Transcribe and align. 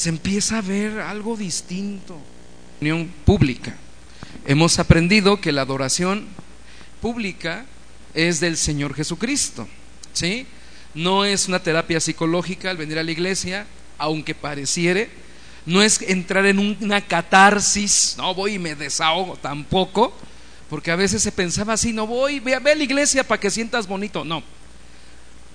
se 0.00 0.08
empieza 0.08 0.56
a 0.56 0.62
ver 0.62 0.98
algo 1.00 1.36
distinto. 1.36 2.16
Unión 2.80 3.12
pública. 3.26 3.76
Hemos 4.46 4.78
aprendido 4.78 5.42
que 5.42 5.52
la 5.52 5.60
adoración 5.60 6.26
pública 7.02 7.66
es 8.14 8.40
del 8.40 8.56
Señor 8.56 8.94
Jesucristo, 8.94 9.68
¿sí? 10.14 10.46
No 10.94 11.26
es 11.26 11.48
una 11.48 11.58
terapia 11.58 12.00
psicológica 12.00 12.70
al 12.70 12.78
venir 12.78 12.98
a 12.98 13.02
la 13.02 13.10
iglesia, 13.10 13.66
aunque 13.98 14.34
pareciere, 14.34 15.10
no 15.66 15.82
es 15.82 16.00
entrar 16.00 16.46
en 16.46 16.58
una 16.58 17.02
catarsis, 17.02 18.14
no 18.16 18.34
voy 18.34 18.54
y 18.54 18.58
me 18.58 18.74
desahogo 18.76 19.36
tampoco, 19.36 20.16
porque 20.70 20.92
a 20.92 20.96
veces 20.96 21.22
se 21.22 21.30
pensaba 21.30 21.74
así, 21.74 21.92
no 21.92 22.06
voy, 22.06 22.40
ve, 22.40 22.54
a 22.54 22.60
la 22.60 22.72
iglesia 22.82 23.22
para 23.22 23.38
que 23.38 23.50
sientas 23.50 23.86
bonito, 23.86 24.24
no. 24.24 24.42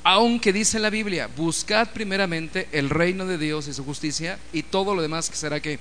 Aunque 0.08 0.54
dice 0.54 0.78
la 0.78 0.92
Biblia, 0.92 1.28
buscad 1.36 1.90
primeramente 1.90 2.68
el 2.72 2.92
reino 2.92 3.26
de 3.26 3.40
Dios 3.40 3.68
y 3.68 3.74
su 3.74 3.84
justicia 3.84 4.38
y 4.54 4.62
todo 4.62 4.94
lo 4.94 5.02
demás 5.02 5.32
que 5.32 5.36
será 5.36 5.60
que 5.60 5.80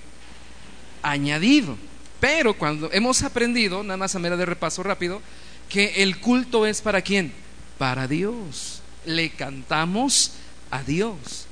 añadido. 1.02 1.76
Pero 2.20 2.54
cuando 2.54 2.90
hemos 2.90 3.22
aprendido, 3.22 3.82
nada 3.82 3.98
más 3.98 4.14
a 4.14 4.18
manera 4.18 4.38
de 4.38 4.46
repaso 4.46 4.82
rápido, 4.82 5.20
que 5.68 6.02
el 6.02 6.20
culto 6.20 6.64
es 6.64 6.80
para 6.80 7.02
quién? 7.02 7.34
Para 7.76 8.08
Dios. 8.08 8.80
Le 9.04 9.28
cantamos 9.28 10.32
a 10.70 10.82
Dios. 10.82 11.46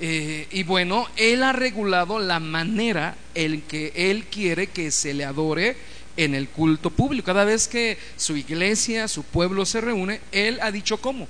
Eh, 0.00 0.48
y 0.50 0.62
bueno, 0.62 1.06
Él 1.16 1.42
ha 1.42 1.52
regulado 1.52 2.20
la 2.20 2.40
manera 2.40 3.18
en 3.34 3.60
que 3.60 3.92
Él 3.94 4.24
quiere 4.28 4.68
que 4.68 4.90
se 4.92 5.12
le 5.12 5.26
adore 5.26 5.76
en 6.16 6.34
el 6.34 6.48
culto 6.48 6.88
público. 6.88 7.26
Cada 7.26 7.44
vez 7.44 7.68
que 7.68 7.98
su 8.16 8.34
iglesia, 8.34 9.08
su 9.08 9.24
pueblo 9.24 9.66
se 9.66 9.82
reúne, 9.82 10.22
Él 10.32 10.58
ha 10.62 10.70
dicho 10.70 10.96
cómo. 10.96 11.28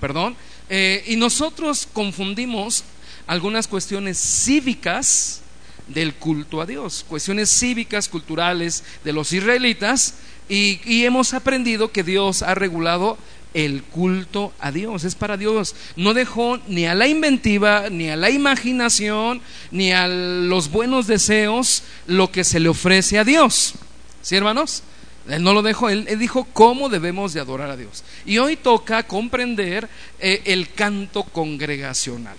Perdón. 0.00 0.36
Eh, 0.68 1.04
y 1.06 1.16
nosotros 1.16 1.88
confundimos 1.92 2.84
algunas 3.26 3.66
cuestiones 3.66 4.18
cívicas 4.18 5.40
del 5.88 6.14
culto 6.14 6.60
a 6.60 6.66
Dios, 6.66 7.04
cuestiones 7.08 7.50
cívicas, 7.50 8.08
culturales 8.08 8.84
de 9.04 9.12
los 9.12 9.32
israelitas, 9.32 10.14
y, 10.48 10.80
y 10.84 11.04
hemos 11.04 11.34
aprendido 11.34 11.92
que 11.92 12.02
Dios 12.02 12.42
ha 12.42 12.54
regulado 12.54 13.18
el 13.54 13.82
culto 13.82 14.52
a 14.60 14.70
Dios, 14.70 15.04
es 15.04 15.14
para 15.14 15.36
Dios. 15.36 15.74
No 15.96 16.14
dejó 16.14 16.58
ni 16.68 16.86
a 16.86 16.94
la 16.94 17.08
inventiva, 17.08 17.90
ni 17.90 18.08
a 18.08 18.16
la 18.16 18.30
imaginación, 18.30 19.40
ni 19.70 19.92
a 19.92 20.06
los 20.06 20.70
buenos 20.70 21.06
deseos 21.06 21.82
lo 22.06 22.30
que 22.30 22.44
se 22.44 22.60
le 22.60 22.68
ofrece 22.68 23.18
a 23.18 23.24
Dios. 23.24 23.74
¿Sí, 24.22 24.36
hermanos? 24.36 24.82
Él 25.28 25.42
no 25.42 25.52
lo 25.52 25.62
dejó, 25.62 25.90
él, 25.90 26.06
dijo 26.18 26.44
cómo 26.52 26.88
debemos 26.88 27.32
de 27.32 27.40
adorar 27.40 27.70
a 27.70 27.76
Dios. 27.76 28.04
Y 28.24 28.38
hoy 28.38 28.56
toca 28.56 29.02
comprender 29.02 29.88
eh, 30.18 30.42
el 30.46 30.72
canto 30.72 31.24
congregacional. 31.24 32.36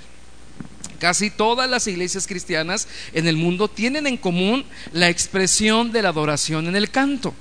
Casi 0.99 1.31
todas 1.31 1.69
las 1.69 1.87
iglesias 1.87 2.27
cristianas 2.27 2.87
en 3.13 3.27
el 3.27 3.35
mundo 3.35 3.67
tienen 3.67 4.07
en 4.07 4.17
común 4.17 4.65
la 4.93 5.09
expresión 5.09 5.91
de 5.91 6.01
la 6.01 6.09
adoración 6.09 6.67
en 6.67 6.75
el 6.75 6.91
canto. 6.91 7.33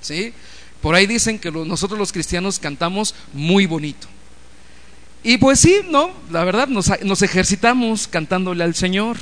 ¿Sí? 0.00 0.32
Por 0.80 0.94
ahí 0.94 1.06
dicen 1.06 1.38
que 1.38 1.50
nosotros 1.50 1.98
los 1.98 2.12
cristianos 2.12 2.58
cantamos 2.58 3.14
muy 3.32 3.66
bonito. 3.66 4.08
Y 5.24 5.38
pues 5.38 5.60
sí, 5.60 5.80
¿no? 5.88 6.10
La 6.30 6.44
verdad, 6.44 6.66
nos, 6.66 6.90
nos 7.02 7.22
ejercitamos 7.22 8.08
cantándole 8.08 8.64
al 8.64 8.74
Señor, 8.74 9.16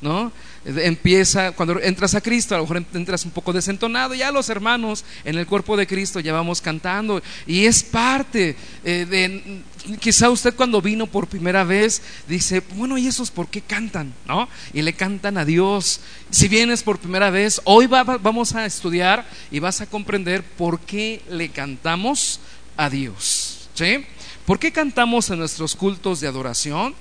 ¿no? 0.00 0.32
Empieza, 0.64 1.52
cuando 1.52 1.80
entras 1.80 2.14
a 2.14 2.20
Cristo, 2.20 2.54
a 2.54 2.58
lo 2.58 2.64
mejor 2.64 2.84
entras 2.94 3.24
un 3.24 3.30
poco 3.30 3.52
desentonado, 3.52 4.14
ya 4.14 4.32
los 4.32 4.48
hermanos 4.48 5.04
en 5.24 5.36
el 5.36 5.46
cuerpo 5.46 5.76
de 5.76 5.86
Cristo 5.86 6.20
ya 6.20 6.32
vamos 6.32 6.60
cantando 6.60 7.22
y 7.46 7.66
es 7.66 7.82
parte 7.82 8.56
eh, 8.84 9.06
de, 9.08 9.62
quizá 10.00 10.30
usted 10.30 10.54
cuando 10.54 10.80
vino 10.80 11.06
por 11.06 11.26
primera 11.26 11.64
vez 11.64 12.02
dice, 12.26 12.62
bueno, 12.74 12.96
¿y 12.96 13.06
esos 13.06 13.30
por 13.30 13.48
qué 13.48 13.60
cantan? 13.60 14.14
¿No? 14.26 14.48
Y 14.72 14.82
le 14.82 14.94
cantan 14.94 15.38
a 15.38 15.44
Dios. 15.44 16.00
Si 16.30 16.48
vienes 16.48 16.82
por 16.82 16.98
primera 16.98 17.30
vez, 17.30 17.60
hoy 17.64 17.86
vamos 17.86 18.54
a 18.54 18.64
estudiar 18.64 19.26
y 19.50 19.58
vas 19.58 19.80
a 19.80 19.86
comprender 19.86 20.42
por 20.42 20.80
qué 20.80 21.22
le 21.28 21.50
cantamos 21.50 22.40
a 22.76 22.88
Dios. 22.88 23.68
¿Sí? 23.74 24.04
¿Por 24.46 24.58
qué 24.58 24.72
cantamos 24.72 25.30
en 25.30 25.38
nuestros 25.40 25.74
cultos 25.74 26.20
de 26.20 26.28
adoración? 26.28 26.94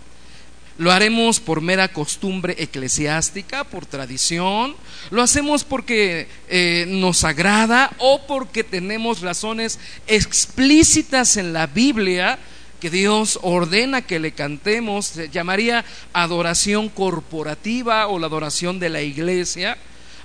Lo 0.78 0.92
haremos 0.92 1.40
por 1.40 1.62
mera 1.62 1.88
costumbre 1.88 2.56
eclesiástica, 2.58 3.64
por 3.64 3.86
tradición, 3.86 4.76
lo 5.12 5.22
hacemos 5.22 5.64
porque 5.64 6.28
eh, 6.50 6.86
nos 6.88 7.24
agrada 7.24 7.92
o 8.00 8.26
porque 8.26 8.64
tenemos 8.64 9.22
razones 9.22 9.80
explícitas 10.08 11.38
en 11.38 11.54
la 11.54 11.68
Biblia 11.68 12.40
que 12.84 12.90
Dios 12.90 13.40
ordena 13.44 14.02
que 14.02 14.20
le 14.20 14.34
cantemos, 14.34 15.06
se 15.06 15.30
llamaría 15.30 15.86
adoración 16.12 16.90
corporativa 16.90 18.08
o 18.08 18.20
la 18.20 18.28
adoración 18.28 18.80
de 18.80 18.90
la 18.90 19.02
iglesia. 19.02 19.78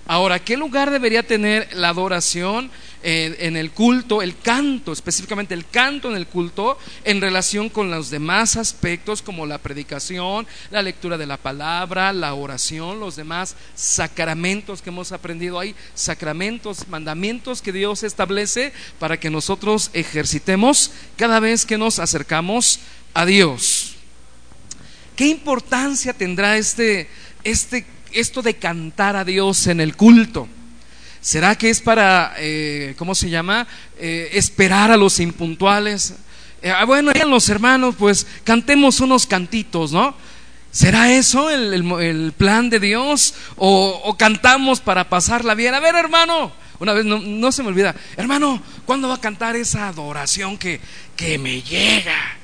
Ahora, 0.08 0.38
¿qué 0.38 0.56
lugar 0.56 0.90
debería 0.90 1.22
tener 1.22 1.68
la 1.74 1.90
adoración? 1.90 2.70
en 3.00 3.56
el 3.56 3.70
culto, 3.70 4.22
el 4.22 4.40
canto, 4.40 4.92
específicamente 4.92 5.54
el 5.54 5.68
canto 5.68 6.10
en 6.10 6.16
el 6.16 6.26
culto, 6.26 6.76
en 7.04 7.20
relación 7.20 7.68
con 7.68 7.90
los 7.90 8.10
demás 8.10 8.56
aspectos 8.56 9.22
como 9.22 9.46
la 9.46 9.58
predicación, 9.58 10.48
la 10.70 10.82
lectura 10.82 11.16
de 11.16 11.26
la 11.26 11.36
palabra, 11.36 12.12
la 12.12 12.34
oración, 12.34 12.98
los 12.98 13.14
demás 13.14 13.54
sacramentos 13.76 14.82
que 14.82 14.90
hemos 14.90 15.12
aprendido 15.12 15.60
ahí, 15.60 15.76
sacramentos, 15.94 16.88
mandamientos 16.88 17.62
que 17.62 17.72
Dios 17.72 18.02
establece 18.02 18.72
para 18.98 19.20
que 19.20 19.30
nosotros 19.30 19.90
ejercitemos 19.92 20.90
cada 21.16 21.38
vez 21.38 21.64
que 21.64 21.78
nos 21.78 22.00
acercamos 22.00 22.80
a 23.14 23.26
Dios. 23.26 23.94
¿Qué 25.14 25.26
importancia 25.26 26.12
tendrá 26.12 26.56
este, 26.56 27.08
este, 27.44 27.86
esto 28.12 28.42
de 28.42 28.54
cantar 28.54 29.16
a 29.16 29.24
Dios 29.24 29.66
en 29.66 29.80
el 29.80 29.96
culto? 29.96 30.48
¿Será 31.20 31.56
que 31.56 31.70
es 31.70 31.80
para, 31.80 32.34
eh, 32.38 32.94
¿cómo 32.96 33.14
se 33.14 33.28
llama? 33.28 33.66
Eh, 33.98 34.30
esperar 34.32 34.90
a 34.90 34.96
los 34.96 35.18
impuntuales. 35.20 36.14
Eh, 36.62 36.70
ah, 36.70 36.84
bueno, 36.84 37.12
ya 37.12 37.24
los 37.24 37.48
hermanos, 37.48 37.96
pues 37.98 38.26
cantemos 38.44 39.00
unos 39.00 39.26
cantitos, 39.26 39.92
¿no? 39.92 40.14
¿Será 40.70 41.12
eso 41.12 41.50
el, 41.50 42.32
plan 42.36 42.70
de 42.70 42.78
Dios? 42.78 43.34
O, 43.56 44.16
cantamos 44.18 44.80
para 44.80 45.08
pasarla 45.08 45.54
bien? 45.54 45.74
A 45.74 45.80
ver, 45.80 45.94
hermano, 45.94 46.52
una 46.78 46.92
vez 46.92 47.04
no, 47.04 47.52
se 47.52 47.62
me 47.62 47.68
olvida, 47.68 47.94
hermano, 48.16 48.62
¿cuándo 48.84 49.08
va 49.08 49.14
a 49.14 49.20
cantar 49.20 49.56
esa 49.56 49.88
adoración 49.88 50.56
que, 50.56 50.80
que 51.16 51.38
me 51.38 51.62
llega? 51.62 52.36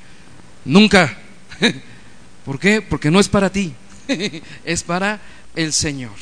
Nunca. 0.65 1.17
¿Por 2.45 2.59
qué? 2.59 2.83
Porque 2.83 3.11
no 3.11 3.21
es 3.21 3.29
para 3.29 3.51
ti, 3.51 3.73
es 4.65 4.83
para 4.83 5.21
el 5.55 5.73
Señor. 5.73 6.13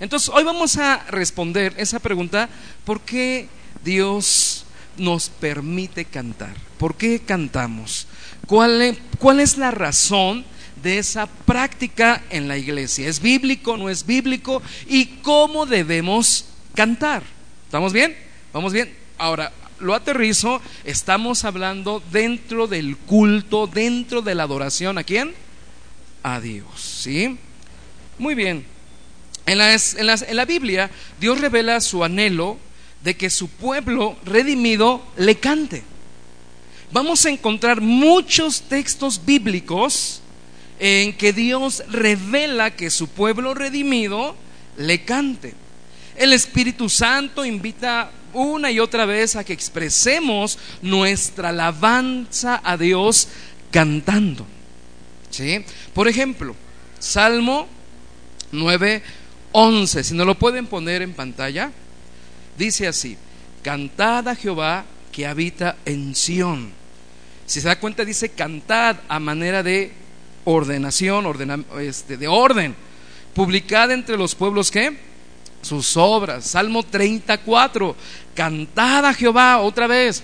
Entonces, 0.00 0.28
hoy 0.30 0.44
vamos 0.44 0.76
a 0.78 1.04
responder 1.10 1.74
esa 1.76 2.00
pregunta, 2.00 2.48
¿por 2.84 3.00
qué 3.02 3.48
Dios 3.84 4.64
nos 4.96 5.28
permite 5.28 6.04
cantar? 6.04 6.54
¿Por 6.78 6.96
qué 6.96 7.20
cantamos? 7.20 8.06
¿Cuál 8.46 8.82
es, 8.82 8.98
cuál 9.18 9.40
es 9.40 9.56
la 9.56 9.70
razón 9.70 10.44
de 10.82 10.98
esa 10.98 11.26
práctica 11.26 12.22
en 12.30 12.48
la 12.48 12.58
iglesia? 12.58 13.08
¿Es 13.08 13.20
bíblico, 13.20 13.76
no 13.76 13.88
es 13.88 14.04
bíblico? 14.04 14.60
¿Y 14.88 15.06
cómo 15.22 15.66
debemos 15.66 16.46
cantar? 16.74 17.22
¿Estamos 17.66 17.92
bien? 17.92 18.16
¿Vamos 18.52 18.72
bien? 18.72 18.92
Ahora, 19.18 19.52
lo 19.78 19.94
aterrizo, 19.94 20.60
estamos 20.84 21.44
hablando 21.44 22.02
dentro 22.10 22.66
del 22.66 22.96
culto, 22.96 23.66
dentro 23.66 24.22
de 24.22 24.34
la 24.34 24.44
adoración. 24.44 24.98
¿A 24.98 25.04
quién? 25.04 25.34
A 26.22 26.40
Dios, 26.40 26.68
¿sí? 26.76 27.38
Muy 28.18 28.34
bien. 28.34 28.64
En, 29.46 29.58
la 29.58 30.44
Biblia, 30.44 30.90
Dios 31.20 31.40
revela 31.40 31.80
su 31.80 32.04
anhelo 32.04 32.58
de 33.02 33.16
que 33.16 33.30
su 33.30 33.48
pueblo 33.48 34.16
redimido 34.24 35.02
le 35.16 35.36
cante. 35.36 35.82
Vamos 36.92 37.24
a 37.26 37.30
encontrar 37.30 37.80
muchos 37.80 38.62
textos 38.62 39.24
bíblicos 39.24 40.20
en 40.78 41.16
que 41.16 41.32
Dios 41.32 41.82
revela 41.88 42.76
que 42.76 42.90
su 42.90 43.08
pueblo 43.08 43.54
redimido 43.54 44.36
le 44.76 45.04
cante. 45.04 45.54
El 46.16 46.32
Espíritu 46.32 46.88
Santo 46.88 47.44
invita 47.44 48.10
una 48.32 48.70
y 48.70 48.78
otra 48.78 49.04
vez 49.06 49.36
a 49.36 49.44
que 49.44 49.52
expresemos 49.52 50.58
nuestra 50.82 51.48
alabanza 51.48 52.60
a 52.62 52.76
Dios 52.76 53.28
cantando. 53.70 54.46
¿Sí? 55.30 55.64
Por 55.94 56.08
ejemplo, 56.08 56.54
Salmo 56.98 57.66
9, 58.52 59.02
11, 59.52 60.04
si 60.04 60.14
no 60.14 60.24
lo 60.24 60.38
pueden 60.38 60.66
poner 60.66 61.02
en 61.02 61.14
pantalla, 61.14 61.72
dice 62.56 62.86
así, 62.86 63.16
cantad 63.62 64.28
a 64.28 64.36
Jehová 64.36 64.84
que 65.10 65.26
habita 65.26 65.76
en 65.84 66.14
Sión. 66.14 66.72
Si 67.46 67.60
se 67.60 67.68
da 67.68 67.78
cuenta, 67.78 68.04
dice 68.04 68.30
cantad 68.30 68.96
a 69.08 69.18
manera 69.18 69.62
de 69.62 69.92
ordenación, 70.44 71.26
este, 71.80 72.16
de 72.16 72.28
orden. 72.28 72.74
Publicad 73.34 73.90
entre 73.90 74.16
los 74.16 74.34
pueblos 74.34 74.70
que 74.70 74.96
sus 75.62 75.96
obras. 75.96 76.44
Salmo 76.44 76.82
34, 76.82 77.96
cantad 78.34 79.06
a 79.06 79.14
Jehová 79.14 79.58
otra 79.58 79.86
vez, 79.86 80.22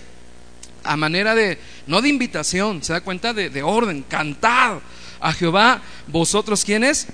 a 0.84 0.96
manera 0.96 1.34
de, 1.34 1.58
no 1.86 2.02
de 2.02 2.08
invitación, 2.08 2.82
se 2.82 2.92
da 2.92 3.00
cuenta 3.00 3.32
de, 3.32 3.50
de 3.50 3.62
orden, 3.62 4.02
cantad 4.02 4.78
a 5.20 5.32
Jehová, 5.32 5.82
vosotros 6.06 6.64
quienes, 6.64 7.06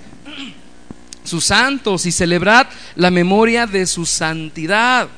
sus 1.25 1.47
santos 1.47 2.07
y 2.07 2.13
celebrad 2.13 2.67
la 2.95 3.11
memoria 3.11 3.67
de 3.67 3.87
su 3.87 4.07
santidad. 4.07 5.09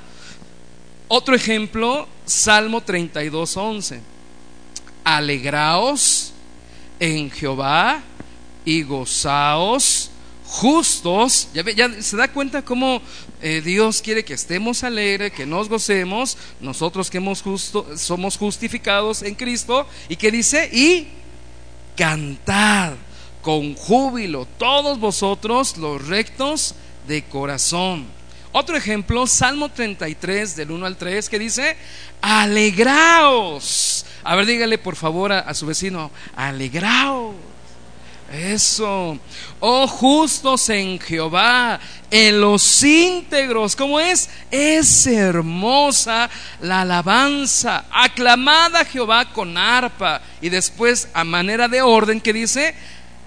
Otro 1.09 1.35
ejemplo, 1.35 2.09
Salmo 2.25 2.81
32, 2.81 3.57
11. 3.57 4.01
Alegraos 5.05 6.33
en 6.99 7.31
Jehová 7.31 8.03
y 8.65 8.83
gozaos 8.83 10.11
justos. 10.47 11.49
Ya, 11.53 12.03
se 12.03 12.17
da 12.17 12.29
cuenta 12.29 12.63
cómo 12.63 13.03
eh, 13.43 13.61
Dios 13.65 14.01
quiere 14.01 14.25
que 14.25 14.35
estemos 14.35 14.85
alegres, 14.85 15.33
que 15.33 15.47
nos 15.47 15.69
gocemos, 15.69 16.37
nosotros 16.61 17.11
que 17.11 17.19
hemos 17.19 17.43
justo, 17.43 17.87
somos 17.97 18.37
justificados 18.37 19.23
en 19.23 19.35
Cristo. 19.35 19.87
¿Y 20.09 20.17
que 20.17 20.31
dice? 20.31 20.69
Y 20.73 21.09
cantad 21.97 22.95
con 23.47 23.77
júbilo 23.77 24.45
todos 24.59 24.99
vosotros 24.99 25.77
los 25.77 26.05
rectos 26.09 26.75
de 27.07 27.23
corazón. 27.23 28.05
Otro 28.51 28.77
ejemplo, 28.77 29.25
Salmo 29.29 29.69
33 29.69 30.57
del 30.57 30.73
1 30.73 30.85
al 30.85 30.97
3, 30.97 31.29
que 31.29 31.39
dice, 31.39 31.77
alegraos. 32.21 34.05
A 34.25 34.35
ver, 34.35 34.47
dígale 34.47 34.79
por 34.79 34.97
favor 34.97 35.31
a, 35.31 35.39
a 35.39 35.55
su 35.55 35.65
vecino, 35.65 36.11
alegraos. 36.35 37.37
Eso. 38.33 39.17
Oh 39.61 39.87
justos 39.87 40.69
en 40.69 40.99
Jehová, 40.99 41.79
en 42.11 42.41
los 42.41 42.83
íntegros. 42.83 43.77
¿Cómo 43.77 44.01
es? 44.01 44.29
Es 44.51 45.07
hermosa 45.07 46.29
la 46.61 46.81
alabanza. 46.81 47.85
Aclamada 47.93 48.85
Jehová 48.85 49.33
con 49.33 49.57
arpa. 49.57 50.21
Y 50.41 50.49
después, 50.49 51.09
a 51.15 51.23
manera 51.23 51.69
de 51.69 51.83
orden, 51.83 52.21
que 52.21 52.33
dice, 52.33 52.75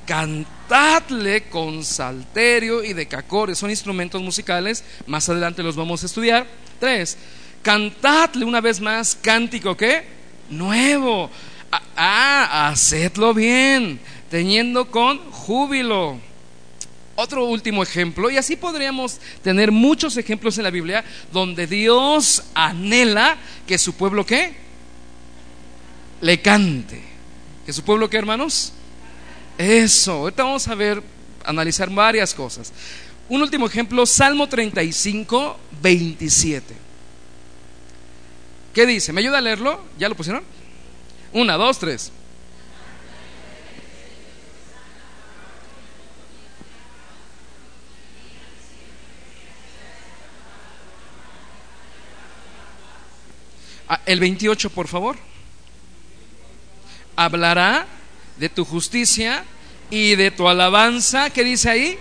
cantadle 0.10 1.44
con 1.50 1.86
salterio 1.86 2.84
y 2.84 2.94
decacores. 2.94 3.60
Son 3.60 3.70
instrumentos 3.70 4.20
musicales. 4.20 4.84
Más 5.06 5.30
adelante 5.30 5.62
los 5.62 5.76
vamos 5.76 6.02
a 6.02 6.08
estudiar. 6.08 6.48
Tres. 6.80 7.16
Cantadle 7.62 8.44
una 8.44 8.60
vez 8.60 8.82
más, 8.82 9.16
cántico, 9.22 9.78
¿qué? 9.78 10.04
Nuevo. 10.50 11.30
Ah, 11.72 11.82
ah 11.96 12.70
hacedlo 12.70 13.36
bien 13.36 14.00
teniendo 14.32 14.90
con 14.90 15.20
júbilo. 15.30 16.18
Otro 17.14 17.46
último 17.46 17.84
ejemplo, 17.84 18.32
y 18.32 18.38
así 18.38 18.56
podríamos 18.56 19.20
tener 19.44 19.72
muchos 19.72 20.18
ejemplos 20.18 20.58
en 20.58 20.64
la 20.64 20.72
Biblia 20.72 21.06
donde 21.32 21.68
Dios 21.68 22.46
anhela 22.56 23.38
que 23.68 23.78
su 23.78 23.94
pueblo 23.94 24.26
qué? 24.26 24.56
Le 26.22 26.42
cante. 26.42 27.00
¿Que 27.64 27.74
su 27.74 27.84
pueblo 27.84 28.10
qué, 28.10 28.18
hermanos? 28.18 28.74
Eso. 29.60 30.14
Ahorita 30.14 30.44
vamos 30.44 30.66
a 30.70 30.74
ver, 30.74 31.04
analizar 31.44 31.90
varias 31.90 32.34
cosas. 32.34 32.72
Un 33.28 33.42
último 33.42 33.68
ejemplo, 33.68 34.06
Salmo 34.06 34.48
35, 34.48 35.60
27. 35.82 36.76
¿Qué 38.74 38.86
dice? 38.86 39.12
¿Me 39.12 39.20
ayuda 39.20 39.40
a 39.40 39.42
leerlo? 39.42 39.84
¿Ya 39.98 40.08
lo 40.08 40.16
pusieron? 40.16 40.44
Una, 41.34 41.58
dos, 41.58 41.78
tres. 41.78 42.10
Ah, 53.90 54.00
el 54.06 54.22
28, 54.22 54.70
por 54.70 54.88
favor. 54.88 55.18
Hablará 57.18 57.99
de 58.40 58.50
tu 58.50 58.66
justicia 58.66 59.44
y 59.90 60.16
de 60.16 60.32
tu 60.32 60.48
alabanza. 60.48 61.30
¿Qué 61.30 61.44
dice 61.44 61.70
ahí? 61.70 61.98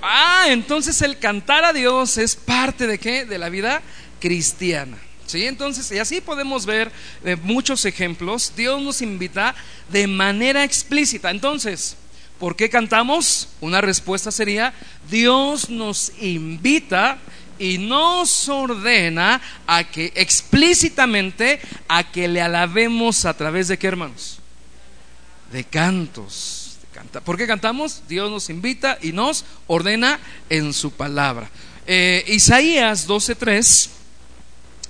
Ah, 0.00 0.46
entonces 0.48 1.02
el 1.02 1.18
cantar 1.18 1.64
a 1.64 1.72
Dios 1.72 2.16
es 2.18 2.36
parte 2.36 2.86
de 2.86 2.98
qué? 2.98 3.24
De 3.24 3.38
la 3.38 3.48
vida 3.48 3.82
cristiana. 4.20 4.96
¿Sí? 5.26 5.46
Entonces, 5.46 5.90
y 5.92 5.98
así 5.98 6.22
podemos 6.22 6.64
ver 6.64 6.90
eh, 7.24 7.36
muchos 7.42 7.84
ejemplos. 7.84 8.54
Dios 8.56 8.80
nos 8.80 9.02
invita 9.02 9.54
de 9.90 10.06
manera 10.06 10.64
explícita. 10.64 11.30
Entonces, 11.30 11.96
¿por 12.38 12.56
qué 12.56 12.70
cantamos? 12.70 13.48
Una 13.60 13.82
respuesta 13.82 14.30
sería, 14.30 14.72
Dios 15.10 15.68
nos 15.68 16.12
invita 16.20 17.18
y 17.58 17.76
nos 17.76 18.48
ordena 18.48 19.42
a 19.66 19.84
que 19.84 20.12
explícitamente 20.14 21.60
a 21.88 22.10
que 22.10 22.28
le 22.28 22.40
alabemos 22.40 23.26
a 23.26 23.36
través 23.36 23.68
de 23.68 23.78
qué 23.78 23.88
hermanos? 23.88 24.37
De 25.52 25.64
cantos. 25.64 26.78
De 27.12 27.20
¿Por 27.20 27.36
qué 27.36 27.46
cantamos? 27.46 28.02
Dios 28.08 28.30
nos 28.30 28.50
invita 28.50 28.98
y 29.00 29.12
nos 29.12 29.44
ordena 29.66 30.18
en 30.50 30.72
su 30.72 30.90
palabra. 30.90 31.50
Eh, 31.86 32.24
Isaías 32.26 33.06
12:3, 33.06 33.88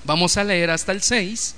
vamos 0.05 0.37
a 0.37 0.45
leer 0.45 0.71
hasta 0.71 0.93
el 0.93 1.03
6. 1.03 1.55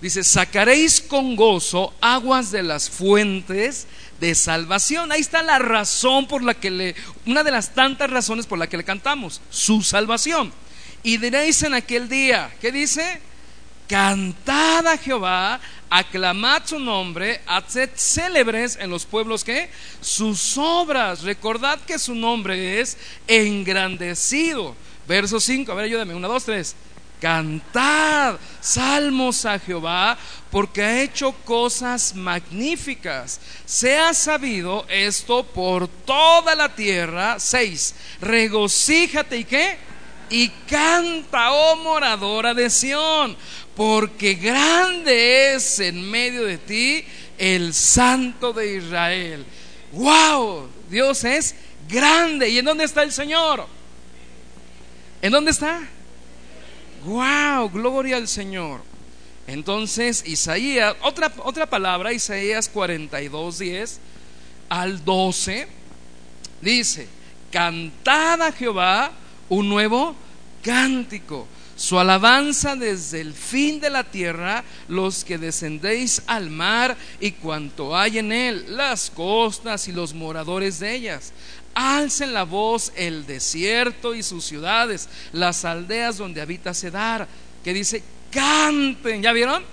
Dice, 0.00 0.24
sacaréis 0.24 1.00
con 1.00 1.36
gozo 1.36 1.94
aguas 2.00 2.50
de 2.50 2.64
las 2.64 2.90
fuentes 2.90 3.86
de 4.20 4.34
salvación. 4.34 5.12
Ahí 5.12 5.20
está 5.20 5.42
la 5.42 5.60
razón 5.60 6.26
por 6.26 6.42
la 6.42 6.54
que 6.54 6.70
le, 6.70 6.94
una 7.24 7.44
de 7.44 7.52
las 7.52 7.72
tantas 7.72 8.10
razones 8.10 8.46
por 8.46 8.58
la 8.58 8.68
que 8.68 8.76
le 8.76 8.84
cantamos, 8.84 9.40
su 9.48 9.82
salvación. 9.82 10.52
Y 11.04 11.18
diréis 11.18 11.62
en 11.62 11.74
aquel 11.74 12.08
día, 12.08 12.52
¿qué 12.60 12.72
dice? 12.72 13.20
Cantad 13.92 14.86
a 14.86 14.96
Jehová, 14.96 15.60
aclamad 15.90 16.62
su 16.64 16.78
nombre, 16.78 17.42
haced 17.46 17.90
célebres 17.94 18.78
en 18.80 18.88
los 18.88 19.04
pueblos 19.04 19.44
que 19.44 19.68
sus 20.00 20.56
obras. 20.56 21.22
Recordad 21.24 21.78
que 21.80 21.98
su 21.98 22.14
nombre 22.14 22.80
es 22.80 22.96
engrandecido. 23.26 24.74
Verso 25.06 25.38
5, 25.38 25.70
a 25.70 25.74
ver, 25.74 25.84
ayúdame, 25.84 26.14
una, 26.14 26.26
dos, 26.26 26.46
tres. 26.46 26.74
Cantad 27.20 28.38
salmos 28.62 29.44
a 29.44 29.58
Jehová 29.58 30.16
porque 30.50 30.82
ha 30.82 31.02
hecho 31.02 31.32
cosas 31.44 32.14
magníficas. 32.14 33.42
Sea 33.66 34.14
sabido 34.14 34.86
esto 34.88 35.44
por 35.44 35.86
toda 35.86 36.54
la 36.54 36.74
tierra. 36.74 37.38
6. 37.38 37.94
Regocíjate 38.22 39.36
y 39.36 39.44
qué? 39.44 39.92
Y 40.32 40.48
canta, 40.48 41.52
oh 41.52 41.76
moradora 41.76 42.54
de 42.54 42.70
Sión, 42.70 43.36
porque 43.76 44.34
grande 44.34 45.54
es 45.54 45.80
en 45.80 46.10
medio 46.10 46.44
de 46.44 46.58
ti 46.58 47.04
el 47.38 47.72
Santo 47.72 48.52
de 48.52 48.76
Israel. 48.76 49.44
¡Wow! 49.92 50.68
Dios 50.90 51.24
es 51.24 51.54
grande. 51.88 52.48
¿Y 52.48 52.58
en 52.58 52.64
dónde 52.64 52.84
está 52.84 53.02
el 53.02 53.12
Señor? 53.12 53.66
¿En 55.20 55.32
dónde 55.32 55.50
está? 55.50 55.80
¡Wow! 57.04 57.70
Gloria 57.70 58.16
al 58.16 58.28
Señor. 58.28 58.82
Entonces, 59.46 60.22
Isaías, 60.26 60.94
otra, 61.02 61.32
otra 61.38 61.66
palabra, 61.66 62.12
Isaías 62.12 62.68
42, 62.68 63.58
10 63.58 64.00
al 64.68 65.04
12, 65.04 65.66
dice: 66.60 67.08
Cantad 67.50 68.40
a 68.42 68.52
Jehová 68.52 69.12
un 69.48 69.68
nuevo 69.68 70.14
cántico. 70.62 71.46
Su 71.82 71.98
alabanza 71.98 72.76
desde 72.76 73.20
el 73.20 73.34
fin 73.34 73.80
de 73.80 73.90
la 73.90 74.04
tierra, 74.04 74.62
los 74.86 75.24
que 75.24 75.36
descendéis 75.36 76.22
al 76.28 76.48
mar 76.48 76.96
y 77.18 77.32
cuanto 77.32 77.96
hay 77.96 78.18
en 78.18 78.30
él, 78.30 78.76
las 78.76 79.10
costas 79.10 79.88
y 79.88 79.92
los 79.92 80.14
moradores 80.14 80.78
de 80.78 80.94
ellas. 80.94 81.32
Alcen 81.74 82.34
la 82.34 82.44
voz 82.44 82.92
el 82.94 83.26
desierto 83.26 84.14
y 84.14 84.22
sus 84.22 84.44
ciudades, 84.44 85.08
las 85.32 85.64
aldeas 85.64 86.18
donde 86.18 86.40
habita 86.40 86.72
Cedar, 86.72 87.26
que 87.64 87.74
dice, 87.74 88.04
canten, 88.30 89.20
¿ya 89.20 89.32
vieron? 89.32 89.64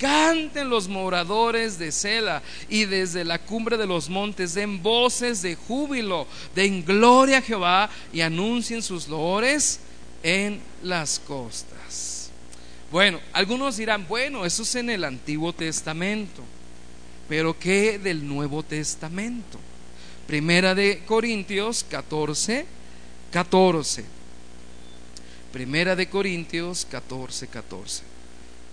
Canten 0.00 0.68
los 0.68 0.88
moradores 0.88 1.78
de 1.78 1.92
Sela 1.92 2.42
y 2.68 2.86
desde 2.86 3.24
la 3.24 3.38
cumbre 3.38 3.76
de 3.76 3.86
los 3.86 4.08
montes 4.08 4.54
den 4.54 4.82
voces 4.82 5.42
de 5.42 5.54
júbilo, 5.54 6.26
den 6.56 6.84
gloria 6.84 7.38
a 7.38 7.42
Jehová 7.42 7.88
y 8.12 8.20
anuncien 8.20 8.82
sus 8.82 9.06
loores 9.06 9.78
en 10.22 10.60
las 10.82 11.18
costas. 11.18 12.30
Bueno, 12.90 13.20
algunos 13.32 13.78
dirán, 13.78 14.06
bueno, 14.06 14.44
eso 14.44 14.62
es 14.62 14.74
en 14.74 14.90
el 14.90 15.04
Antiguo 15.04 15.52
Testamento, 15.52 16.42
pero 17.28 17.58
¿qué 17.58 17.98
del 17.98 18.26
Nuevo 18.26 18.62
Testamento? 18.62 19.58
Primera 20.26 20.74
de 20.74 21.02
Corintios 21.06 21.84
14, 21.88 22.66
14. 23.30 24.04
Primera 25.52 25.96
de 25.96 26.08
Corintios 26.08 26.86
14, 26.90 27.46
14. 27.46 28.02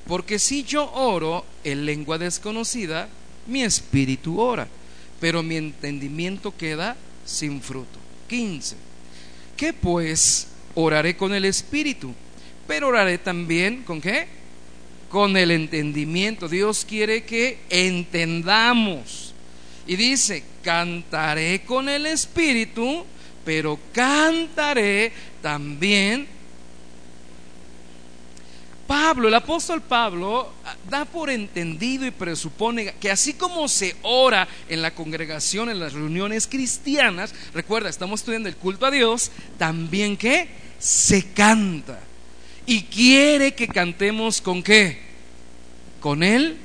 Porque 0.05 0.37
si 0.37 0.63
yo 0.63 0.91
oro 0.91 1.45
en 1.63 1.85
lengua 1.85 2.17
desconocida, 2.17 3.07
mi 3.47 3.63
espíritu 3.63 4.39
ora, 4.41 4.67
pero 5.19 5.43
mi 5.43 5.55
entendimiento 5.55 6.55
queda 6.55 6.97
sin 7.25 7.61
fruto. 7.61 7.99
15. 8.27 8.75
¿Qué 9.55 9.73
pues? 9.73 10.48
Oraré 10.81 11.17
con 11.17 11.33
el 11.33 11.43
espíritu, 11.43 12.13
pero 12.65 12.87
oraré 12.87 13.17
también 13.17 13.83
con 13.83 13.99
qué? 13.99 14.27
Con 15.09 15.35
el 15.35 15.51
entendimiento. 15.51 16.47
Dios 16.47 16.85
quiere 16.87 17.25
que 17.25 17.57
entendamos 17.69 19.33
y 19.85 19.97
dice, 19.97 20.41
cantaré 20.63 21.63
con 21.63 21.89
el 21.89 22.05
espíritu, 22.05 23.05
pero 23.43 23.77
cantaré 23.91 25.11
también. 25.41 26.25
Pablo, 28.89 29.27
el 29.27 29.35
apóstol 29.35 29.83
Pablo, 29.83 30.51
ah, 30.65 30.75
da 30.89 31.05
por 31.05 31.29
entendido 31.29 32.07
y 32.07 32.11
presupone 32.11 32.95
que 32.99 33.11
así 33.11 33.35
como 33.35 33.67
se 33.67 33.95
ora 34.01 34.47
en 34.67 34.81
la 34.81 34.95
congregación, 34.95 35.69
en 35.69 35.79
las 35.79 35.93
reuniones 35.93 36.47
cristianas, 36.47 37.35
recuerda, 37.53 37.87
estamos 37.87 38.21
estudiando 38.21 38.49
el 38.49 38.55
culto 38.55 38.87
a 38.87 38.91
Dios, 38.91 39.31
también 39.59 40.17
que 40.17 40.47
se 40.79 41.23
canta. 41.33 41.99
Y 42.65 42.81
quiere 42.85 43.53
que 43.53 43.67
cantemos 43.67 44.41
con 44.41 44.63
qué? 44.63 44.97
Con 45.99 46.23
el 46.23 46.57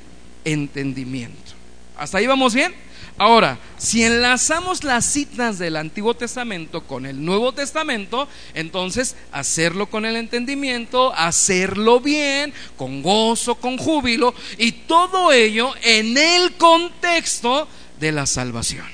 entendimiento. 0.45 1.53
¿Hasta 1.95 2.17
ahí 2.17 2.25
vamos 2.25 2.55
bien? 2.55 2.73
Ahora, 3.17 3.59
si 3.77 4.03
enlazamos 4.03 4.83
las 4.83 5.05
citas 5.05 5.57
del 5.57 5.77
Antiguo 5.77 6.15
Testamento 6.15 6.85
con 6.85 7.05
el 7.05 7.23
Nuevo 7.23 7.53
Testamento, 7.53 8.27
entonces 8.53 9.15
hacerlo 9.31 9.85
con 9.85 10.05
el 10.05 10.17
entendimiento, 10.17 11.13
hacerlo 11.13 12.01
bien, 12.01 12.53
con 12.75 13.01
gozo, 13.01 13.55
con 13.55 13.77
júbilo, 13.77 14.35
y 14.57 14.73
todo 14.73 15.31
ello 15.31 15.73
en 15.81 16.17
el 16.17 16.55
contexto 16.55 17.69
de 18.01 18.11
la 18.11 18.25
salvación. 18.25 18.87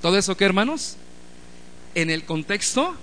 ¿Todo 0.00 0.16
eso 0.16 0.36
qué, 0.36 0.46
hermanos? 0.46 0.96
En 1.94 2.08
el 2.08 2.24
contexto 2.24 2.96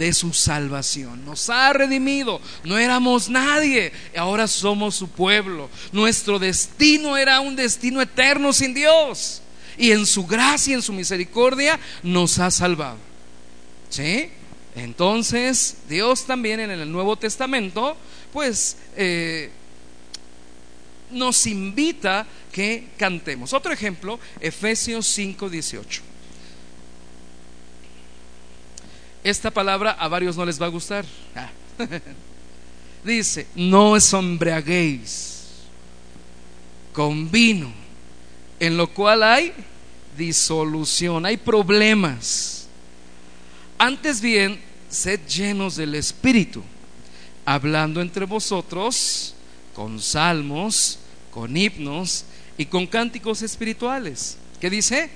de 0.00 0.14
su 0.14 0.32
salvación. 0.32 1.26
Nos 1.26 1.50
ha 1.50 1.74
redimido. 1.74 2.40
No 2.64 2.78
éramos 2.78 3.28
nadie. 3.28 3.92
Ahora 4.16 4.48
somos 4.48 4.94
su 4.94 5.10
pueblo. 5.10 5.68
Nuestro 5.92 6.38
destino 6.38 7.18
era 7.18 7.38
un 7.40 7.54
destino 7.54 8.00
eterno 8.00 8.54
sin 8.54 8.72
Dios. 8.72 9.42
Y 9.76 9.92
en 9.92 10.06
su 10.06 10.26
gracia, 10.26 10.74
en 10.74 10.80
su 10.80 10.94
misericordia, 10.94 11.78
nos 12.02 12.38
ha 12.38 12.50
salvado. 12.50 12.96
¿Sí? 13.90 14.30
Entonces, 14.74 15.76
Dios 15.86 16.24
también 16.24 16.60
en 16.60 16.70
el 16.70 16.90
Nuevo 16.90 17.16
Testamento, 17.16 17.94
pues, 18.32 18.78
eh, 18.96 19.50
nos 21.10 21.46
invita 21.46 22.26
que 22.50 22.88
cantemos. 22.96 23.52
Otro 23.52 23.70
ejemplo, 23.70 24.18
Efesios 24.40 25.06
5, 25.08 25.50
18. 25.50 26.09
Esta 29.22 29.50
palabra 29.50 29.92
a 29.92 30.08
varios 30.08 30.36
no 30.36 30.44
les 30.44 30.60
va 30.60 30.66
a 30.66 30.70
gustar. 30.70 31.04
Ah. 31.34 31.50
Dice, 33.04 33.46
no 33.54 33.92
os 33.92 34.12
embriaguéis 34.12 35.30
con 36.92 37.30
vino, 37.30 37.72
en 38.58 38.76
lo 38.76 38.92
cual 38.92 39.22
hay 39.22 39.52
disolución, 40.16 41.24
hay 41.24 41.36
problemas. 41.36 42.66
Antes 43.78 44.20
bien, 44.20 44.60
sed 44.90 45.20
llenos 45.26 45.76
del 45.76 45.94
Espíritu, 45.94 46.62
hablando 47.46 48.02
entre 48.02 48.26
vosotros 48.26 49.34
con 49.74 50.00
salmos, 50.00 50.98
con 51.30 51.56
himnos 51.56 52.24
y 52.58 52.66
con 52.66 52.86
cánticos 52.86 53.40
espirituales. 53.40 54.36
¿Qué 54.60 54.68
dice? 54.68 55.08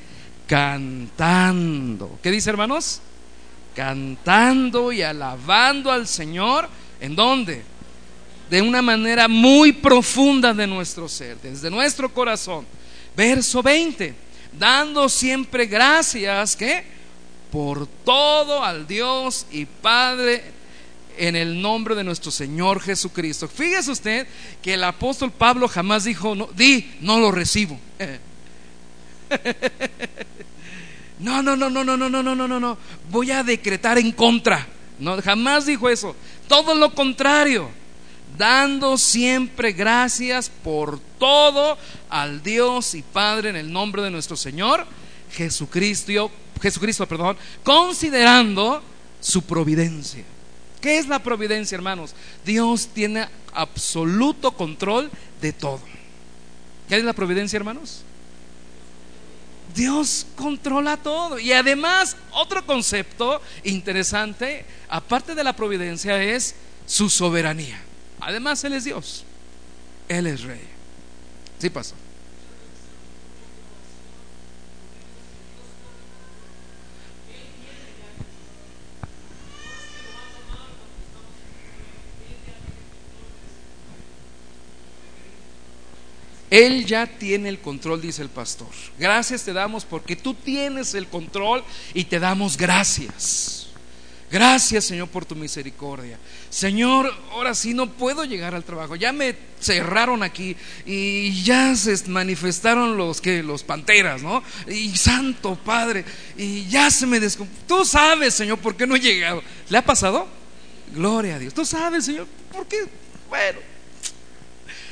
Cantando. 0.47 2.19
¿Qué 2.23 2.31
dice, 2.31 2.49
hermanos? 2.49 3.01
Cantando 3.75 4.93
y 4.93 5.03
alabando 5.03 5.91
al 5.91 6.07
Señor. 6.07 6.69
¿En 7.01 7.15
dónde? 7.15 7.63
De 8.49 8.63
una 8.63 8.83
manera 8.83 9.29
muy 9.29 9.73
profunda 9.73 10.55
de 10.55 10.67
nuestro 10.67 11.09
ser, 11.09 11.39
desde 11.43 11.71
nuestro 11.71 12.13
corazón. 12.13 12.67
Verso 13.17 13.63
20, 13.63 14.15
dando 14.59 15.09
siempre 15.09 15.67
gracias, 15.67 16.57
¿qué? 16.57 16.85
Por 17.51 17.87
todo 17.87 18.63
al 18.63 18.87
Dios 18.87 19.47
y 19.51 19.65
Padre 19.67 20.43
en 21.17 21.37
el 21.37 21.61
nombre 21.61 21.95
de 21.95 22.03
nuestro 22.05 22.31
Señor 22.31 22.81
Jesucristo. 22.81 23.49
Fíjese 23.49 23.91
usted 23.93 24.27
que 24.63 24.75
el 24.75 24.85
apóstol 24.85 25.31
Pablo 25.31 25.69
jamás 25.69 26.05
dijo, 26.05 26.35
no, 26.35 26.49
di, 26.55 26.93
no 27.01 27.21
lo 27.21 27.31
recibo. 27.31 27.79
No, 31.19 31.43
no, 31.43 31.57
no, 31.57 31.71
no, 31.71 31.85
no, 31.85 31.97
no, 31.97 32.09
no, 32.09 32.23
no, 32.23 32.35
no, 32.35 32.49
no, 32.49 32.61
no. 32.61 32.79
Voy 33.11 33.31
a 33.31 33.43
decretar 33.43 33.99
en 33.99 34.13
contra. 34.13 34.67
No, 34.99 35.21
jamás 35.23 35.67
dijo 35.67 35.89
eso. 35.89 36.15
Todo 36.49 36.75
lo 36.75 36.95
contrario. 36.95 37.71
Dando 38.37 38.99
siempre 38.99 39.73
gracias 39.73 40.49
por 40.49 40.99
todo 41.21 41.79
al 42.11 42.43
Dios 42.43 42.95
y 42.97 43.03
Padre 43.03 43.51
en 43.51 43.57
el 43.57 43.73
nombre 43.73 44.03
de 44.03 44.11
nuestro 44.11 44.37
Señor 44.37 44.85
Jesucristo, 45.35 46.31
Jesucristo, 46.61 47.07
perdón, 47.07 47.37
considerando 47.63 48.83
su 49.21 49.43
providencia. 49.43 50.25
¿Qué 50.81 50.99
es 50.99 51.09
la 51.09 51.19
providencia, 51.19 51.77
hermanos? 51.77 52.15
Dios 52.45 52.89
tiene 52.93 53.27
absoluto 53.53 54.53
control 54.53 55.11
de 55.41 55.53
todo. 55.53 55.81
¿Qué 56.89 56.97
es 56.97 57.05
la 57.05 57.15
providencia, 57.15 57.57
hermanos? 57.57 58.03
Dios 59.75 60.27
controla 60.37 60.97
todo. 60.97 61.39
Y 61.39 61.53
además, 61.53 62.17
otro 62.33 62.65
concepto 62.65 63.41
interesante, 63.65 64.65
aparte 64.89 65.35
de 65.35 65.45
la 65.45 65.55
providencia, 65.55 66.23
es 66.23 66.55
su 66.87 67.11
soberanía. 67.11 67.81
Además, 68.21 68.63
Él 68.65 68.75
es 68.75 68.85
Dios. 68.85 69.25
Él 70.09 70.27
es 70.27 70.43
rey. 70.43 70.63
Sí 71.59 71.71
pasó. 71.71 71.95
Él 86.55 86.87
ya 86.87 87.09
tiene 87.09 87.49
el 87.49 87.59
control, 87.59 88.01
dice 88.01 88.23
el 88.23 88.29
pastor. 88.29 88.69
Gracias 88.97 89.43
te 89.43 89.53
damos 89.53 89.85
porque 89.85 90.15
tú 90.15 90.35
tienes 90.35 90.95
el 90.95 91.09
control 91.09 91.65
y 91.95 92.05
te 92.05 92.21
damos 92.21 92.57
gracias. 92.57 93.67
Gracias 94.31 94.85
Señor 94.85 95.09
por 95.09 95.25
tu 95.25 95.35
misericordia. 95.35 96.17
Señor, 96.51 97.13
ahora 97.33 97.57
sí 97.57 97.75
no 97.75 97.91
puedo 97.91 98.25
llegar 98.25 98.55
al 98.55 98.63
trabajo. 98.63 98.95
Ya 98.95 99.13
me 99.13 99.35
cerraron 99.61 100.23
aquí 100.23 100.57
y 100.87 101.43
ya 101.43 101.75
se 101.75 102.09
manifestaron 102.09 102.97
los 102.97 103.21
que 103.21 103.43
los 103.43 103.65
panteras, 103.65 104.23
¿no? 104.23 104.41
Y 104.69 104.97
Santo 104.97 105.57
Padre, 105.57 106.05
y 106.37 106.67
ya 106.67 106.89
se 106.89 107.05
me 107.05 107.19
descom... 107.19 107.49
Tú 107.67 107.85
sabes, 107.85 108.33
Señor, 108.33 108.59
por 108.59 108.77
qué 108.77 108.87
no 108.87 108.95
he 108.95 109.01
llegado. 109.01 109.43
¿Le 109.71 109.79
ha 109.79 109.85
pasado? 109.85 110.29
Gloria 110.95 111.35
a 111.35 111.39
Dios. 111.41 111.53
Tú 111.53 111.67
sabes, 111.67 112.05
Señor, 112.05 112.29
por 112.53 112.65
qué. 112.69 112.87
Bueno, 113.29 113.74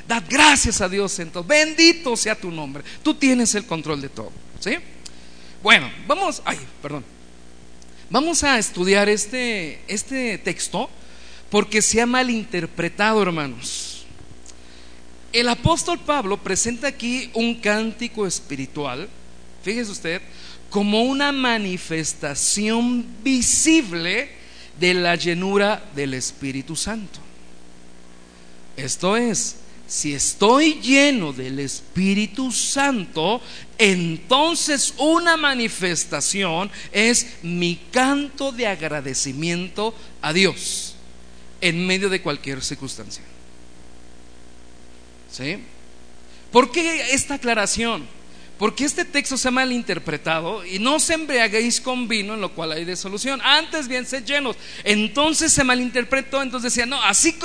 Dad 0.06 0.25
gracias 0.28 0.80
a 0.80 0.88
Dios 0.88 1.18
entonces. 1.18 1.49
Bendito 1.49 2.16
sea 2.16 2.35
tu 2.35 2.50
nombre. 2.50 2.82
Tú 3.02 3.14
tienes 3.14 3.54
el 3.54 3.66
control 3.66 4.00
de 4.00 4.09
todo. 4.09 4.32
¿Sí? 4.61 4.76
Bueno, 5.62 5.90
vamos, 6.06 6.42
ay, 6.44 6.59
perdón. 6.80 7.04
Vamos 8.11 8.44
a 8.44 8.59
estudiar 8.59 9.09
este, 9.09 9.80
este 9.88 10.38
texto 10.38 10.90
porque 11.50 11.82
se 11.82 12.00
ha 12.00 12.06
malinterpretado, 12.06 13.23
hermanos. 13.23 14.04
El 15.32 15.49
apóstol 15.49 15.99
Pablo 15.99 16.37
presenta 16.37 16.88
aquí 16.88 17.30
un 17.32 17.54
cántico 17.54 18.26
espiritual, 18.26 19.09
fíjese 19.62 19.90
usted, 19.90 20.23
como 20.68 21.02
una 21.02 21.32
manifestación 21.32 23.06
visible 23.23 24.30
de 24.78 24.94
la 24.94 25.16
llenura 25.16 25.82
del 25.94 26.14
Espíritu 26.14 26.76
Santo. 26.76 27.18
Esto 28.76 29.16
es, 29.16 29.56
si 29.92 30.14
estoy 30.14 30.80
lleno 30.80 31.34
del 31.34 31.58
Espíritu 31.58 32.50
Santo, 32.50 33.42
entonces 33.76 34.94
una 34.96 35.37
manifestación 35.37 36.70
es 36.92 37.26
mi 37.42 37.78
canto 37.90 38.52
de 38.52 38.66
agradecimiento 38.66 39.94
a 40.22 40.32
Dios 40.32 40.94
en 41.61 41.87
medio 41.87 42.08
de 42.08 42.22
cualquier 42.22 42.62
circunstancia. 42.62 43.22
¿Sí? 45.30 45.58
¿Por 46.50 46.72
qué 46.72 47.12
esta 47.12 47.34
aclaración? 47.34 48.06
Porque 48.58 48.87
este 48.87 49.04
texto 49.04 49.37
se 49.37 49.49
ha 49.49 49.50
malinterpretado 49.50 50.64
y 50.64 50.78
no 50.78 51.00
se 51.00 51.12
embriaguéis 51.12 51.82
con 51.82 52.08
vino 52.08 52.32
en 52.32 52.40
lo 52.40 52.54
cual 52.54 52.72
hay 52.72 52.96
solución 52.96 53.42
Antes 53.42 53.88
bien 53.88 54.06
sed 54.06 54.25
llenos. 54.25 54.56
Entonces 54.84 55.52
se 55.52 55.62
malinterpretó, 55.62 56.40
entonces 56.40 56.72
decían, 56.72 56.88
no, 56.88 57.02
así 57.02 57.37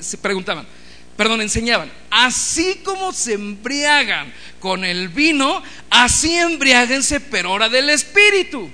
se 0.00 0.18
preguntaban, 0.18 0.68
perdón, 1.16 1.40
enseñaban, 1.40 1.90
así 2.10 2.80
como 2.84 3.12
se 3.12 3.34
embriagan 3.34 4.32
con 4.60 4.84
el 4.84 5.08
vino, 5.08 5.62
así 5.90 6.34
embriáguense, 6.34 7.20
pero 7.20 7.50
ahora 7.50 7.68
del 7.68 7.90
Espíritu. 7.90 8.70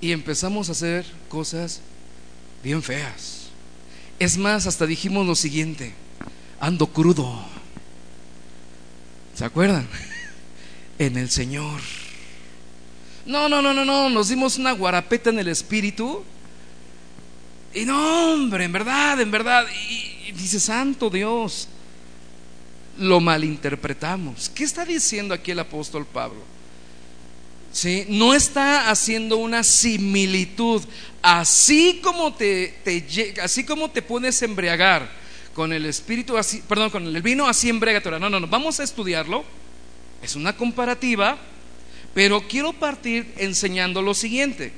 Y 0.00 0.12
empezamos 0.12 0.68
a 0.68 0.72
hacer 0.72 1.04
cosas 1.28 1.80
bien 2.62 2.82
feas. 2.82 3.48
Es 4.18 4.38
más, 4.38 4.66
hasta 4.66 4.86
dijimos 4.86 5.26
lo 5.26 5.34
siguiente, 5.34 5.94
ando 6.60 6.86
crudo. 6.86 7.44
¿Se 9.34 9.44
acuerdan? 9.44 9.88
En 10.98 11.18
el 11.18 11.28
Señor. 11.28 11.82
No, 13.26 13.50
no, 13.50 13.60
no, 13.60 13.74
no, 13.74 13.84
no, 13.84 14.08
nos 14.08 14.28
dimos 14.28 14.56
una 14.56 14.72
guarapeta 14.72 15.28
en 15.28 15.38
el 15.38 15.48
espíritu. 15.48 16.24
Y 17.76 17.84
no, 17.84 18.32
hombre, 18.32 18.64
en 18.64 18.72
verdad, 18.72 19.20
en 19.20 19.30
verdad. 19.30 19.66
Y, 19.90 20.32
dice, 20.32 20.58
Santo 20.58 21.10
Dios, 21.10 21.68
lo 22.96 23.20
malinterpretamos. 23.20 24.48
¿Qué 24.48 24.64
está 24.64 24.86
diciendo 24.86 25.34
aquí 25.34 25.50
el 25.50 25.58
apóstol 25.58 26.06
Pablo? 26.06 26.40
¿Sí? 27.72 28.06
No 28.08 28.32
está 28.32 28.88
haciendo 28.88 29.36
una 29.36 29.62
similitud. 29.62 30.82
Así 31.20 32.00
como 32.02 32.32
te, 32.32 32.78
te, 32.82 33.34
así 33.42 33.64
como 33.64 33.90
te 33.90 34.00
puedes 34.00 34.40
embriagar 34.40 35.10
con 35.52 35.70
el 35.74 35.84
espíritu, 35.84 36.38
así, 36.38 36.62
perdón, 36.66 36.88
con 36.88 37.06
el 37.06 37.20
vino, 37.20 37.46
así 37.46 37.68
embriagate. 37.68 38.10
No, 38.12 38.30
no, 38.30 38.40
no, 38.40 38.46
vamos 38.46 38.80
a 38.80 38.84
estudiarlo. 38.84 39.44
Es 40.22 40.34
una 40.34 40.56
comparativa, 40.56 41.36
pero 42.14 42.40
quiero 42.48 42.72
partir 42.72 43.34
enseñando 43.36 44.00
lo 44.00 44.14
siguiente, 44.14 44.72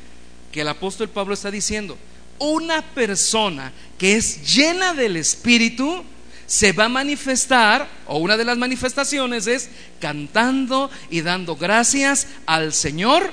que 0.51 0.63
el 0.63 0.69
apóstol 0.69 1.09
Pablo 1.09 1.35
está 1.35 1.53
diciendo, 1.53 1.97
una 2.39 2.83
persona 2.83 3.73
que 3.99 4.17
es 4.17 4.55
llena 4.55 4.95
del 4.95 5.17
espíritu, 5.17 6.05
se 6.47 6.73
va 6.73 6.87
a 6.87 6.89
manifestar, 6.89 7.89
o 8.07 8.19
una 8.19 8.37
de 8.37 8.45
las 8.45 8.57
manifestaciones 8.57 9.47
es 9.47 9.69
cantando 10.01 10.91
y 11.11 11.21
dando 11.21 11.57
gracias 11.57 12.27
al 12.47 12.73
Señor 12.73 13.33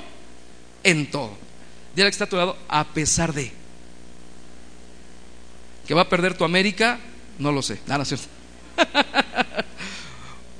en 0.84 1.10
todo. 1.10 1.36
Dile 1.94 2.08
que 2.08 2.12
está 2.12 2.24
a 2.24 2.28
tu 2.28 2.36
lado, 2.36 2.58
a 2.68 2.84
pesar 2.84 3.32
de. 3.32 3.50
¿Que 5.86 5.94
va 5.94 6.02
a 6.02 6.08
perder 6.08 6.36
tu 6.36 6.44
América? 6.44 6.98
No 7.38 7.52
lo 7.52 7.62
sé. 7.62 7.80
Nada. 7.86 8.04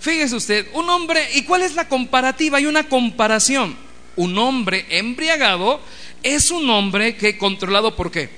Fíjese 0.00 0.36
usted, 0.36 0.68
un 0.72 0.88
hombre, 0.88 1.28
¿y 1.34 1.42
cuál 1.42 1.62
es 1.62 1.74
la 1.74 1.88
comparativa? 1.88 2.58
Hay 2.58 2.66
una 2.66 2.88
comparación. 2.88 3.76
Un 4.14 4.38
hombre 4.38 4.86
embriagado 4.88 5.80
es 6.22 6.50
un 6.50 6.68
hombre 6.70 7.16
que 7.16 7.38
controlado 7.38 7.94
por 7.96 8.10
qué? 8.10 8.28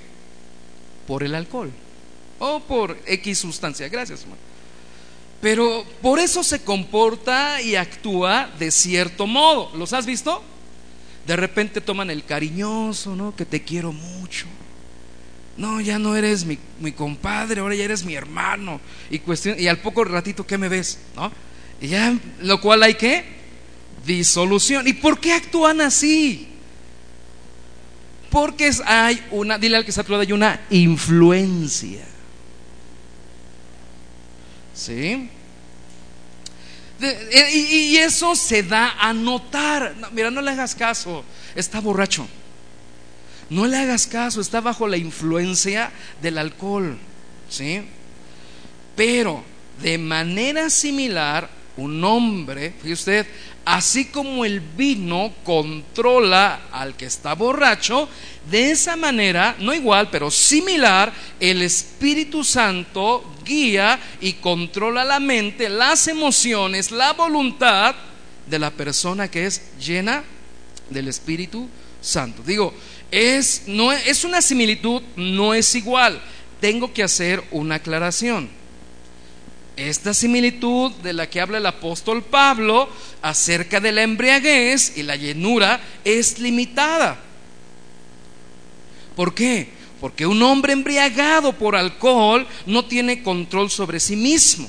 Por 1.06 1.22
el 1.22 1.34
alcohol 1.34 1.70
o 2.38 2.60
por 2.60 2.98
X 3.06 3.38
sustancia. 3.38 3.88
Gracias, 3.88 4.22
hermano. 4.22 4.40
Pero 5.40 5.84
por 6.02 6.18
eso 6.18 6.42
se 6.42 6.62
comporta 6.62 7.62
y 7.62 7.76
actúa 7.76 8.50
de 8.58 8.70
cierto 8.70 9.26
modo. 9.26 9.70
¿Los 9.76 9.92
has 9.92 10.04
visto? 10.04 10.42
De 11.26 11.36
repente 11.36 11.80
toman 11.80 12.10
el 12.10 12.24
cariñoso, 12.24 13.14
¿no? 13.14 13.36
Que 13.36 13.44
te 13.44 13.62
quiero 13.62 13.92
mucho. 13.92 14.46
No, 15.56 15.80
ya 15.80 15.98
no 15.98 16.16
eres 16.16 16.44
mi, 16.44 16.58
compadre, 16.92 17.60
ahora 17.60 17.74
ya 17.74 17.84
eres 17.84 18.04
mi 18.04 18.14
hermano. 18.14 18.80
Y, 19.10 19.18
cuestión, 19.18 19.58
y 19.58 19.66
al 19.66 19.78
poco 19.78 20.04
ratito, 20.04 20.46
¿qué 20.46 20.56
me 20.56 20.68
ves? 20.68 20.98
¿No? 21.16 21.30
Y 21.80 21.88
ya, 21.88 22.16
lo 22.40 22.60
cual 22.60 22.82
hay 22.82 22.94
que 22.94 23.24
disolución. 24.06 24.86
¿Y 24.88 24.92
por 24.94 25.20
qué 25.20 25.34
actúan 25.34 25.80
así? 25.80 26.48
Porque 28.30 28.70
hay 28.84 29.24
una, 29.30 29.58
dile 29.58 29.78
al 29.78 29.84
que 29.84 29.90
está 29.90 30.02
a 30.02 30.20
hay 30.20 30.32
una 30.32 30.60
influencia. 30.70 32.04
¿Sí? 34.74 35.30
Eh, 37.00 37.50
y, 37.54 37.96
eso 37.96 38.34
se 38.34 38.62
da 38.62 38.96
a 38.98 39.12
notar. 39.12 39.94
mira, 40.12 40.30
no 40.30 40.42
le 40.42 40.50
hagas 40.50 40.74
caso, 40.74 41.24
está 41.54 41.80
borracho. 41.80 42.26
No 43.50 43.66
le 43.66 43.76
hagas 43.78 44.06
caso, 44.06 44.40
está 44.40 44.60
bajo 44.60 44.86
la 44.86 44.96
influencia 44.96 45.90
del 46.20 46.38
alcohol. 46.38 46.98
¿Sí? 47.48 47.82
Pero 48.94 49.42
de 49.82 49.96
manera 49.96 50.68
similar, 50.70 51.48
un 51.78 52.02
hombre, 52.02 52.72
fíjese 52.82 52.92
usted, 52.92 53.26
así 53.64 54.06
como 54.06 54.44
el 54.44 54.60
vino 54.60 55.32
controla 55.44 56.68
al 56.72 56.96
que 56.96 57.06
está 57.06 57.34
borracho, 57.34 58.08
de 58.50 58.72
esa 58.72 58.96
manera, 58.96 59.54
no 59.60 59.72
igual, 59.72 60.08
pero 60.10 60.30
similar, 60.30 61.12
el 61.38 61.62
Espíritu 61.62 62.42
Santo 62.42 63.36
guía 63.44 63.98
y 64.20 64.34
controla 64.34 65.04
la 65.04 65.20
mente, 65.20 65.68
las 65.68 66.08
emociones, 66.08 66.90
la 66.90 67.12
voluntad 67.12 67.94
de 68.46 68.58
la 68.58 68.70
persona 68.70 69.30
que 69.30 69.46
es 69.46 69.62
llena 69.78 70.24
del 70.90 71.08
Espíritu 71.08 71.68
Santo. 72.00 72.42
Digo, 72.44 72.74
es, 73.10 73.62
no, 73.66 73.92
es 73.92 74.24
una 74.24 74.42
similitud, 74.42 75.02
no 75.16 75.54
es 75.54 75.74
igual. 75.74 76.20
Tengo 76.60 76.92
que 76.92 77.02
hacer 77.02 77.42
una 77.50 77.76
aclaración. 77.76 78.57
Esta 79.78 80.12
similitud 80.12 80.90
de 81.04 81.12
la 81.12 81.30
que 81.30 81.40
habla 81.40 81.58
el 81.58 81.66
apóstol 81.66 82.24
Pablo 82.24 82.88
acerca 83.22 83.78
de 83.78 83.92
la 83.92 84.02
embriaguez 84.02 84.94
y 84.96 85.04
la 85.04 85.14
llenura 85.14 85.80
es 86.04 86.40
limitada. 86.40 87.20
¿Por 89.14 89.34
qué? 89.34 89.68
Porque 90.00 90.26
un 90.26 90.42
hombre 90.42 90.72
embriagado 90.72 91.52
por 91.52 91.76
alcohol 91.76 92.44
no 92.66 92.86
tiene 92.86 93.22
control 93.22 93.70
sobre 93.70 94.00
sí 94.00 94.16
mismo. 94.16 94.68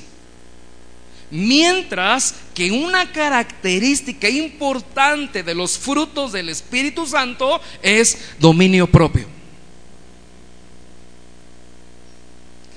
Mientras 1.32 2.36
que 2.54 2.72
una 2.72 3.12
característica 3.12 4.30
importante 4.30 5.42
de 5.42 5.56
los 5.56 5.80
frutos 5.80 6.32
del 6.34 6.50
Espíritu 6.50 7.08
Santo 7.08 7.60
es 7.82 8.36
dominio 8.40 8.86
propio. 8.86 9.39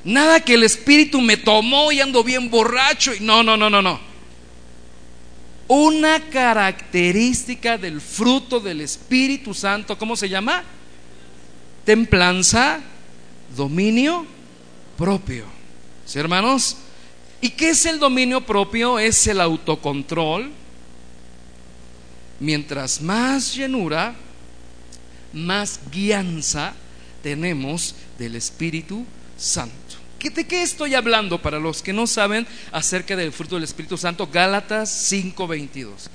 Nada 0.05 0.41
que 0.41 0.55
el 0.55 0.65
Espíritu 0.65 1.21
me 1.21 1.37
tomó 1.37 1.93
y 1.93 2.01
ando 2.01 2.25
bien 2.25 2.51
borracho. 2.51 3.13
No, 3.21 3.43
no, 3.43 3.57
no, 3.57 3.71
no, 3.71 3.81
no. 3.83 4.01
Una 5.69 6.21
característica 6.29 7.79
del 7.79 8.01
fruto 8.01 8.61
del 8.61 8.81
Espíritu 8.81 9.55
Santo, 9.55 9.97
¿cómo 9.97 10.17
se 10.17 10.29
llama? 10.29 10.65
Templanza, 11.85 12.81
dominio 13.57 14.27
propio. 14.99 15.45
¿Sí, 16.05 16.19
hermanos? 16.19 16.77
¿Y 17.41 17.51
qué 17.51 17.71
es 17.71 17.87
el 17.87 17.99
dominio 17.99 18.41
propio? 18.41 18.99
Es 18.99 19.27
el 19.27 19.41
autocontrol. 19.41 20.51
Mientras 22.39 23.01
más 23.01 23.55
llenura, 23.55 24.15
más 25.33 25.81
guianza 25.91 26.75
tenemos 27.23 27.95
del 28.19 28.37
Espíritu 28.37 29.05
Santo. 29.37 29.82
¿De 30.31 30.47
qué 30.47 30.63
estoy 30.63 30.95
hablando 30.95 31.43
para 31.43 31.59
los 31.59 31.83
que 31.83 31.93
no 31.93 32.07
saben 32.07 32.47
acerca 32.71 33.17
del 33.17 33.33
fruto 33.33 33.57
del 33.57 33.65
Espíritu 33.65 33.99
Santo? 33.99 34.29
Gálatas 34.33 34.89
5:22. 35.11 36.09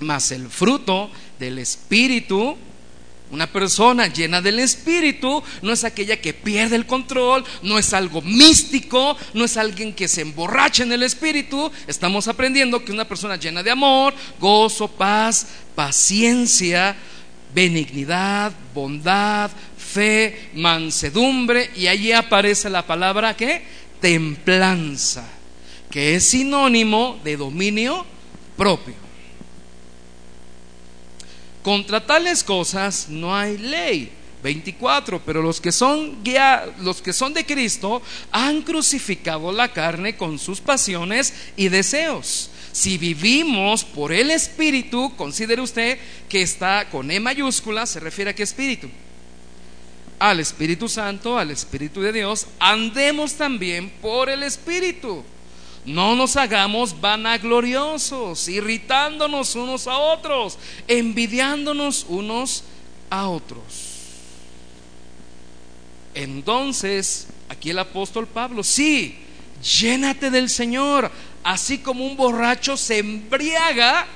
Mas 0.00 0.32
el 0.32 0.48
fruto 0.48 1.10
del 1.38 1.58
Espíritu, 1.58 2.56
una 3.30 3.46
persona 3.46 4.06
llena 4.06 4.40
del 4.40 4.58
Espíritu, 4.60 5.42
no 5.60 5.72
es 5.72 5.84
aquella 5.84 6.18
que 6.18 6.32
pierde 6.32 6.76
el 6.76 6.86
control, 6.86 7.44
no 7.62 7.78
es 7.78 7.92
algo 7.92 8.22
místico, 8.22 9.18
no 9.34 9.44
es 9.44 9.58
alguien 9.58 9.92
que 9.92 10.08
se 10.08 10.22
emborracha 10.22 10.82
en 10.82 10.92
el 10.92 11.02
Espíritu. 11.02 11.70
Estamos 11.86 12.26
aprendiendo 12.26 12.82
que 12.82 12.92
una 12.92 13.06
persona 13.06 13.36
llena 13.36 13.62
de 13.62 13.70
amor, 13.70 14.14
gozo, 14.40 14.88
paz, 14.88 15.46
paciencia, 15.74 16.96
benignidad, 17.54 18.52
bondad, 18.74 19.50
fe, 19.98 20.50
mansedumbre, 20.54 21.70
y 21.74 21.88
allí 21.88 22.12
aparece 22.12 22.70
la 22.70 22.86
palabra 22.86 23.36
que 23.36 23.62
templanza, 24.00 25.28
que 25.90 26.14
es 26.14 26.28
sinónimo 26.28 27.18
de 27.24 27.36
dominio 27.36 28.06
propio. 28.56 28.94
Contra 31.64 32.06
tales 32.06 32.44
cosas 32.44 33.08
no 33.08 33.36
hay 33.36 33.58
ley. 33.58 34.12
24, 34.40 35.20
pero 35.26 35.42
los 35.42 35.60
que 35.60 35.72
son 35.72 36.18
los 36.82 37.02
que 37.02 37.12
son 37.12 37.34
de 37.34 37.44
Cristo 37.44 38.00
han 38.30 38.62
crucificado 38.62 39.50
la 39.50 39.72
carne 39.72 40.16
con 40.16 40.38
sus 40.38 40.60
pasiones 40.60 41.34
y 41.56 41.68
deseos. 41.68 42.48
Si 42.70 42.98
vivimos 42.98 43.82
por 43.82 44.12
el 44.12 44.30
Espíritu, 44.30 45.12
considere 45.16 45.60
usted 45.60 45.98
que 46.28 46.40
está 46.42 46.88
con 46.88 47.10
E 47.10 47.18
mayúscula, 47.18 47.84
se 47.84 47.98
refiere 47.98 48.30
a 48.30 48.34
qué 48.34 48.44
Espíritu? 48.44 48.88
Al 50.18 50.40
Espíritu 50.40 50.88
Santo, 50.88 51.38
al 51.38 51.50
Espíritu 51.50 52.00
de 52.00 52.12
Dios, 52.12 52.46
andemos 52.58 53.34
también 53.34 53.90
por 54.02 54.28
el 54.28 54.42
Espíritu. 54.42 55.22
No 55.84 56.16
nos 56.16 56.36
hagamos 56.36 57.00
vanagloriosos, 57.00 58.48
irritándonos 58.48 59.54
unos 59.54 59.86
a 59.86 59.98
otros, 59.98 60.58
envidiándonos 60.86 62.04
unos 62.08 62.64
a 63.10 63.28
otros. 63.28 63.62
Entonces, 66.14 67.28
aquí 67.48 67.70
el 67.70 67.78
apóstol 67.78 68.26
Pablo, 68.26 68.62
sí, 68.62 69.16
llénate 69.62 70.30
del 70.30 70.50
Señor, 70.50 71.10
así 71.44 71.78
como 71.78 72.04
un 72.04 72.16
borracho 72.16 72.76
se 72.76 72.98
embriaga 72.98 74.06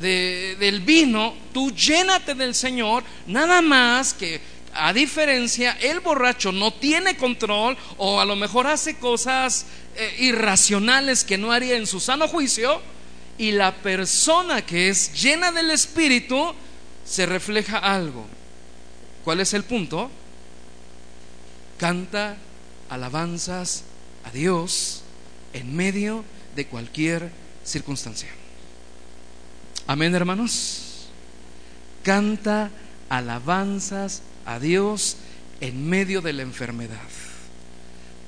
del 0.00 0.80
vino, 0.80 1.34
tú 1.52 1.70
llénate 1.72 2.34
del 2.34 2.54
Señor, 2.54 3.02
nada 3.26 3.60
más 3.60 4.14
que 4.14 4.40
a 4.78 4.92
diferencia, 4.92 5.72
el 5.80 6.00
borracho 6.00 6.52
no 6.52 6.72
tiene 6.72 7.16
control 7.16 7.76
o 7.96 8.20
a 8.20 8.24
lo 8.24 8.36
mejor 8.36 8.66
hace 8.66 8.96
cosas 8.98 9.66
eh, 9.96 10.16
irracionales 10.20 11.24
que 11.24 11.38
no 11.38 11.52
haría 11.52 11.76
en 11.76 11.86
su 11.86 12.00
sano 12.00 12.28
juicio 12.28 12.80
y 13.36 13.52
la 13.52 13.74
persona 13.76 14.62
que 14.62 14.88
es 14.88 15.12
llena 15.20 15.52
del 15.52 15.70
Espíritu 15.70 16.54
se 17.04 17.26
refleja 17.26 17.78
algo. 17.78 18.26
¿Cuál 19.24 19.40
es 19.40 19.54
el 19.54 19.64
punto? 19.64 20.10
Canta 21.78 22.36
alabanzas 22.88 23.84
a 24.24 24.30
Dios 24.30 25.02
en 25.52 25.74
medio 25.74 26.24
de 26.54 26.66
cualquier 26.66 27.30
circunstancia. 27.64 28.28
Amén, 29.86 30.14
hermanos. 30.14 31.08
Canta 32.02 32.70
alabanzas 33.08 34.22
a 34.48 34.58
Dios 34.58 35.18
en 35.60 35.88
medio 35.88 36.22
de 36.22 36.32
la 36.32 36.40
enfermedad. 36.40 36.96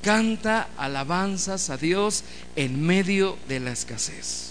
Canta 0.03 0.69
alabanzas 0.77 1.71
a 1.71 1.79
Dios 1.79 2.25
en 2.57 2.83
medio 2.83 3.39
de 3.49 3.59
la 3.59 3.73
escasez. 3.73 4.51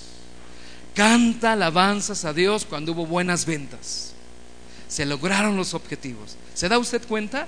Canta 0.96 1.54
alabanzas 1.54 2.26
a 2.26 2.34
Dios 2.34 2.66
cuando 2.66 2.94
hubo 2.94 3.06
buenas 3.06 3.46
ventas. 3.46 4.14
Se 4.88 5.06
lograron 5.06 5.56
los 5.58 5.76
objetivos. 5.76 6.38
¿Se 6.56 6.70
da 6.70 6.80
usted 6.80 7.04
cuenta? 7.08 7.48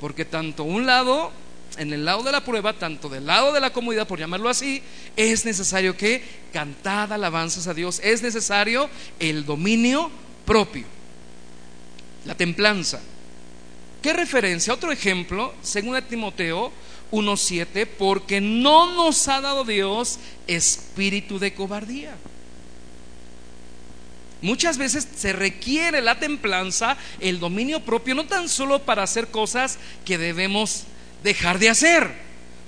Porque 0.00 0.24
tanto 0.24 0.62
un 0.62 0.86
lado, 0.86 1.32
en 1.76 1.92
el 1.92 2.04
lado 2.04 2.22
de 2.22 2.30
la 2.30 2.44
prueba, 2.44 2.74
tanto 2.74 3.08
del 3.08 3.26
lado 3.26 3.52
de 3.52 3.60
la 3.60 3.72
comodidad, 3.72 4.06
por 4.06 4.20
llamarlo 4.20 4.48
así, 4.48 4.80
es 5.16 5.44
necesario 5.44 5.96
que 5.96 6.22
cantada 6.52 7.16
alabanzas 7.16 7.66
a 7.66 7.74
Dios. 7.74 8.00
Es 8.04 8.22
necesario 8.22 8.88
el 9.18 9.44
dominio 9.44 10.08
propio. 10.44 10.84
La 12.24 12.36
templanza. 12.36 13.00
¿Qué 14.06 14.12
referencia? 14.12 14.72
Otro 14.72 14.92
ejemplo, 14.92 15.52
según 15.62 16.00
Timoteo 16.08 16.70
1.7, 17.10 17.88
porque 17.98 18.40
no 18.40 18.94
nos 18.94 19.26
ha 19.26 19.40
dado 19.40 19.64
Dios 19.64 20.20
espíritu 20.46 21.40
de 21.40 21.52
cobardía. 21.52 22.14
Muchas 24.42 24.78
veces 24.78 25.08
se 25.16 25.32
requiere 25.32 26.02
la 26.02 26.20
templanza, 26.20 26.96
el 27.18 27.40
dominio 27.40 27.80
propio, 27.80 28.14
no 28.14 28.26
tan 28.26 28.48
solo 28.48 28.80
para 28.80 29.02
hacer 29.02 29.26
cosas 29.26 29.76
que 30.04 30.18
debemos 30.18 30.84
dejar 31.24 31.58
de 31.58 31.70
hacer. 31.70 32.08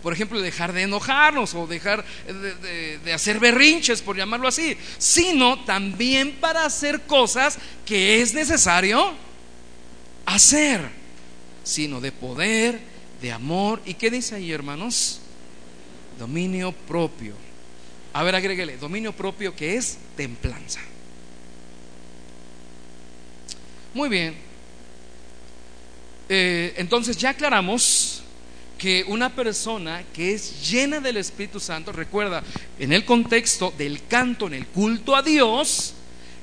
Por 0.02 0.12
ejemplo, 0.12 0.40
dejar 0.40 0.72
de 0.72 0.82
enojarnos 0.82 1.54
o 1.54 1.68
dejar 1.68 2.04
de, 2.26 2.98
de, 2.98 3.12
hacer 3.12 3.38
berrinches, 3.38 4.02
por 4.02 4.16
llamarlo 4.16 4.48
así, 4.48 4.76
sino 4.98 5.64
también 5.64 6.32
para 6.40 6.64
hacer 6.64 7.02
cosas 7.02 7.60
que 7.86 8.22
es 8.22 8.34
necesario 8.34 9.14
hacer 10.26 10.97
sino 11.68 12.00
de 12.00 12.12
poder, 12.12 12.80
de 13.20 13.30
amor. 13.30 13.82
¿Y 13.84 13.94
qué 13.94 14.10
dice 14.10 14.36
ahí, 14.36 14.50
hermanos? 14.52 15.20
Dominio 16.18 16.72
propio. 16.72 17.34
A 18.14 18.22
ver, 18.22 18.34
agréguele, 18.34 18.78
dominio 18.78 19.12
propio 19.12 19.54
que 19.54 19.76
es 19.76 19.98
templanza. 20.16 20.80
Muy 23.92 24.08
bien. 24.08 24.34
Eh, 26.30 26.72
entonces 26.78 27.18
ya 27.18 27.30
aclaramos 27.30 28.22
que 28.78 29.04
una 29.06 29.34
persona 29.34 30.04
que 30.14 30.32
es 30.32 30.70
llena 30.70 31.00
del 31.00 31.18
Espíritu 31.18 31.60
Santo, 31.60 31.92
recuerda, 31.92 32.42
en 32.78 32.94
el 32.94 33.04
contexto 33.04 33.74
del 33.76 34.06
canto, 34.06 34.46
en 34.46 34.54
el 34.54 34.66
culto 34.68 35.14
a 35.14 35.22
Dios, 35.22 35.92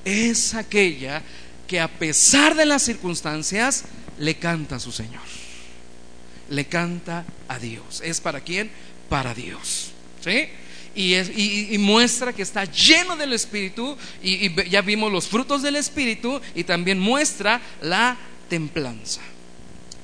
es 0.04 0.54
aquella 0.54 1.24
que 1.68 1.80
a 1.80 1.88
pesar 1.88 2.54
de 2.54 2.66
las 2.68 2.84
circunstancias, 2.84 3.86
le 4.20 4.36
canta 4.36 4.76
a 4.76 4.80
su 4.80 4.92
Señor. 4.92 5.24
Le 6.50 6.66
canta 6.66 7.26
a 7.48 7.60
Dios. 7.60 8.02
¿Es 8.04 8.22
para 8.22 8.42
quién? 8.42 8.70
Para 9.10 9.34
Dios. 9.34 9.92
¿Sí? 10.24 10.48
Y, 10.96 11.78
muestra 11.78 12.32
que 12.32 12.42
está 12.42 12.64
lleno 12.66 13.18
del 13.18 13.34
Espíritu 13.34 13.98
y, 14.24 14.48
y 14.48 14.70
ya 14.70 14.82
vimos 14.82 15.12
los 15.12 15.28
frutos 15.28 15.62
del 15.62 15.76
Espíritu 15.76 16.40
y 16.56 16.64
también 16.64 17.00
muestra 17.00 17.62
la 17.82 18.18
templanza. 18.50 19.22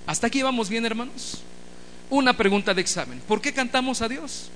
Hasta 0.06 0.28
aquí 0.28 0.42
vamos 0.42 0.70
bien, 0.70 0.86
hermanos. 0.86 1.42
Una 2.10 2.36
pregunta 2.36 2.74
de 2.74 2.82
examen. 2.82 3.22
¿Por 3.26 3.40
qué 3.40 3.54
cantamos 3.54 4.02
a 4.02 4.10
Dios? 4.10 4.50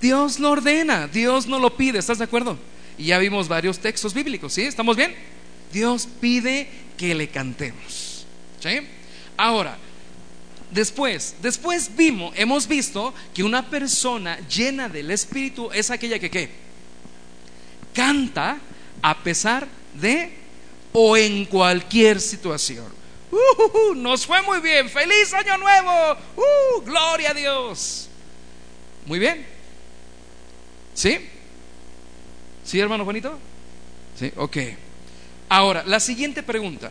Dios 0.00 0.38
lo 0.38 0.50
ordena, 0.50 1.08
Dios 1.08 1.46
no 1.46 1.58
lo 1.58 1.76
pide, 1.76 1.98
¿estás 1.98 2.18
de 2.18 2.24
acuerdo? 2.24 2.58
Y 2.98 3.06
ya 3.06 3.18
vimos 3.18 3.48
varios 3.48 3.78
textos 3.78 4.14
bíblicos, 4.14 4.52
¿sí? 4.52 4.62
¿Estamos 4.62 4.96
bien? 4.96 5.14
Dios 5.76 6.08
pide 6.22 6.66
que 6.96 7.14
le 7.14 7.28
cantemos. 7.28 8.26
¿Sí? 8.60 8.80
Ahora, 9.36 9.76
después, 10.70 11.34
después 11.42 11.94
vimos, 11.94 12.32
hemos 12.34 12.66
visto 12.66 13.12
que 13.34 13.42
una 13.42 13.68
persona 13.68 14.38
llena 14.48 14.88
del 14.88 15.10
Espíritu 15.10 15.70
es 15.70 15.90
aquella 15.90 16.18
que 16.18 16.30
¿qué? 16.30 16.48
canta 17.92 18.56
a 19.02 19.22
pesar 19.22 19.68
de 19.92 20.32
o 20.94 21.14
en 21.14 21.44
cualquier 21.44 22.22
situación. 22.22 22.86
Uh, 23.30 23.94
nos 23.94 24.24
fue 24.24 24.40
muy 24.40 24.60
bien, 24.60 24.88
feliz 24.88 25.34
año 25.34 25.58
nuevo, 25.58 26.16
uh, 26.36 26.80
gloria 26.86 27.32
a 27.32 27.34
Dios. 27.34 28.08
Muy 29.04 29.18
bien. 29.18 29.44
¿Sí? 30.94 31.18
¿Sí, 32.64 32.80
hermano 32.80 33.04
bonito? 33.04 33.38
Sí, 34.18 34.32
ok. 34.36 34.56
Ahora, 35.48 35.84
la 35.86 36.00
siguiente 36.00 36.42
pregunta. 36.42 36.90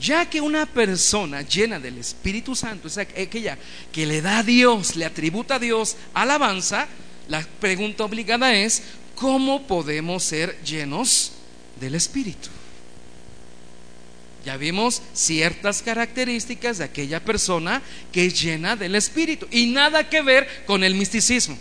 Ya 0.00 0.28
que 0.28 0.40
una 0.40 0.66
persona 0.66 1.42
llena 1.42 1.78
del 1.78 1.98
Espíritu 1.98 2.56
Santo 2.56 2.88
es 2.88 2.98
aquella 2.98 3.56
que 3.92 4.06
le 4.06 4.20
da 4.20 4.38
a 4.38 4.42
Dios, 4.42 4.96
le 4.96 5.04
atributa 5.04 5.56
a 5.56 5.58
Dios 5.58 5.96
alabanza, 6.12 6.88
la 7.28 7.46
pregunta 7.60 8.04
obligada 8.04 8.52
es, 8.54 8.82
¿cómo 9.14 9.62
podemos 9.66 10.24
ser 10.24 10.60
llenos 10.64 11.32
del 11.78 11.94
Espíritu? 11.94 12.48
Ya 14.44 14.56
vimos 14.56 15.02
ciertas 15.12 15.82
características 15.82 16.78
de 16.78 16.84
aquella 16.84 17.20
persona 17.20 17.80
que 18.10 18.26
es 18.26 18.42
llena 18.42 18.74
del 18.74 18.96
Espíritu 18.96 19.46
y 19.52 19.66
nada 19.66 20.08
que 20.08 20.20
ver 20.20 20.64
con 20.66 20.82
el 20.82 20.96
misticismo. 20.96 21.56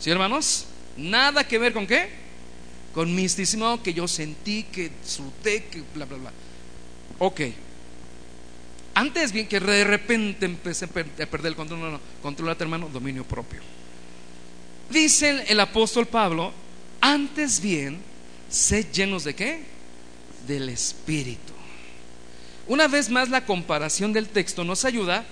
¿Sí, 0.00 0.10
hermanos? 0.10 0.64
Nada 0.96 1.46
que 1.46 1.58
ver 1.58 1.74
con 1.74 1.86
qué? 1.86 2.23
Con 2.94 3.14
misticismo 3.14 3.82
que 3.82 3.92
yo 3.92 4.06
sentí, 4.06 4.62
que 4.64 4.90
sudé, 5.04 5.64
que 5.64 5.82
bla, 5.94 6.04
bla, 6.04 6.16
bla. 6.16 6.32
Ok. 7.18 7.40
Antes 8.94 9.32
bien 9.32 9.48
que 9.48 9.58
de 9.58 9.84
repente 9.84 10.46
empecé 10.46 10.84
a 10.84 10.88
perder 10.88 11.46
el 11.46 11.56
control, 11.56 11.80
no, 11.80 11.90
no, 11.90 12.00
controlate 12.22 12.62
hermano, 12.62 12.88
dominio 12.88 13.24
propio. 13.24 13.60
Dice 14.88 15.44
el 15.48 15.58
apóstol 15.58 16.06
Pablo, 16.06 16.52
antes 17.00 17.60
bien, 17.60 17.98
sed 18.48 18.86
llenos 18.92 19.24
de 19.24 19.34
qué? 19.34 19.62
Del 20.46 20.68
Espíritu. 20.68 21.52
Una 22.68 22.86
vez 22.86 23.10
más 23.10 23.28
la 23.28 23.44
comparación 23.44 24.12
del 24.12 24.28
texto 24.28 24.62
nos 24.62 24.84
ayuda 24.84 25.24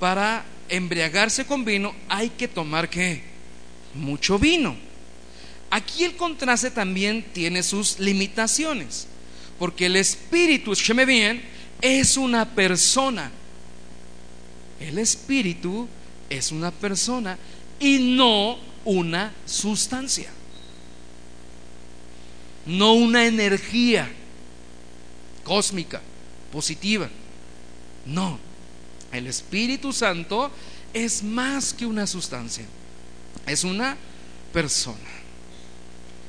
para 0.00 0.44
embriagarse 0.68 1.46
con 1.46 1.64
vino, 1.64 1.94
hay 2.08 2.30
que 2.30 2.48
tomar 2.48 2.90
qué? 2.90 3.22
Mucho 3.94 4.38
vino. 4.38 4.85
Aquí 5.70 6.04
el 6.04 6.16
contraste 6.16 6.70
también 6.70 7.24
tiene 7.32 7.62
sus 7.62 7.98
limitaciones, 7.98 9.06
porque 9.58 9.86
el 9.86 9.96
espíritu, 9.96 10.72
escúcheme 10.72 11.04
bien, 11.04 11.42
es 11.80 12.16
una 12.16 12.54
persona. 12.54 13.30
El 14.80 14.98
espíritu 14.98 15.88
es 16.30 16.52
una 16.52 16.70
persona 16.70 17.38
y 17.80 17.98
no 18.16 18.58
una 18.84 19.32
sustancia, 19.44 20.30
no 22.66 22.94
una 22.94 23.26
energía 23.26 24.10
cósmica, 25.42 26.00
positiva. 26.52 27.08
No, 28.04 28.38
el 29.12 29.26
Espíritu 29.26 29.92
Santo 29.92 30.50
es 30.92 31.22
más 31.22 31.72
que 31.72 31.86
una 31.86 32.06
sustancia, 32.06 32.64
es 33.46 33.64
una 33.64 33.96
persona. 34.52 35.15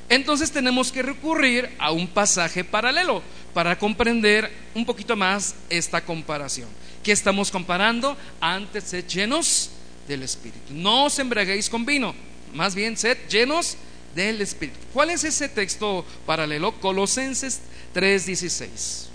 Entonces 0.08 0.50
tenemos 0.50 0.90
que 0.90 1.02
recurrir 1.02 1.70
a 1.78 1.92
un 1.92 2.08
pasaje 2.08 2.64
paralelo 2.64 3.22
para 3.52 3.78
comprender 3.78 4.50
un 4.74 4.86
poquito 4.86 5.16
más 5.16 5.54
esta 5.68 6.02
comparación. 6.04 6.68
¿Qué 7.02 7.12
estamos 7.12 7.50
comparando? 7.50 8.16
Antes 8.40 8.84
sed 8.84 9.06
llenos 9.06 9.70
del 10.06 10.22
Espíritu. 10.22 10.72
No 10.72 11.06
os 11.06 11.18
embriaguéis 11.18 11.68
con 11.68 11.84
vino, 11.84 12.14
más 12.54 12.74
bien 12.74 12.96
sed 12.96 13.18
llenos 13.28 13.76
del 14.14 14.40
Espíritu. 14.40 14.78
¿Cuál 14.92 15.10
es 15.10 15.24
ese 15.24 15.48
texto 15.48 16.04
paralelo? 16.24 16.72
Colosenses 16.80 17.60
3:16. 17.94 19.08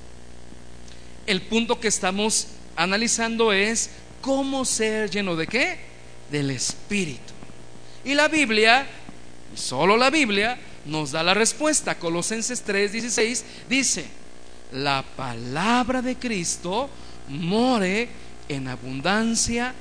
El 1.26 1.42
punto 1.42 1.80
que 1.80 1.88
estamos 1.88 2.48
analizando 2.76 3.52
es 3.52 3.90
cómo 4.22 4.66
ser 4.66 5.10
lleno 5.10 5.36
de 5.36 5.48
qué? 5.48 5.78
Del 6.32 6.52
Espíritu. 6.52 7.34
Y 8.06 8.14
la 8.14 8.28
Biblia, 8.28 8.86
solo 9.56 9.98
la 9.98 10.10
Biblia, 10.10 10.60
nos 10.86 11.12
da 11.12 11.24
la 11.24 11.34
respuesta. 11.34 11.98
Colosenses 12.00 12.66
3:16 12.66 13.44
dice, 13.70 14.06
la 14.72 15.04
palabra 15.16 16.02
de 16.02 16.16
Cristo 16.16 16.90
more 17.30 18.10
en 18.50 18.68
abundancia 18.68 19.74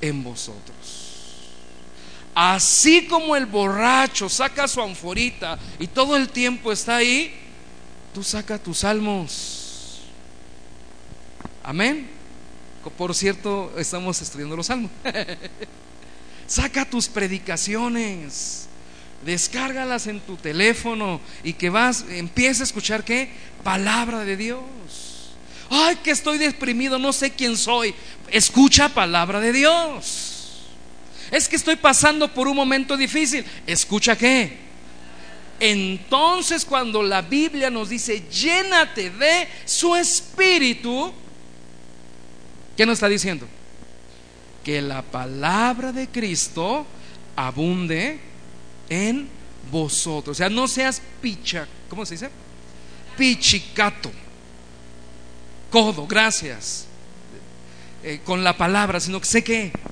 en 0.00 0.22
vosotros. 0.22 1.04
así 2.34 3.06
como 3.06 3.34
el 3.34 3.46
borracho 3.46 4.28
saca 4.28 4.68
su 4.68 4.82
anforita 4.82 5.58
y 5.78 5.86
todo 5.86 6.16
el 6.16 6.28
tiempo 6.28 6.70
está 6.70 6.96
ahí, 6.96 7.32
tú 8.12 8.22
saca 8.22 8.58
tus 8.58 8.78
salmos. 8.78 10.02
Amén. 11.62 12.08
Por 12.96 13.14
cierto, 13.14 13.72
estamos 13.76 14.20
estudiando 14.20 14.54
los 14.54 14.66
salmos. 14.66 14.90
saca 16.46 16.84
tus 16.84 17.08
predicaciones. 17.08 18.68
Descárgalas 19.24 20.06
en 20.06 20.20
tu 20.20 20.36
teléfono 20.36 21.20
y 21.42 21.54
que 21.54 21.70
vas, 21.70 22.04
empieza 22.10 22.62
a 22.62 22.64
escuchar 22.64 23.04
qué? 23.04 23.30
Palabra 23.64 24.24
de 24.24 24.36
Dios. 24.36 25.32
Ay, 25.68 25.96
que 25.96 26.12
estoy 26.12 26.38
deprimido, 26.38 26.98
no 26.98 27.12
sé 27.12 27.32
quién 27.32 27.56
soy. 27.56 27.94
Escucha 28.30 28.88
palabra 28.88 29.40
de 29.40 29.52
Dios. 29.52 30.36
Es 31.30 31.48
que 31.48 31.56
estoy 31.56 31.76
pasando 31.76 32.32
por 32.32 32.46
un 32.46 32.56
momento 32.56 32.96
difícil. 32.96 33.44
¿Escucha 33.66 34.16
qué? 34.16 34.66
Entonces 35.58 36.64
cuando 36.64 37.02
la 37.02 37.22
Biblia 37.22 37.70
nos 37.70 37.88
dice, 37.88 38.24
llénate 38.30 39.10
de 39.10 39.48
su 39.64 39.96
espíritu, 39.96 41.12
¿qué 42.76 42.84
nos 42.84 42.94
está 42.94 43.08
diciendo? 43.08 43.48
Que 44.62 44.82
la 44.82 45.02
palabra 45.02 45.92
de 45.92 46.08
Cristo 46.08 46.86
abunde 47.34 48.20
en 48.88 49.28
vosotros. 49.70 50.36
O 50.36 50.38
sea, 50.38 50.48
no 50.48 50.68
seas 50.68 51.02
picha, 51.20 51.66
¿cómo 51.88 52.04
se 52.06 52.14
dice? 52.14 52.30
Pichicato. 53.16 54.10
Codo, 55.70 56.06
gracias. 56.06 56.86
Eh, 58.02 58.20
con 58.24 58.44
la 58.44 58.56
palabra, 58.56 59.00
sino 59.00 59.20
que 59.20 59.26
sé 59.26 59.42
que 59.42 59.86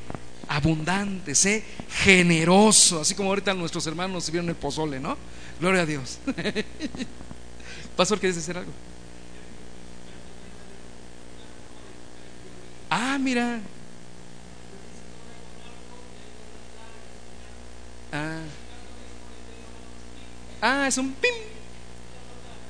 abundante, 0.47 1.35
sé 1.35 1.65
generoso, 1.89 3.01
así 3.01 3.15
como 3.15 3.31
ahorita 3.31 3.55
nuestros 3.55 3.87
hermanos 3.87 4.31
vieron 4.31 4.49
el 4.49 4.57
pozole, 4.57 5.01
¿no? 5.01 5.17
Gloria 5.61 5.83
a 5.83 5.87
Dios. 5.87 6.19
Pastor, 7.97 8.19
¿quieres 8.19 8.37
decir 8.37 8.57
algo? 8.57 8.73
Ah, 12.91 13.19
mira. 13.19 13.61
Ah. 18.13 18.43
Ah, 20.67 20.89
es 20.89 20.97
un 20.97 21.13
pim. 21.13 21.31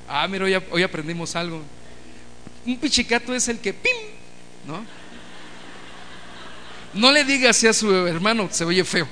Ah, 0.05 0.27
mira, 0.27 0.43
hoy, 0.69 0.83
aprendimos 0.83 1.33
algo. 1.33 1.63
Un 2.65 2.77
pichicato 2.77 3.33
es 3.33 3.47
el 3.47 3.57
que 3.57 3.73
pim, 3.73 3.95
¿no? 4.67 4.85
No 6.93 7.09
le 7.09 7.23
diga 7.23 7.51
así 7.51 7.67
a 7.67 7.71
su 7.71 7.89
hermano, 8.05 8.49
se 8.51 8.65
oye 8.65 8.83
feo. 8.83 9.07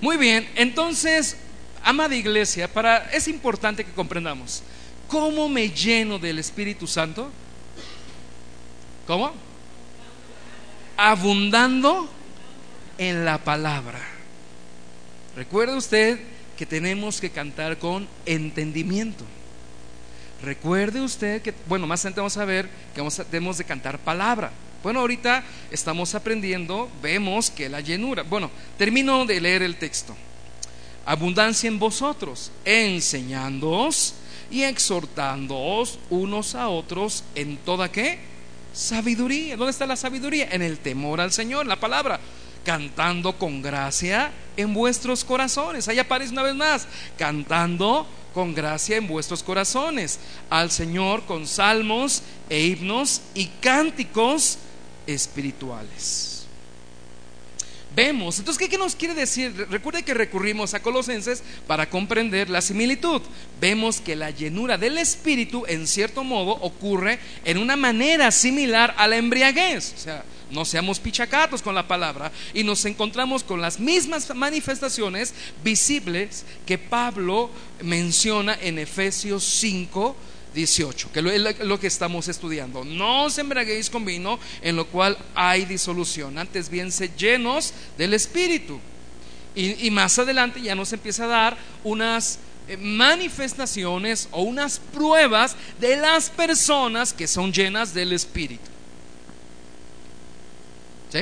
Muy 0.00 0.16
bien, 0.16 0.48
entonces, 0.54 1.36
amada 1.84 2.14
iglesia, 2.14 2.72
para 2.72 3.10
es 3.12 3.28
importante 3.28 3.84
que 3.84 3.92
comprendamos 3.92 4.62
cómo 5.06 5.50
me 5.50 5.68
lleno 5.68 6.18
del 6.18 6.38
Espíritu 6.38 6.86
Santo. 6.86 7.30
¿Cómo? 9.06 9.34
Abundando 10.96 12.08
en 12.96 13.26
la 13.26 13.36
palabra. 13.36 14.17
Recuerde 15.38 15.76
usted 15.76 16.18
que 16.56 16.66
tenemos 16.66 17.20
que 17.20 17.30
cantar 17.30 17.78
con 17.78 18.08
entendimiento. 18.26 19.24
Recuerde 20.42 21.00
usted 21.00 21.42
que, 21.42 21.54
bueno, 21.68 21.86
más 21.86 22.00
adelante 22.00 22.20
vamos 22.20 22.36
a 22.38 22.44
ver 22.44 22.68
que 22.92 23.00
vamos 23.00 23.22
tenemos 23.30 23.56
de 23.56 23.62
cantar 23.62 24.00
palabra. 24.00 24.50
Bueno, 24.82 24.98
ahorita 24.98 25.44
estamos 25.70 26.12
aprendiendo, 26.16 26.90
vemos 27.00 27.52
que 27.52 27.68
la 27.68 27.80
llenura. 27.80 28.24
Bueno, 28.24 28.50
termino 28.76 29.24
de 29.26 29.40
leer 29.40 29.62
el 29.62 29.76
texto. 29.76 30.16
Abundancia 31.06 31.68
en 31.68 31.78
vosotros, 31.78 32.50
enseñándoos 32.64 34.14
y 34.50 34.64
exhortándoos 34.64 36.00
unos 36.10 36.56
a 36.56 36.66
otros 36.68 37.22
en 37.36 37.58
toda 37.58 37.92
qué? 37.92 38.18
Sabiduría. 38.72 39.56
¿Dónde 39.56 39.70
está 39.70 39.86
la 39.86 39.94
sabiduría? 39.94 40.48
En 40.50 40.62
el 40.62 40.80
temor 40.80 41.20
al 41.20 41.30
Señor, 41.30 41.64
la 41.64 41.78
palabra. 41.78 42.18
Cantando 42.64 43.38
con 43.38 43.62
gracia 43.62 44.32
en 44.58 44.74
vuestros 44.74 45.24
corazones. 45.24 45.88
Ahí 45.88 45.98
aparece 45.98 46.32
una 46.32 46.42
vez 46.42 46.54
más. 46.54 46.86
Cantando 47.16 48.06
con 48.34 48.54
gracia 48.54 48.96
en 48.96 49.06
vuestros 49.06 49.42
corazones, 49.42 50.18
al 50.50 50.70
Señor 50.70 51.24
con 51.24 51.46
salmos 51.46 52.22
e 52.50 52.66
himnos 52.66 53.22
y 53.34 53.46
cánticos 53.60 54.58
espirituales. 55.06 56.44
Vemos, 57.96 58.38
entonces, 58.38 58.68
¿qué, 58.68 58.78
nos 58.78 58.94
quiere 58.94 59.14
decir? 59.14 59.66
Recuerde 59.70 60.04
que 60.04 60.14
recurrimos 60.14 60.72
a 60.72 60.80
Colosenses 60.80 61.42
para 61.66 61.90
comprender 61.90 62.48
la 62.48 62.60
similitud. 62.60 63.22
Vemos 63.60 64.00
que 64.00 64.14
la 64.14 64.30
llenura 64.30 64.78
del 64.78 64.98
Espíritu, 64.98 65.64
en 65.66 65.86
cierto 65.88 66.22
modo, 66.22 66.52
ocurre 66.52 67.18
en 67.44 67.58
una 67.58 67.76
manera 67.76 68.30
similar 68.30 68.94
a 68.98 69.08
la 69.08 69.16
embriaguez. 69.16 69.94
O 69.96 69.98
sea, 69.98 70.22
no 70.50 70.64
seamos 70.64 70.98
pichacatos 70.98 71.62
con 71.62 71.74
la 71.74 71.86
palabra 71.86 72.32
y 72.54 72.64
nos 72.64 72.84
encontramos 72.84 73.44
con 73.44 73.60
las 73.60 73.78
mismas 73.78 74.34
manifestaciones 74.34 75.34
visibles 75.62 76.44
que 76.66 76.78
Pablo 76.78 77.50
menciona 77.82 78.58
en 78.60 78.78
Efesios 78.78 79.44
5, 79.44 80.16
18, 80.54 81.12
que 81.12 81.20
es 81.20 81.60
lo 81.60 81.78
que 81.78 81.86
estamos 81.86 82.28
estudiando. 82.28 82.84
No 82.84 83.24
os 83.24 83.38
embraguéis 83.38 83.90
con 83.90 84.04
vino 84.04 84.38
en 84.62 84.76
lo 84.76 84.86
cual 84.86 85.18
hay 85.34 85.64
disolución, 85.64 86.38
antes 86.38 86.68
bien 86.70 86.90
se 86.90 87.10
llenos 87.10 87.72
del 87.96 88.14
Espíritu. 88.14 88.80
Y, 89.54 89.86
y 89.86 89.90
más 89.90 90.18
adelante 90.18 90.60
ya 90.60 90.74
nos 90.74 90.92
empieza 90.92 91.24
a 91.24 91.28
dar 91.28 91.58
unas 91.82 92.38
eh, 92.68 92.76
manifestaciones 92.76 94.28
o 94.30 94.42
unas 94.42 94.78
pruebas 94.78 95.56
de 95.80 95.96
las 95.96 96.30
personas 96.30 97.12
que 97.12 97.26
son 97.26 97.52
llenas 97.52 97.94
del 97.94 98.12
Espíritu. 98.12 98.77
¿Sí? 101.10 101.20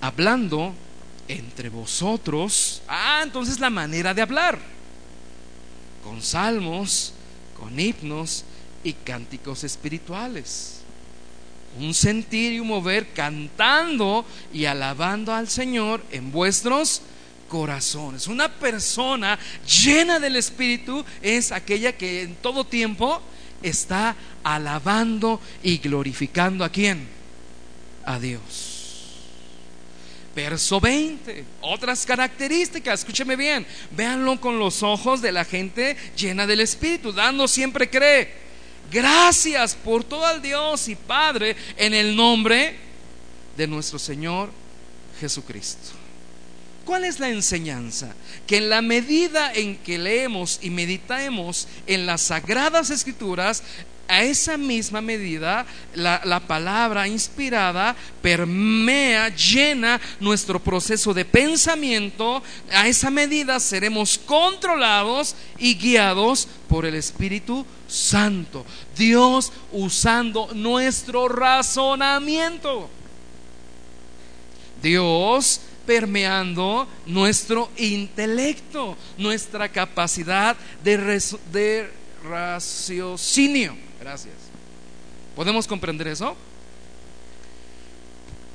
Hablando 0.00 0.74
entre 1.28 1.68
vosotros. 1.68 2.82
Ah, 2.88 3.20
entonces 3.22 3.60
la 3.60 3.70
manera 3.70 4.14
de 4.14 4.22
hablar. 4.22 4.58
Con 6.02 6.22
salmos, 6.22 7.12
con 7.58 7.78
himnos 7.78 8.44
y 8.82 8.92
cánticos 8.92 9.64
espirituales. 9.64 10.80
Un 11.78 11.92
sentir 11.92 12.52
y 12.52 12.60
un 12.60 12.68
mover 12.68 13.12
cantando 13.12 14.24
y 14.52 14.66
alabando 14.66 15.32
al 15.32 15.48
Señor 15.48 16.04
en 16.12 16.30
vuestros 16.30 17.02
corazones. 17.48 18.26
Una 18.26 18.48
persona 18.48 19.38
llena 19.66 20.18
del 20.20 20.36
Espíritu 20.36 21.04
es 21.22 21.50
aquella 21.50 21.96
que 21.96 22.22
en 22.22 22.34
todo 22.36 22.64
tiempo 22.64 23.20
está 23.64 24.14
alabando 24.42 25.40
y 25.62 25.78
glorificando 25.78 26.64
a 26.64 26.68
quién? 26.68 27.08
A 28.04 28.18
Dios. 28.18 28.74
Verso 30.34 30.80
20, 30.80 31.44
otras 31.60 32.04
características, 32.04 33.00
escúcheme 33.00 33.36
bien, 33.36 33.64
véanlo 33.92 34.40
con 34.40 34.58
los 34.58 34.82
ojos 34.82 35.22
de 35.22 35.30
la 35.30 35.44
gente 35.44 35.96
llena 36.16 36.46
del 36.46 36.60
Espíritu, 36.60 37.12
dando 37.12 37.46
siempre 37.46 37.88
cree. 37.88 38.32
Gracias 38.90 39.74
por 39.76 40.04
todo 40.04 40.26
al 40.26 40.42
Dios 40.42 40.88
y 40.88 40.96
Padre 40.96 41.56
en 41.76 41.94
el 41.94 42.16
nombre 42.16 42.76
de 43.56 43.66
nuestro 43.66 43.98
Señor 43.98 44.50
Jesucristo. 45.20 46.03
¿Cuál 46.84 47.04
es 47.04 47.18
la 47.18 47.30
enseñanza? 47.30 48.14
Que 48.46 48.58
en 48.58 48.68
la 48.68 48.82
medida 48.82 49.52
en 49.52 49.76
que 49.78 49.98
leemos 49.98 50.58
y 50.62 50.70
meditamos 50.70 51.66
en 51.86 52.06
las 52.06 52.22
sagradas 52.22 52.90
escrituras, 52.90 53.62
a 54.08 54.22
esa 54.22 54.56
misma 54.56 55.00
medida 55.00 55.64
la, 55.94 56.20
la, 56.24 56.40
palabra 56.40 57.08
inspirada 57.08 57.96
permea, 58.20 59.30
llena 59.30 60.00
nuestro 60.20 60.60
proceso 60.62 61.14
de 61.14 61.24
pensamiento. 61.24 62.42
A 62.70 62.86
esa 62.86 63.10
medida 63.10 63.58
seremos 63.60 64.18
controlados 64.18 65.34
y 65.58 65.74
guiados 65.74 66.46
por 66.68 66.84
el 66.84 66.94
Espíritu 66.96 67.64
Santo. 67.88 68.64
Dios 68.96 69.52
usando 69.72 70.50
nuestro 70.52 71.28
razonamiento. 71.28 72.90
Dios 74.82 75.60
permeando 75.86 76.86
nuestro 77.06 77.70
intelecto, 77.76 78.96
nuestra 79.18 79.68
capacidad 79.68 80.56
de, 80.82 81.88
raciocinio. 82.22 83.76
Gracias. 84.00 84.34
¿Podemos 85.34 85.66
comprender 85.66 86.08
eso? 86.08 86.36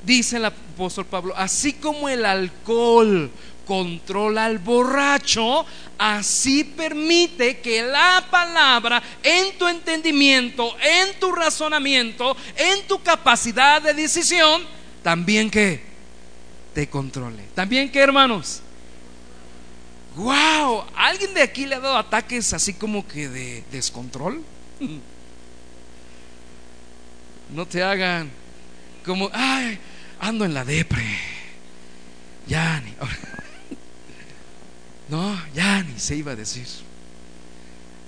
dice 0.03 0.37
el 0.37 0.45
apóstol 0.45 1.05
Pablo, 1.05 1.33
así 1.35 1.73
como 1.73 2.09
el 2.09 2.25
alcohol 2.25 3.29
controla 3.65 4.45
al 4.45 4.57
borracho, 4.57 5.65
así 5.97 6.63
permite 6.63 7.59
que 7.59 7.83
la 7.83 8.25
palabra 8.31 9.03
en 9.21 9.55
tu 9.57 9.67
entendimiento, 9.67 10.75
en 10.81 11.19
tu 11.19 11.31
razonamiento, 11.31 12.35
en 12.55 12.87
tu 12.87 13.01
capacidad 13.03 13.81
de 13.81 13.93
decisión, 13.93 14.63
también 15.03 15.51
que 15.51 15.88
te 16.79 16.87
controle. 16.87 17.43
También 17.55 17.91
que, 17.91 17.99
hermanos, 17.99 18.61
wow, 20.15 20.85
¿alguien 20.95 21.33
de 21.33 21.41
aquí 21.41 21.65
le 21.65 21.75
ha 21.75 21.81
dado 21.81 21.97
ataques 21.97 22.53
así 22.53 22.73
como 22.73 23.05
que 23.05 23.27
de 23.27 23.63
descontrol? 23.71 24.41
No 27.53 27.65
te 27.65 27.81
hagan 27.81 28.29
como, 29.03 29.27
ay, 29.33 29.79
ando 30.19 30.45
en 30.45 30.53
la 30.53 30.63
depre. 30.63 31.03
Ya 32.47 32.79
ni. 32.81 32.91
No, 35.09 35.35
ya 35.55 35.81
ni 35.81 35.99
se 35.99 36.15
iba 36.15 36.33
a 36.33 36.35
decir. 36.35 36.67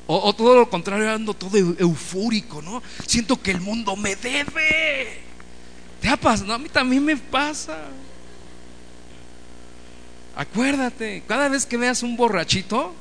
O, 0.05 0.31
todo 0.35 0.55
lo 0.55 0.69
contrario, 0.69 1.11
ando 1.11 1.33
todo 1.33 1.57
eufórico, 1.57 2.61
¿no? 2.61 2.83
Siento 3.07 3.41
que 3.41 3.49
el 3.49 3.59
mundo 3.59 3.95
me 3.95 4.15
debe. 4.15 5.21
¿Te 5.99 6.07
ha 6.07 6.15
pasado? 6.15 6.53
a 6.53 6.59
mí 6.59 6.69
también 6.69 7.03
me 7.03 7.17
pasa. 7.17 7.89
Acuérdate, 10.35 11.23
cada 11.27 11.49
vez 11.49 11.65
que 11.65 11.77
veas 11.77 12.03
un 12.03 12.15
borrachito, 12.15 12.93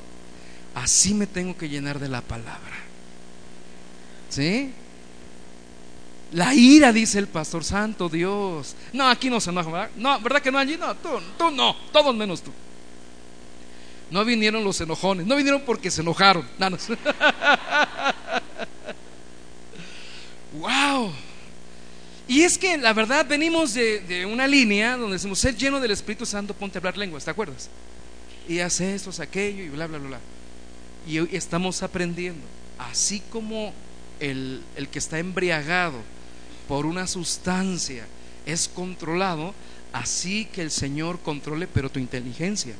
así 0.75 1.13
me 1.13 1.27
tengo 1.27 1.57
que 1.57 1.69
llenar 1.69 1.99
de 1.99 2.09
la 2.09 2.21
palabra. 2.21 2.77
¿Sí? 4.29 4.73
La 6.33 6.53
ira, 6.53 6.93
dice 6.93 7.19
el 7.19 7.27
pastor 7.27 7.63
santo 7.63 8.07
Dios. 8.07 8.75
No, 8.93 9.09
aquí 9.09 9.29
no 9.29 9.39
se 9.39 9.49
enoja, 9.49 9.69
¿verdad? 9.69 9.89
No, 9.97 10.19
¿verdad 10.21 10.41
que 10.41 10.51
no 10.51 10.57
allí? 10.57 10.77
No, 10.77 10.95
tú, 10.95 11.09
tú 11.37 11.51
no, 11.51 11.75
todos 11.91 12.15
menos 12.15 12.41
tú. 12.41 12.51
No 14.09 14.25
vinieron 14.25 14.63
los 14.63 14.79
enojones, 14.81 15.25
no 15.25 15.35
vinieron 15.35 15.61
porque 15.65 15.91
se 15.91 16.01
enojaron. 16.01 16.47
wow. 16.59 16.77
Y 22.41 22.43
es 22.43 22.57
que 22.57 22.75
la 22.75 22.91
verdad 22.93 23.27
venimos 23.27 23.75
de, 23.75 24.25
una 24.25 24.47
línea 24.47 24.97
donde 24.97 25.17
decimos, 25.17 25.37
ser 25.37 25.55
lleno 25.55 25.79
del 25.79 25.91
Espíritu 25.91 26.25
Santo, 26.25 26.55
ponte 26.55 26.75
a 26.75 26.79
hablar 26.79 26.97
lenguas, 26.97 27.23
¿te 27.23 27.29
acuerdas? 27.29 27.69
Y 28.49 28.57
hace 28.57 28.95
esto, 28.95 29.11
aquello 29.21 29.61
y 29.63 29.69
bla, 29.69 29.85
bla, 29.85 29.99
bla, 29.99 30.07
bla. 30.07 30.19
Y 31.07 31.19
hoy 31.19 31.29
estamos 31.33 31.83
aprendiendo, 31.83 32.41
así 32.79 33.21
como 33.29 33.71
el, 34.19 34.63
el 34.75 34.87
que 34.87 34.97
está 34.97 35.19
embriagado 35.19 35.99
por 36.67 36.87
una 36.87 37.05
sustancia 37.05 38.07
es 38.47 38.67
controlado, 38.67 39.53
así 39.93 40.45
que 40.45 40.63
el 40.63 40.71
Señor 40.71 41.19
controle, 41.19 41.67
pero 41.67 41.91
tu 41.91 41.99
inteligencia 41.99 42.73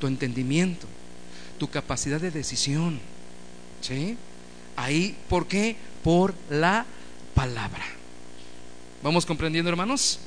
tu 0.00 0.06
entendimiento, 0.06 0.86
tu 1.58 1.68
capacidad 1.68 2.18
de 2.18 2.30
decisión. 2.30 2.98
¿Sí? 3.82 4.16
Ahí, 4.76 5.14
¿por 5.28 5.46
qué? 5.46 5.76
Por 6.02 6.34
la 6.48 6.86
palabra. 7.34 8.01
¿Vamos 9.02 9.26
comprendiendo, 9.26 9.68
hermanos? 9.70 10.18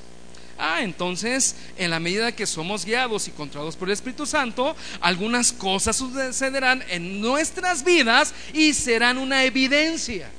Ah, 0.58 0.84
entonces, 0.84 1.56
en 1.78 1.90
la 1.92 2.00
medida 2.00 2.32
que 2.32 2.46
somos 2.46 2.86
guiados 2.86 3.28
y 3.28 3.32
controlados 3.32 3.76
por 3.76 3.90
el 3.90 3.94
Espíritu 3.94 4.26
Santo, 4.26 4.76
algunas 5.02 5.52
cosas 5.52 5.98
sucederán 5.98 6.84
en 6.90 7.20
nuestras 7.20 7.84
vidas 7.84 8.34
y 8.54 8.74
serán 8.74 9.18
una 9.18 9.44
evidencia 9.44 10.30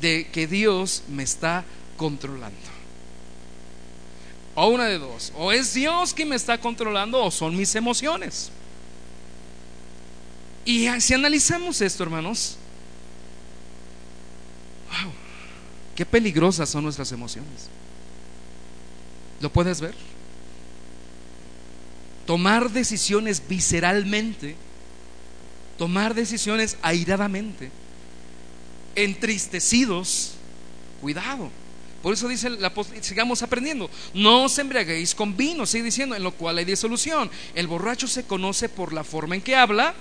de 0.00 0.28
que 0.30 0.46
Dios 0.46 1.02
me 1.08 1.22
está 1.22 1.64
controlando. 1.96 2.58
O 4.54 4.66
una 4.66 4.84
de 4.84 4.98
dos. 4.98 5.32
O 5.36 5.50
es 5.50 5.72
Dios 5.72 6.12
quien 6.12 6.28
me 6.28 6.36
está 6.36 6.58
controlando 6.58 7.24
o 7.24 7.30
son 7.30 7.56
mis 7.56 7.74
emociones. 7.74 8.50
Y 10.64 10.88
si 11.00 11.14
analizamos 11.14 11.80
esto, 11.80 12.02
hermanos, 12.02 12.56
wow, 14.90 15.12
qué 15.94 16.06
peligrosas 16.06 16.68
son 16.68 16.84
nuestras 16.84 17.12
emociones. 17.12 17.68
¿Lo 19.40 19.52
puedes 19.52 19.80
ver? 19.80 19.94
Tomar 22.26 22.70
decisiones 22.70 23.42
visceralmente, 23.48 24.54
tomar 25.76 26.14
decisiones 26.14 26.76
airadamente, 26.82 27.70
entristecidos, 28.94 30.34
cuidado. 31.00 31.50
Por 32.02 32.14
eso 32.14 32.26
dice 32.26 32.48
el 32.48 32.64
apóstol, 32.64 32.98
sigamos 33.00 33.42
aprendiendo. 33.42 33.88
No 34.12 34.44
os 34.44 34.58
embriaguéis 34.58 35.14
con 35.14 35.36
vino, 35.36 35.66
sigue 35.66 35.84
diciendo, 35.84 36.16
en 36.16 36.22
lo 36.22 36.32
cual 36.32 36.58
hay 36.58 36.64
disolución. 36.64 37.30
El 37.54 37.68
borracho 37.68 38.08
se 38.08 38.24
conoce 38.24 38.68
por 38.68 38.92
la 38.92 39.04
forma 39.04 39.36
en 39.36 39.40
que 39.40 39.54
habla, 39.54 39.94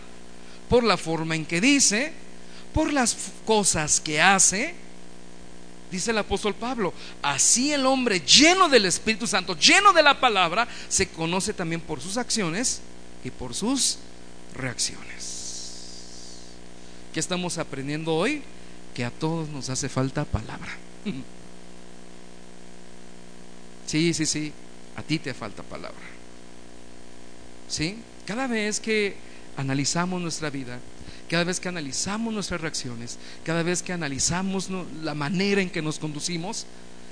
por 0.67 0.83
la 0.83 0.97
forma 0.97 1.35
en 1.35 1.45
que 1.45 1.61
dice, 1.61 2.11
por 2.73 2.91
las 2.91 3.15
cosas 3.45 3.99
que 3.99 4.19
hace. 4.19 4.73
Dice 5.91 6.11
el 6.11 6.17
apóstol 6.17 6.55
Pablo, 6.55 6.93
así 7.21 7.73
el 7.73 7.85
hombre 7.85 8.21
lleno 8.21 8.69
del 8.69 8.85
Espíritu 8.85 9.27
Santo, 9.27 9.57
lleno 9.57 9.91
de 9.91 10.01
la 10.01 10.21
palabra, 10.21 10.67
se 10.87 11.09
conoce 11.09 11.53
también 11.53 11.81
por 11.81 11.99
sus 11.99 12.15
acciones 12.15 12.79
y 13.25 13.29
por 13.29 13.53
sus 13.53 13.97
reacciones. 14.55 15.31
¿Qué 17.13 17.19
estamos 17.19 17.57
aprendiendo 17.57 18.15
hoy? 18.15 18.41
Que 18.95 19.03
a 19.03 19.11
todos 19.11 19.49
nos 19.49 19.69
hace 19.69 19.89
falta 19.89 20.23
palabra. 20.25 20.71
Sí, 23.87 24.13
sí, 24.13 24.25
sí, 24.25 24.53
a 24.95 25.03
ti 25.03 25.19
te 25.19 25.33
falta 25.33 25.63
palabra. 25.63 25.99
¿Sí? 27.67 27.97
Cada 28.25 28.47
vez 28.47 28.79
que 28.79 29.17
analizamos 29.57 30.21
nuestra 30.21 30.49
vida, 30.49 30.79
cada 31.31 31.45
vez 31.45 31.61
que 31.61 31.69
analizamos 31.69 32.33
nuestras 32.33 32.59
reacciones, 32.59 33.17
cada 33.45 33.63
vez 33.63 33.81
que 33.81 33.93
analizamos 33.93 34.67
la 35.01 35.15
manera 35.15 35.61
en 35.61 35.69
que 35.69 35.81
nos 35.81 35.97
conducimos, 35.97 36.65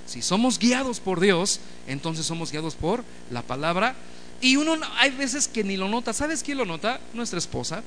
si 0.06 0.22
somos 0.22 0.60
guiados 0.60 1.00
por 1.00 1.22
Dios, 1.22 1.62
entonces 1.88 2.26
somos 2.26 2.52
guiados 2.52 2.76
por 2.76 3.06
la 3.32 3.44
palabra. 3.44 3.96
Y 4.42 4.58
uno 4.58 4.76
hay 4.98 5.12
veces 5.12 5.48
que 5.48 5.64
ni 5.64 5.78
lo 5.78 5.88
nota. 5.88 6.12
¿Sabes 6.12 6.44
quién 6.44 6.58
lo 6.58 6.66
nota? 6.66 7.00
Nuestra 7.14 7.40
esposa, 7.40 7.82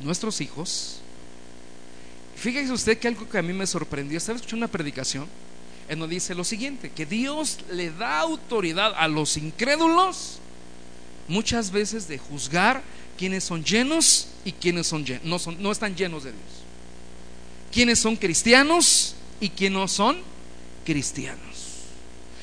nuestros 0.00 0.40
hijos. 0.40 0.96
Fíjese 2.34 2.72
usted 2.72 2.98
que 2.98 3.06
algo 3.06 3.28
que 3.28 3.38
a 3.38 3.42
mí 3.42 3.52
me 3.52 3.68
sorprendió. 3.68 4.18
Estaba 4.18 4.34
escuchando 4.34 4.64
una 4.64 4.72
predicación 4.72 5.28
él 5.88 6.00
nos 6.00 6.08
dice 6.08 6.34
lo 6.34 6.42
siguiente, 6.42 6.90
que 6.90 7.06
Dios 7.06 7.58
le 7.70 7.92
da 7.92 8.18
autoridad 8.18 8.92
a 8.96 9.06
los 9.06 9.36
incrédulos 9.36 10.40
muchas 11.28 11.70
veces 11.70 12.08
de 12.08 12.18
juzgar 12.18 12.82
quienes 13.16 13.44
son 13.44 13.64
llenos 13.64 14.28
y 14.44 14.52
quienes 14.52 14.86
son 14.86 15.04
no, 15.24 15.38
son, 15.38 15.60
no 15.62 15.72
están 15.72 15.94
llenos 15.96 16.24
de 16.24 16.32
Dios. 16.32 16.44
Quienes 17.72 17.98
son 17.98 18.16
cristianos 18.16 19.14
y 19.40 19.50
quienes 19.50 19.78
no 19.78 19.88
son 19.88 20.18
cristianos. 20.84 21.40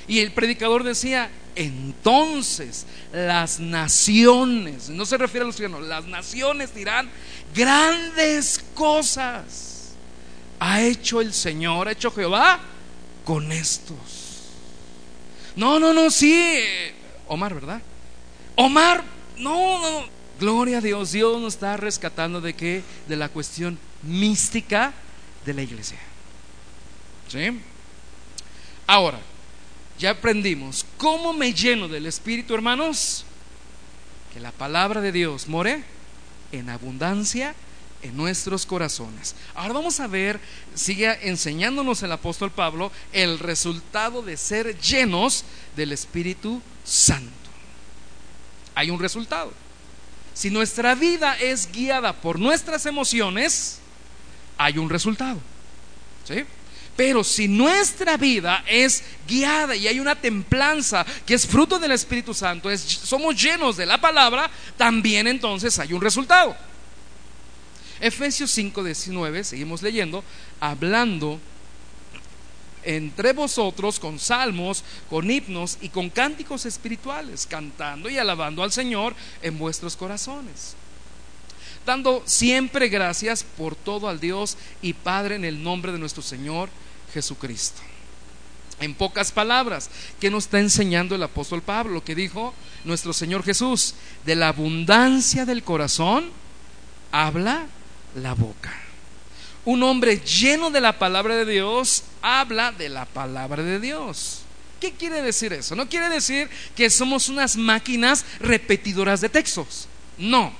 Y 0.08 0.20
el 0.20 0.32
predicador 0.32 0.84
decía, 0.84 1.32
entonces 1.56 2.86
las 3.12 3.60
naciones, 3.60 4.90
no 4.90 5.06
se 5.06 5.18
refiere 5.18 5.44
a 5.44 5.48
los 5.48 5.56
cristianos, 5.56 5.88
las 5.88 6.06
naciones 6.06 6.74
dirán 6.76 7.10
grandes 7.56 8.64
cosas. 8.74 9.94
Ha 10.60 10.82
hecho 10.82 11.22
el 11.22 11.34
Señor, 11.34 11.88
ha 11.88 11.92
hecho 11.92 12.12
Jehová 12.12 12.60
con 13.24 13.52
estos. 13.52 13.98
No, 15.56 15.80
no, 15.80 15.94
no, 15.94 16.10
sí. 16.10 16.60
Omar, 17.28 17.54
¿verdad? 17.54 17.82
Omar, 18.56 19.04
no, 19.38 19.80
no. 19.80 20.13
Gloria 20.44 20.80
a 20.80 20.82
Dios, 20.82 21.14
Dios 21.14 21.40
nos 21.40 21.54
está 21.54 21.78
rescatando 21.78 22.42
de 22.42 22.54
qué? 22.54 22.84
De 23.08 23.16
la 23.16 23.30
cuestión 23.30 23.80
mística 24.02 24.92
de 25.46 25.54
la 25.54 25.62
iglesia. 25.62 25.98
¿Sí? 27.30 27.62
Ahora, 28.86 29.22
ya 29.98 30.10
aprendimos 30.10 30.86
cómo 30.98 31.32
me 31.32 31.54
lleno 31.54 31.88
del 31.88 32.08
Espíritu, 32.08 32.54
hermanos. 32.54 33.24
Que 34.34 34.42
la 34.42 34.52
palabra 34.52 35.00
de 35.00 35.14
Dios 35.14 35.48
more 35.48 35.82
en 36.52 36.70
abundancia 36.70 37.56
en 38.02 38.18
nuestros 38.18 38.66
corazones. 38.66 39.36
Ahora 39.56 39.76
vamos 39.76 40.02
a 40.02 40.08
ver, 40.08 40.42
sigue 40.76 41.26
enseñándonos 41.30 42.04
el 42.04 42.12
apóstol 42.12 42.52
Pablo 42.52 42.92
el 43.14 43.40
resultado 43.40 44.22
de 44.22 44.36
ser 44.36 44.78
llenos 44.78 45.46
del 45.78 45.94
Espíritu 45.94 46.62
Santo. 46.84 47.32
Hay 48.76 48.90
un 48.90 49.00
resultado. 49.00 49.63
Si 50.34 50.50
nuestra 50.50 50.96
vida 50.96 51.38
es 51.40 51.72
guiada 51.72 52.14
por 52.14 52.40
nuestras 52.40 52.86
emociones, 52.86 53.80
hay 54.58 54.78
un 54.78 54.90
resultado. 54.90 55.40
¿Sí? 56.28 56.44
Pero 56.96 57.24
si 57.24 57.48
nuestra 57.48 58.18
vida 58.18 58.64
es 58.68 59.04
guiada 59.28 59.76
y 59.76 59.88
hay 59.88 60.00
una 60.00 60.16
templanza 60.16 61.06
que 61.26 61.34
es 61.34 61.48
fruto 61.48 61.80
del 61.80 61.92
Espíritu 61.92 62.34
Santo, 62.34 62.70
es, 62.70 62.82
somos 62.82 63.42
llenos 63.42 63.78
de 63.78 63.86
la 63.86 64.00
palabra, 64.00 64.50
también 64.78 65.28
entonces 65.28 65.78
hay 65.80 65.94
un 65.94 66.02
resultado. 66.02 66.56
Efesios 68.00 68.52
5, 68.52 68.84
19, 68.84 69.44
seguimos 69.44 69.82
leyendo, 69.82 70.24
hablando 70.60 71.40
entre 72.86 73.34
vosotros 73.34 74.00
con 74.00 74.20
salmos, 74.20 74.84
con 75.10 75.30
himnos 75.30 75.78
y 75.82 75.90
con 75.90 76.10
cánticos 76.10 76.66
espirituales, 76.66 77.46
cantando 77.46 78.10
y 78.10 78.18
alabando 78.18 78.64
al 78.64 78.72
Señor 78.72 79.16
en 79.42 79.58
vuestros 79.58 79.96
corazones. 79.96 80.76
Dando 81.86 82.24
siempre 82.26 82.88
gracias 82.88 83.44
por 83.44 83.76
todo 83.76 84.08
al 84.08 84.20
Dios 84.20 84.58
y 84.82 84.94
Padre 84.94 85.36
en 85.36 85.46
el 85.46 85.62
nombre 85.62 85.92
de 85.92 86.00
nuestro 86.00 86.22
Señor 86.22 86.70
Jesucristo. 87.14 87.82
En 88.80 88.96
pocas 88.96 89.32
palabras, 89.32 89.90
¿qué 90.20 90.30
nos 90.30 90.46
está 90.46 90.60
enseñando 90.60 91.16
el 91.16 91.24
apóstol 91.24 91.62
Pablo? 91.62 91.94
Lo 91.94 92.04
que 92.04 92.16
dijo 92.16 92.54
nuestro 92.84 93.14
Señor 93.14 93.44
Jesús, 93.44 93.96
de 94.26 94.36
la 94.36 94.50
abundancia 94.50 95.46
del 95.46 95.64
corazón 95.64 96.32
habla 97.12 97.68
la 98.16 98.34
boca. 98.34 98.74
Un 99.66 99.84
hombre 99.84 100.20
lleno 100.20 100.70
de 100.70 100.82
la 100.82 101.00
palabra 101.00 101.36
de 101.36 101.46
Dios 101.46 102.04
habla 102.22 102.72
de 102.72 102.90
la 102.90 103.06
palabra 103.06 103.64
de 103.64 103.80
Dios. 103.80 104.42
¿Qué 104.80 104.92
quiere 104.92 105.22
decir 105.22 105.54
eso? 105.54 105.76
No 105.76 105.88
quiere 105.88 106.10
decir 106.10 106.50
que 106.76 106.90
somos 106.90 107.30
unas 107.30 107.56
máquinas 107.56 108.26
repetidoras 108.42 109.22
de 109.22 109.30
textos. 109.30 109.88
No, 110.18 110.54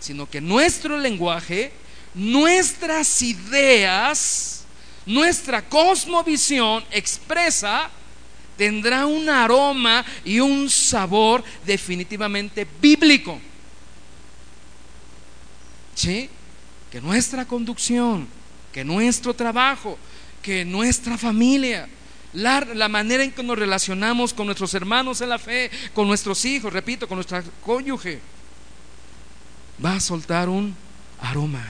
sino 0.00 0.28
que 0.28 0.40
nuestro 0.40 0.96
lenguaje, 0.96 1.72
nuestras 2.14 3.20
ideas, 3.20 4.64
nuestra 5.04 5.62
cosmovisión 5.68 6.82
expresa 6.90 7.90
tendrá 8.56 9.06
un 9.06 9.28
aroma 9.28 10.04
y 10.24 10.40
un 10.40 10.68
sabor 10.70 11.44
definitivamente 11.64 12.66
bíblico. 12.80 13.38
¿Sí? 15.94 16.30
Que 16.90 17.00
nuestra 17.00 17.44
conducción, 17.44 18.26
que 18.72 18.84
nuestro 18.84 19.34
trabajo, 19.34 19.98
que 20.42 20.64
nuestra 20.64 21.18
familia, 21.18 21.88
la, 22.32 22.88
manera 22.88 23.24
en 23.24 23.32
que 23.32 23.42
nos 23.42 23.58
relacionamos 23.58 24.34
con 24.34 24.46
nuestros 24.46 24.74
hermanos 24.74 25.20
en 25.20 25.30
la 25.30 25.38
fe, 25.38 25.70
con 25.94 26.06
nuestros 26.06 26.44
hijos, 26.44 26.72
repito, 26.72 27.08
con 27.08 27.16
nuestra 27.16 27.42
cónyuge, 27.64 28.20
va 29.84 29.94
a 29.96 30.00
soltar 30.00 30.48
un 30.48 30.76
aroma. 31.20 31.64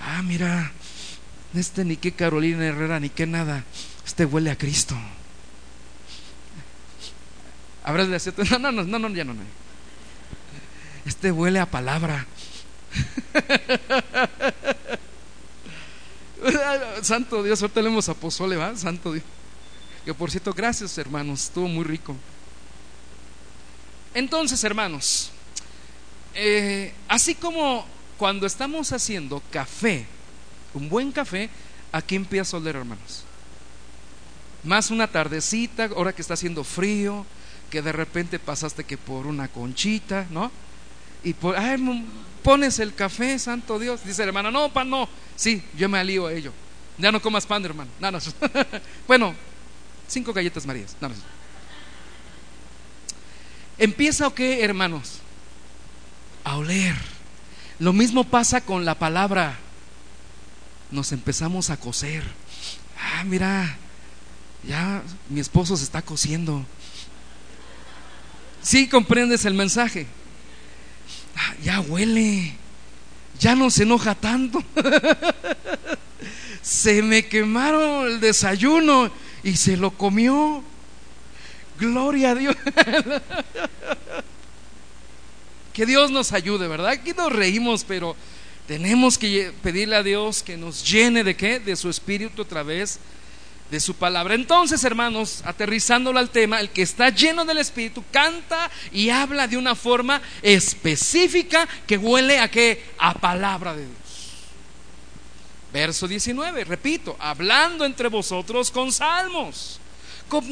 Ah, 0.00 0.22
mira, 0.22 0.72
este 1.54 1.84
ni 1.84 1.96
qué 1.96 2.12
Carolina 2.12 2.64
Herrera, 2.64 3.00
ni 3.00 3.08
qué 3.08 3.26
nada, 3.26 3.64
este 4.04 4.24
huele 4.24 4.50
a 4.50 4.58
Cristo. 4.58 4.96
Habrás 7.84 8.06
de 8.06 8.12
decir, 8.12 8.34
no, 8.50 8.58
no, 8.58 8.70
no, 8.70 8.84
no, 8.84 8.98
no, 8.98 9.08
ya 9.10 9.24
no, 9.24 9.34
no. 9.34 9.42
Este 11.04 11.32
huele 11.32 11.58
a 11.58 11.66
palabra. 11.66 12.26
Santo 17.02 17.42
Dios, 17.42 17.60
ahorita 17.62 17.82
leemos 17.82 18.08
a 18.08 18.14
Pozole, 18.14 18.56
¿va? 18.56 18.76
Santo 18.76 19.12
Dios. 19.12 19.24
Que 20.04 20.14
por 20.14 20.30
cierto, 20.30 20.52
gracias 20.52 20.96
hermanos, 20.98 21.44
estuvo 21.44 21.68
muy 21.68 21.84
rico. 21.84 22.16
Entonces, 24.14 24.62
hermanos, 24.64 25.30
eh, 26.34 26.92
así 27.08 27.34
como 27.34 27.86
cuando 28.18 28.46
estamos 28.46 28.92
haciendo 28.92 29.42
café, 29.50 30.06
un 30.74 30.88
buen 30.88 31.12
café, 31.12 31.48
aquí 31.92 32.16
empieza 32.16 32.56
a 32.56 32.60
oler, 32.60 32.76
hermanos. 32.76 33.24
Más 34.64 34.90
una 34.90 35.08
tardecita, 35.08 35.86
ahora 35.96 36.12
que 36.12 36.22
está 36.22 36.34
haciendo 36.34 36.62
frío, 36.62 37.24
que 37.70 37.82
de 37.82 37.92
repente 37.92 38.38
pasaste 38.38 38.84
que 38.84 38.98
por 38.98 39.26
una 39.26 39.48
conchita, 39.48 40.26
¿no? 40.30 40.50
Y 41.24 41.32
por, 41.34 41.56
ay, 41.56 41.78
pones 42.42 42.78
el 42.78 42.94
café, 42.94 43.38
santo 43.38 43.78
Dios. 43.78 44.04
Dice 44.04 44.22
el 44.22 44.28
hermano, 44.28 44.50
no, 44.50 44.72
pan 44.72 44.90
no. 44.90 45.08
Sí, 45.36 45.62
yo 45.76 45.88
me 45.88 45.98
alío 45.98 46.26
a 46.26 46.32
ello. 46.32 46.52
Ya 46.98 47.10
no 47.10 47.20
comas 47.20 47.46
pan, 47.46 47.64
hermano. 47.64 47.90
No, 48.00 48.10
no. 48.10 48.18
bueno, 49.06 49.34
cinco 50.08 50.32
galletas 50.32 50.66
marías. 50.66 50.96
Empieza 53.78 54.26
o 54.26 54.34
qué, 54.34 54.62
hermanos? 54.62 55.18
A 56.44 56.56
oler. 56.56 56.94
Lo 57.78 57.92
mismo 57.92 58.24
pasa 58.24 58.60
con 58.60 58.84
la 58.84 58.98
palabra. 58.98 59.58
Nos 60.90 61.12
empezamos 61.12 61.70
a 61.70 61.78
coser. 61.78 62.22
Ah, 62.98 63.24
mira, 63.24 63.78
ya 64.62 65.02
mi 65.28 65.40
esposo 65.40 65.76
se 65.76 65.84
está 65.84 66.02
cosiendo. 66.02 66.64
Sí, 68.62 68.88
comprendes 68.88 69.44
el 69.44 69.54
mensaje. 69.54 70.06
Ah, 71.36 71.54
ya 71.62 71.80
huele, 71.80 72.54
ya 73.38 73.54
no 73.54 73.70
se 73.70 73.84
enoja 73.84 74.14
tanto. 74.14 74.62
se 76.62 77.02
me 77.02 77.26
quemaron 77.26 78.06
el 78.06 78.20
desayuno 78.20 79.10
y 79.42 79.56
se 79.56 79.76
lo 79.76 79.90
comió. 79.90 80.62
Gloria 81.78 82.30
a 82.30 82.34
Dios. 82.34 82.56
que 85.72 85.86
Dios 85.86 86.10
nos 86.10 86.32
ayude, 86.32 86.68
¿verdad? 86.68 86.90
Aquí 86.90 87.12
nos 87.12 87.32
reímos, 87.32 87.84
pero 87.84 88.14
tenemos 88.66 89.18
que 89.18 89.52
pedirle 89.62 89.96
a 89.96 90.02
Dios 90.02 90.42
que 90.42 90.56
nos 90.56 90.88
llene 90.88 91.24
de 91.24 91.34
qué? 91.34 91.58
De 91.58 91.76
su 91.76 91.88
espíritu 91.88 92.42
otra 92.42 92.62
vez 92.62 93.00
de 93.72 93.80
su 93.80 93.94
palabra. 93.94 94.34
Entonces, 94.34 94.84
hermanos, 94.84 95.40
aterrizándolo 95.46 96.18
al 96.18 96.28
tema, 96.28 96.60
el 96.60 96.68
que 96.68 96.82
está 96.82 97.08
lleno 97.08 97.46
del 97.46 97.56
Espíritu 97.56 98.04
canta 98.12 98.70
y 98.92 99.08
habla 99.08 99.48
de 99.48 99.56
una 99.56 99.74
forma 99.74 100.20
específica 100.42 101.66
que 101.86 101.96
huele 101.96 102.38
a 102.38 102.50
qué? 102.50 102.84
A 102.98 103.14
palabra 103.14 103.74
de 103.74 103.86
Dios. 103.86 103.96
Verso 105.72 106.06
19, 106.06 106.64
repito, 106.64 107.16
hablando 107.18 107.86
entre 107.86 108.08
vosotros 108.08 108.70
con 108.70 108.92
salmos, 108.92 109.80
con 110.28 110.44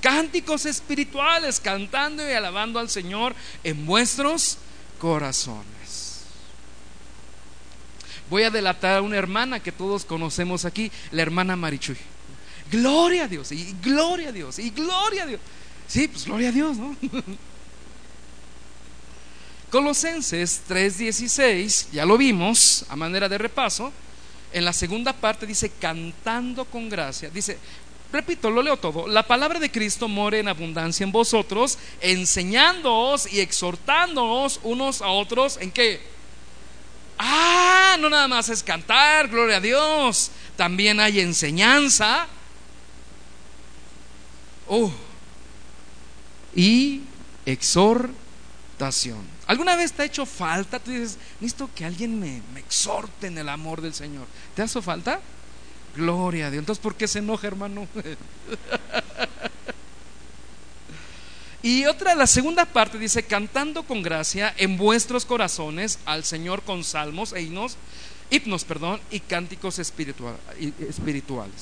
cánticos 0.00 0.64
espirituales, 0.64 1.60
cantando 1.60 2.26
y 2.26 2.32
alabando 2.32 2.78
al 2.78 2.88
Señor 2.88 3.34
en 3.64 3.84
vuestros 3.84 4.56
corazones. 4.98 6.22
Voy 8.30 8.44
a 8.44 8.50
delatar 8.50 8.96
a 8.96 9.02
una 9.02 9.18
hermana 9.18 9.60
que 9.60 9.72
todos 9.72 10.06
conocemos 10.06 10.64
aquí, 10.64 10.90
la 11.10 11.20
hermana 11.20 11.54
Marichuy. 11.54 11.98
Gloria 12.70 13.24
a 13.24 13.28
Dios, 13.28 13.52
y 13.52 13.74
gloria 13.82 14.30
a 14.30 14.32
Dios, 14.32 14.58
y 14.58 14.70
gloria 14.70 15.22
a 15.22 15.26
Dios. 15.26 15.40
Sí, 15.86 16.08
pues 16.08 16.24
gloria 16.24 16.48
a 16.48 16.52
Dios, 16.52 16.76
¿no? 16.76 16.96
Colosenses 19.70 20.62
3:16, 20.68 21.88
ya 21.92 22.04
lo 22.04 22.16
vimos 22.16 22.84
a 22.88 22.96
manera 22.96 23.28
de 23.28 23.38
repaso. 23.38 23.92
En 24.52 24.64
la 24.64 24.72
segunda 24.72 25.12
parte 25.12 25.46
dice 25.46 25.70
cantando 25.80 26.64
con 26.64 26.88
gracia. 26.88 27.28
Dice, 27.30 27.58
repito, 28.12 28.50
lo 28.50 28.62
leo 28.62 28.76
todo. 28.76 29.06
La 29.06 29.26
palabra 29.26 29.58
de 29.58 29.70
Cristo 29.70 30.08
more 30.08 30.38
en 30.38 30.48
abundancia 30.48 31.04
en 31.04 31.12
vosotros, 31.12 31.78
enseñándoos 32.00 33.30
y 33.32 33.40
exhortándoos 33.40 34.60
unos 34.62 35.02
a 35.02 35.08
otros 35.08 35.58
en 35.60 35.70
qué? 35.72 36.00
Ah, 37.18 37.96
no 37.98 38.08
nada 38.08 38.28
más 38.28 38.48
es 38.48 38.62
cantar, 38.62 39.28
gloria 39.28 39.56
a 39.56 39.60
Dios. 39.60 40.30
También 40.56 41.00
hay 41.00 41.20
enseñanza, 41.20 42.28
Oh. 44.78 44.92
Y 46.54 47.00
exhortación. 47.46 49.24
¿Alguna 49.46 49.74
vez 49.74 49.92
te 49.92 50.02
ha 50.02 50.04
hecho 50.04 50.26
falta? 50.26 50.78
Tú 50.78 50.90
dices, 50.90 51.16
necesito 51.40 51.70
que 51.74 51.86
alguien 51.86 52.20
me, 52.20 52.42
me 52.52 52.60
exhorte 52.60 53.28
en 53.28 53.38
el 53.38 53.48
amor 53.48 53.80
del 53.80 53.94
Señor. 53.94 54.26
¿Te 54.54 54.62
hace 54.62 54.82
falta? 54.82 55.20
Gloria 55.96 56.48
a 56.48 56.50
Dios. 56.50 56.60
Entonces, 56.60 56.82
¿por 56.82 56.94
qué 56.94 57.08
se 57.08 57.20
enoja, 57.20 57.46
hermano? 57.46 57.88
y 61.62 61.86
otra, 61.86 62.14
la 62.14 62.26
segunda 62.26 62.66
parte 62.66 62.98
dice, 62.98 63.22
cantando 63.22 63.84
con 63.84 64.02
gracia 64.02 64.54
en 64.58 64.76
vuestros 64.76 65.24
corazones 65.24 66.00
al 66.04 66.24
Señor 66.24 66.60
con 66.62 66.84
salmos 66.84 67.32
e 67.32 67.40
himnos 67.40 67.78
himnos, 68.30 68.64
perdón, 68.64 69.00
y 69.10 69.20
cánticos 69.20 69.78
espirituales. 69.78 70.30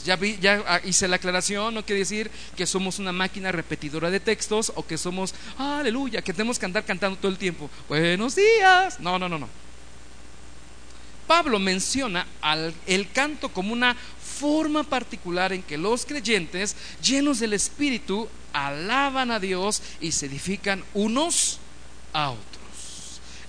Ya, 0.04 0.18
ah, 0.66 0.80
hice 0.84 1.08
la 1.08 1.16
aclaración, 1.16 1.74
no 1.74 1.84
quiere 1.84 2.00
decir 2.00 2.30
que 2.56 2.66
somos 2.66 2.98
una 2.98 3.12
máquina 3.12 3.52
repetidora 3.52 4.10
de 4.10 4.20
textos 4.20 4.72
o 4.74 4.86
que 4.86 4.98
somos, 4.98 5.34
aleluya, 5.58 6.22
que 6.22 6.32
tenemos 6.32 6.58
que 6.58 6.66
andar 6.66 6.84
cantando 6.84 7.18
todo 7.18 7.30
el 7.30 7.38
tiempo. 7.38 7.70
Buenos 7.88 8.36
días. 8.36 9.00
No, 9.00 9.18
no, 9.18 9.28
no, 9.28 9.38
no. 9.38 9.48
Pablo 11.26 11.58
menciona 11.58 12.26
el 12.86 13.10
canto 13.10 13.48
como 13.48 13.72
una 13.72 13.96
forma 14.38 14.82
particular 14.84 15.52
en 15.52 15.62
que 15.62 15.78
los 15.78 16.04
creyentes, 16.04 16.76
llenos 17.02 17.40
del 17.40 17.54
Espíritu, 17.54 18.28
alaban 18.52 19.30
a 19.30 19.40
Dios 19.40 19.82
y 20.00 20.12
se 20.12 20.26
edifican 20.26 20.84
unos 20.92 21.60
a 22.12 22.30
otros. 22.30 22.53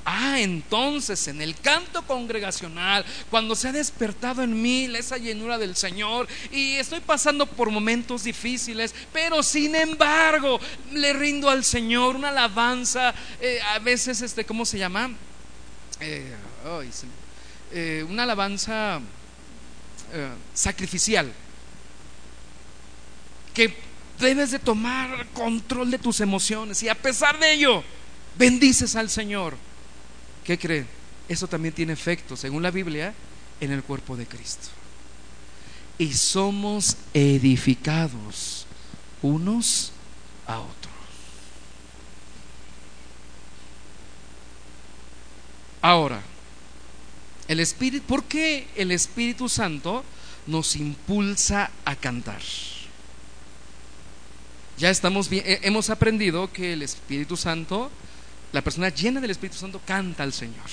Ah, 0.08 0.40
entonces 0.40 1.28
en 1.28 1.42
el 1.42 1.60
canto 1.60 2.04
congregacional, 2.04 3.04
cuando 3.32 3.56
se 3.56 3.70
ha 3.70 3.72
despertado 3.72 4.44
en 4.44 4.62
mí 4.62 4.86
esa 4.96 5.18
llenura 5.18 5.58
del 5.58 5.76
Señor 5.76 6.28
y 6.52 6.76
estoy 6.76 7.00
pasando 7.00 7.48
por 7.48 7.72
momentos 7.72 8.24
difíciles, 8.24 8.94
pero 9.12 9.42
sin 9.42 9.74
embargo 9.74 10.60
le 10.92 11.12
rindo 11.14 11.50
al 11.50 11.66
Señor 11.66 12.16
una 12.16 12.30
alabanza, 12.30 13.16
eh, 13.42 13.60
a 13.74 13.80
veces, 13.80 14.22
este, 14.22 14.46
¿cómo 14.46 14.64
se 14.64 14.78
llama? 14.78 15.10
Eh, 16.00 16.36
eh, 17.72 18.06
una 18.08 18.24
alabanza 18.24 19.02
sacrificial. 20.54 21.34
que 23.56 23.74
debes 24.20 24.52
de 24.52 24.60
tomar 24.60 25.26
control 25.34 25.90
de 25.90 25.98
tus 25.98 26.20
emociones 26.20 26.84
y 26.84 26.90
a 26.90 26.96
pesar 26.96 27.40
de 27.40 27.54
ello 27.54 27.84
bendices 28.38 28.96
al 28.96 29.10
Señor. 29.10 29.58
¿Qué 30.46 30.58
creen? 30.58 30.88
Eso 31.28 31.48
también 31.48 31.74
tiene 31.74 31.94
efecto, 31.94 32.38
según 32.38 32.62
la 32.62 32.72
Biblia, 32.72 33.14
en 33.60 33.72
el 33.72 33.84
cuerpo 33.84 34.16
de 34.16 34.28
Cristo. 34.28 34.68
Y 35.98 36.14
somos 36.14 36.98
edificados 37.14 38.68
unos 39.22 39.92
a 40.46 40.60
otros. 40.60 40.94
Ahora, 45.82 46.22
el 47.48 47.60
Espíritu, 47.60 48.06
¿por 48.06 48.24
qué 48.24 48.68
el 48.76 48.92
Espíritu 48.92 49.50
Santo 49.50 50.04
nos 50.48 50.76
impulsa 50.76 51.72
a 51.86 51.96
cantar? 51.96 52.42
Ya 54.78 54.90
estamos 54.90 55.30
bien, 55.30 55.44
hemos 55.46 55.90
aprendido 55.90 56.52
que 56.52 56.74
el 56.74 56.82
Espíritu 56.82 57.38
Santo, 57.38 57.90
la 58.52 58.62
persona 58.62 58.90
llena 58.90 59.20
del 59.20 59.32
Espíritu 59.32 59.58
Santo 59.58 59.82
canta 59.86 60.24
al 60.24 60.34
Señor. 60.34 60.70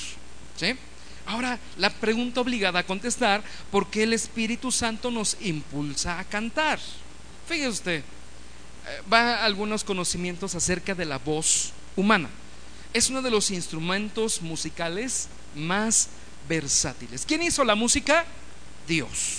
¿Sí? 0.56 0.76
Ahora, 1.26 1.58
la 1.78 1.90
pregunta 1.90 2.40
obligada 2.40 2.80
a 2.80 2.86
contestar, 2.86 3.42
¿por 3.70 3.88
qué 3.88 4.02
el 4.02 4.12
Espíritu 4.12 4.72
Santo 4.72 5.10
nos 5.10 5.36
impulsa 5.40 6.18
a 6.18 6.24
cantar? 6.24 6.78
Fíjese 7.46 7.68
usted, 7.68 7.98
eh, 7.98 9.02
va 9.12 9.44
algunos 9.44 9.84
conocimientos 9.84 10.54
acerca 10.54 10.94
de 10.94 11.04
la 11.04 11.18
voz 11.18 11.72
humana. 11.96 12.28
Es 12.92 13.08
uno 13.08 13.22
de 13.22 13.30
los 13.30 13.50
instrumentos 13.50 14.42
musicales 14.42 15.28
más 15.54 16.08
versátiles. 16.48 17.24
¿Quién 17.26 17.42
hizo 17.42 17.64
la 17.64 17.74
música? 17.74 18.24
Dios. 18.86 19.38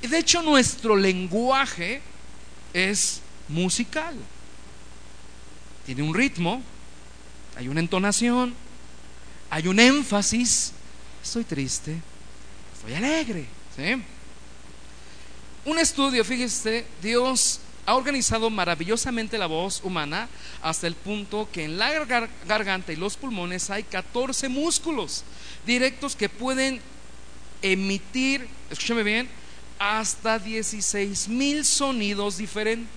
Y 0.00 0.06
de 0.06 0.18
hecho 0.18 0.42
nuestro 0.42 0.96
lenguaje 0.96 2.00
es 2.72 3.20
musical. 3.48 4.14
Tiene 5.84 6.02
un 6.02 6.14
ritmo, 6.14 6.62
hay 7.62 7.68
una 7.68 7.78
entonación, 7.78 8.54
hay 9.48 9.68
un 9.68 9.78
énfasis. 9.78 10.72
Estoy 11.22 11.44
triste, 11.44 11.96
estoy 12.74 12.94
alegre. 12.94 13.46
Un 15.64 15.78
estudio, 15.78 16.24
fíjese, 16.24 16.84
Dios 17.00 17.60
ha 17.86 17.94
organizado 17.94 18.50
maravillosamente 18.50 19.38
la 19.38 19.46
voz 19.46 19.80
humana 19.84 20.28
hasta 20.60 20.88
el 20.88 20.96
punto 20.96 21.48
que 21.52 21.64
en 21.64 21.78
la 21.78 22.04
garganta 22.48 22.92
y 22.92 22.96
los 22.96 23.16
pulmones 23.16 23.70
hay 23.70 23.84
14 23.84 24.48
músculos 24.48 25.22
directos 25.64 26.16
que 26.16 26.28
pueden 26.28 26.80
emitir, 27.62 28.48
escúchame 28.70 29.04
bien, 29.04 29.28
hasta 29.78 30.40
16 30.40 31.28
mil 31.28 31.64
sonidos 31.64 32.38
diferentes. 32.38 32.88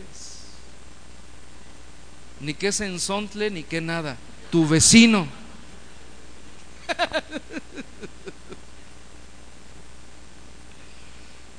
Ni 2.42 2.56
que 2.56 2.68
ensontle, 2.68 3.52
ni 3.52 3.62
que 3.62 3.80
nada. 3.80 4.18
Tu 4.56 4.66
vecino. 4.66 5.28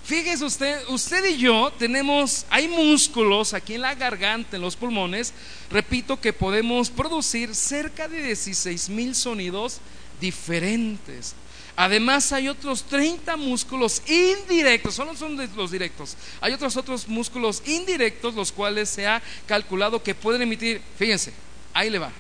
Fíjese 0.03 0.43
usted, 0.43 0.89
usted 0.89 1.23
y 1.27 1.37
yo 1.37 1.71
tenemos, 1.79 2.47
hay 2.49 2.69
músculos 2.69 3.53
aquí 3.53 3.75
en 3.75 3.83
la 3.83 3.95
garganta, 3.95 4.57
en 4.57 4.63
los 4.63 4.77
pulmones, 4.77 5.35
repito 5.71 6.19
que 6.19 6.33
podemos 6.33 6.89
producir 6.89 7.55
cerca 7.55 8.09
de 8.09 8.23
16 8.23 8.89
mil 8.89 9.15
sonidos 9.15 9.81
diferentes. 10.19 11.35
Además 11.77 12.33
hay 12.33 12.49
otros 12.49 12.83
30 12.85 13.37
músculos 13.37 14.01
indirectos, 14.09 14.95
solo 14.95 15.15
son 15.15 15.37
los 15.55 15.71
directos. 15.71 16.17
Hay 16.41 16.55
otros 16.55 16.75
otros 16.79 17.07
músculos 17.09 17.63
indirectos 17.67 18.35
los 18.35 18.53
cuales 18.53 18.89
se 18.89 19.07
ha 19.07 19.23
calculado 19.47 20.03
que 20.03 20.15
pueden 20.15 20.41
emitir, 20.41 20.81
fíjense, 20.99 21.35
ahí 21.75 21.91
le 21.91 21.99
va, 21.99 22.11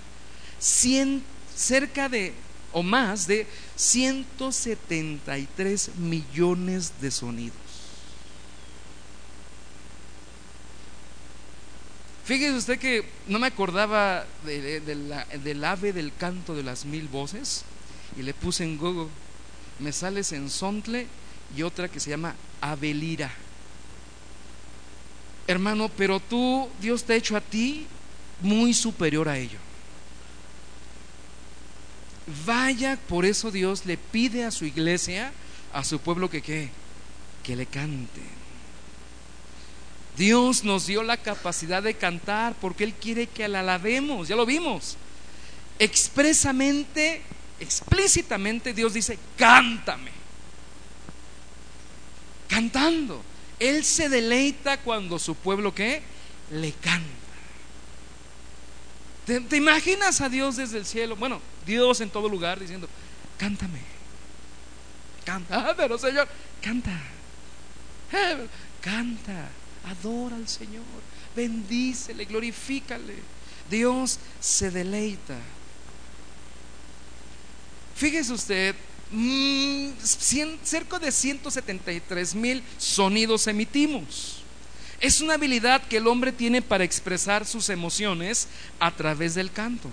cerca 0.59 2.09
de 2.09 2.33
o 2.73 2.83
más 2.83 3.27
de 3.27 3.47
173 3.77 5.97
millones 5.97 6.95
de 7.01 7.11
sonidos. 7.11 7.57
Fíjese 12.25 12.55
usted 12.55 12.79
que 12.79 13.05
no 13.29 13.39
me 13.39 13.47
acordaba 13.47 14.27
del 14.45 15.65
ave 15.65 15.93
del 15.93 16.13
canto 16.15 16.55
de 16.55 16.65
las 16.65 16.85
mil 16.85 17.09
voces 17.09 17.65
y 18.17 18.23
le 18.23 18.35
puse 18.35 18.65
en 18.65 18.79
Google 18.79 19.09
me 19.79 19.93
sale 19.93 20.25
Sensontle 20.25 21.07
y 21.57 21.63
otra 21.63 21.89
que 21.89 22.01
se 22.01 22.11
llama 22.11 22.35
Avelira. 22.61 23.31
Hermano, 25.47 25.89
pero 25.97 26.19
tú, 26.19 26.69
Dios 26.81 27.05
te 27.05 27.13
ha 27.13 27.17
hecho 27.17 27.37
a 27.37 27.41
ti 27.41 27.87
muy 28.41 28.75
superior 28.75 29.29
a 29.29 29.39
ello. 29.39 29.59
Vaya, 32.45 32.99
por 33.09 33.25
eso 33.25 33.51
Dios 33.51 33.87
le 33.87 33.97
pide 33.97 34.45
a 34.45 34.51
su 34.51 34.65
iglesia, 34.65 35.33
a 35.73 35.85
su 35.85 36.01
pueblo 36.01 36.29
que 36.29 36.43
qué, 36.43 36.71
que 37.43 37.55
le 37.55 37.67
cante. 37.67 38.23
Dios 40.17 40.65
nos 40.65 40.87
dio 40.87 41.03
la 41.03 41.19
capacidad 41.19 41.83
de 41.83 41.95
cantar 41.95 42.55
porque 42.61 42.85
Él 42.85 42.95
quiere 42.95 43.27
que 43.27 43.47
la 43.49 43.61
alabemos, 43.61 44.29
ya 44.29 44.37
lo 44.37 44.47
vimos. 44.47 44.97
Expresamente 45.79 47.23
explícitamente 47.61 48.73
Dios 48.73 48.95
dice, 48.95 49.19
cántame. 49.37 50.11
Cantando. 52.49 53.23
Él 53.59 53.85
se 53.85 54.09
deleita 54.09 54.81
cuando 54.81 55.19
su 55.19 55.35
pueblo 55.35 55.75
que 55.75 56.03
le 56.51 56.73
canta. 56.73 57.26
¿Te, 59.27 59.57
imaginas 59.57 60.21
a 60.21 60.29
Dios 60.29 60.57
desde 60.57 60.79
el 60.79 60.87
cielo? 60.87 61.17
Bueno, 61.17 61.41
Dios 61.67 62.01
en 62.01 62.11
todo 62.11 62.29
lugar 62.29 62.61
diciendo, 62.61 62.89
cántame. 63.37 63.81
Canta, 65.25 65.75
pero 65.77 65.99
Señor, 65.99 66.29
canta. 66.63 66.99
Canta, 68.81 69.49
adora 69.85 70.37
al 70.37 70.47
Señor, 70.47 70.85
bendícele, 71.35 72.25
glorifícale. 72.25 73.17
Dios 73.69 74.21
se 74.39 74.71
deleita 74.71 75.37
Fíjese 77.97 78.33
usted, 78.35 78.75
mm, 79.11 79.89
cerca 80.63 80.99
de 80.99 81.11
173 81.11 82.35
mil 82.35 82.63
sonidos 82.77 83.47
emitimos. 83.47 84.43
Es 85.01 85.21
una 85.21 85.35
habilidad 85.35 85.83
que 85.83 85.99
el 85.99 86.07
hombre 86.07 86.33
tiene 86.33 86.63
para 86.63 86.85
expresar 86.85 87.45
sus 87.45 87.69
emociones 87.69 88.49
a 88.81 88.91
través 88.91 89.35
del 89.35 89.53
canto. 89.53 89.91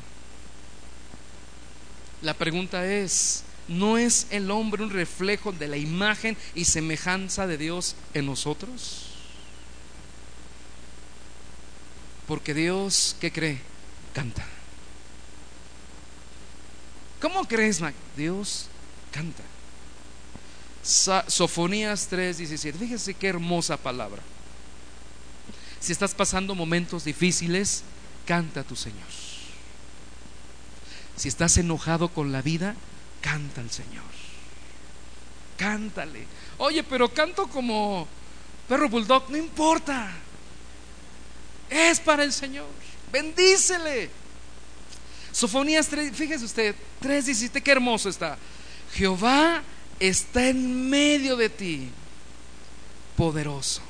La 2.21 2.33
pregunta 2.33 2.85
es, 2.87 3.43
¿no 3.67 3.97
es 3.97 4.27
el 4.29 4.49
hombre 4.49 4.83
un 4.83 4.91
reflejo 4.91 5.51
de 5.51 5.67
la 5.67 5.77
imagen 5.77 6.37
y 6.55 6.65
semejanza 6.65 7.47
de 7.47 7.57
Dios 7.57 7.95
en 8.13 8.25
nosotros? 8.25 9.07
Porque 12.27 12.53
Dios, 12.53 13.17
¿qué 13.19 13.31
cree? 13.31 13.59
Canta. 14.13 14.45
¿Cómo 17.21 17.45
crees, 17.45 17.81
Mac? 17.81 17.93
Dios 18.15 18.67
canta. 19.11 19.43
Sofonías 20.83 22.09
3:17. 22.09 22.77
Fíjese 22.77 23.13
qué 23.13 23.27
hermosa 23.27 23.77
palabra. 23.77 24.21
Si 25.83 25.91
estás 25.91 26.15
pasando 26.15 26.55
momentos 26.55 27.03
difíciles, 27.03 27.83
canta 28.25 28.61
a 28.61 28.63
tu 28.63 28.73
Señor. 28.73 29.03
Si 31.17 31.27
estás 31.27 31.57
enojado 31.57 32.07
con 32.07 32.31
la 32.31 32.41
vida, 32.41 32.77
canta 33.19 33.59
al 33.59 33.69
Señor. 33.69 34.05
Cántale. 35.57 36.25
Oye, 36.57 36.85
pero 36.85 37.13
canto 37.13 37.47
como 37.47 38.07
perro 38.69 38.87
bulldog, 38.87 39.29
no 39.29 39.35
importa. 39.35 40.09
Es 41.69 41.99
para 41.99 42.23
el 42.23 42.31
Señor. 42.31 42.69
Bendícele. 43.11 44.09
Sofonías 45.33 45.89
3, 45.89 46.15
fíjese 46.15 46.45
usted, 46.45 46.75
3.17, 47.01 47.61
qué 47.61 47.71
hermoso 47.73 48.07
está. 48.07 48.37
Jehová 48.93 49.61
está 49.99 50.47
en 50.47 50.89
medio 50.89 51.35
de 51.35 51.49
ti, 51.49 51.89
poderoso. 53.17 53.81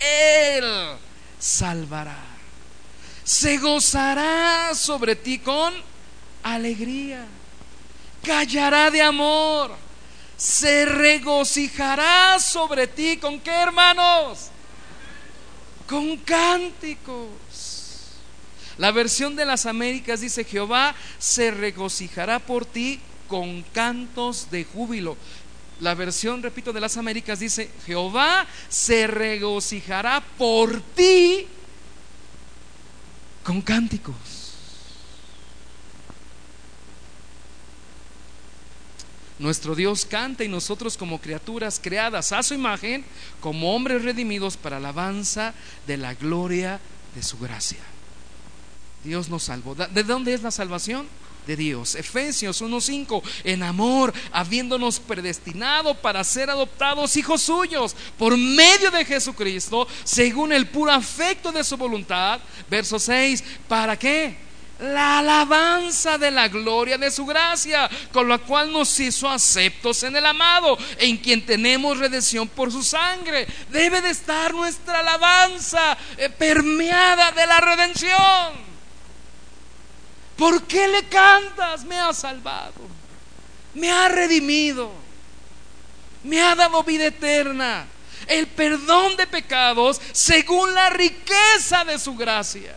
Él 0.00 0.64
salvará. 1.38 2.18
Se 3.22 3.58
gozará 3.58 4.74
sobre 4.74 5.14
ti 5.14 5.38
con 5.38 5.72
alegría. 6.42 7.26
Callará 8.24 8.90
de 8.90 9.02
amor. 9.02 9.72
Se 10.36 10.86
regocijará 10.86 12.38
sobre 12.40 12.86
ti 12.86 13.18
con 13.18 13.38
qué 13.40 13.50
hermanos? 13.50 14.48
Con 15.86 16.16
cánticos. 16.16 17.28
La 18.78 18.90
versión 18.92 19.36
de 19.36 19.44
las 19.44 19.66
Américas 19.66 20.22
dice, 20.22 20.44
Jehová 20.44 20.94
se 21.18 21.50
regocijará 21.50 22.38
por 22.38 22.64
ti 22.64 22.98
con 23.28 23.62
cantos 23.74 24.50
de 24.50 24.64
júbilo. 24.64 25.16
La 25.80 25.94
versión, 25.94 26.42
repito, 26.42 26.72
de 26.72 26.80
las 26.80 26.96
Américas 26.96 27.40
dice, 27.40 27.70
Jehová 27.86 28.46
se 28.68 29.06
regocijará 29.06 30.22
por 30.36 30.80
ti 30.94 31.46
con 33.42 33.62
cánticos. 33.62 34.14
Nuestro 39.38 39.74
Dios 39.74 40.04
canta 40.04 40.44
y 40.44 40.48
nosotros 40.48 40.98
como 40.98 41.18
criaturas 41.18 41.80
creadas 41.82 42.32
a 42.32 42.42
su 42.42 42.52
imagen, 42.52 43.06
como 43.40 43.74
hombres 43.74 44.02
redimidos 44.02 44.58
para 44.58 44.76
alabanza 44.76 45.54
de 45.86 45.96
la 45.96 46.12
gloria 46.12 46.78
de 47.14 47.22
su 47.22 47.38
gracia. 47.38 47.80
Dios 49.02 49.30
nos 49.30 49.44
salvó. 49.44 49.74
¿De 49.74 50.04
dónde 50.04 50.34
es 50.34 50.42
la 50.42 50.50
salvación? 50.50 51.06
De 51.46 51.56
Dios. 51.56 51.94
Efesios 51.94 52.62
1.5, 52.62 53.22
en 53.44 53.62
amor, 53.62 54.12
habiéndonos 54.32 55.00
predestinado 55.00 55.94
para 55.94 56.22
ser 56.22 56.50
adoptados 56.50 57.16
hijos 57.16 57.42
suyos 57.42 57.96
por 58.18 58.36
medio 58.36 58.90
de 58.90 59.04
Jesucristo, 59.04 59.88
según 60.04 60.52
el 60.52 60.68
puro 60.68 60.92
afecto 60.92 61.50
de 61.50 61.64
su 61.64 61.76
voluntad. 61.76 62.40
Verso 62.68 62.98
6, 62.98 63.42
¿para 63.66 63.98
qué? 63.98 64.50
la 64.80 65.18
alabanza 65.18 66.18
de 66.18 66.30
la 66.30 66.48
gloria 66.48 66.98
de 66.98 67.10
su 67.10 67.26
gracia, 67.26 67.88
con 68.12 68.28
la 68.28 68.38
cual 68.38 68.72
nos 68.72 68.98
hizo 68.98 69.28
aceptos 69.28 70.02
en 70.02 70.16
el 70.16 70.26
amado, 70.26 70.78
en 70.98 71.18
quien 71.18 71.44
tenemos 71.44 71.98
redención 71.98 72.48
por 72.48 72.72
su 72.72 72.82
sangre. 72.82 73.46
Debe 73.70 74.00
de 74.00 74.10
estar 74.10 74.54
nuestra 74.54 75.00
alabanza 75.00 75.96
eh, 76.16 76.30
permeada 76.30 77.32
de 77.32 77.46
la 77.46 77.60
redención. 77.60 78.69
¿Por 80.40 80.62
qué 80.62 80.88
le 80.88 81.04
cantas? 81.04 81.84
Me 81.84 82.00
ha 82.00 82.14
salvado, 82.14 82.80
me 83.74 83.90
ha 83.90 84.08
redimido, 84.08 84.90
me 86.24 86.40
ha 86.40 86.54
dado 86.54 86.82
vida 86.82 87.08
eterna, 87.08 87.84
el 88.26 88.46
perdón 88.46 89.18
de 89.18 89.26
pecados 89.26 90.00
según 90.12 90.72
la 90.72 90.88
riqueza 90.88 91.84
de 91.84 91.98
su 91.98 92.16
gracia. 92.16 92.74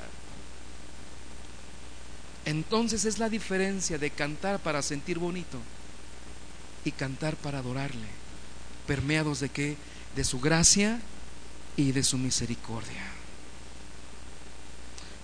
Entonces 2.43 3.05
es 3.05 3.17
la 3.17 3.29
diferencia 3.29 3.97
de 3.97 4.09
cantar 4.09 4.59
para 4.59 4.81
sentir 4.81 5.17
bonito 5.17 5.57
y 6.83 6.91
cantar 6.91 7.37
para 7.37 7.59
adorarle, 7.59 8.09
permeados 8.85 9.39
de 9.39 9.47
qué? 9.47 9.77
De 10.17 10.25
su 10.25 10.41
gracia 10.41 10.99
y 11.77 11.93
de 11.93 12.03
su 12.03 12.17
misericordia. 12.17 13.12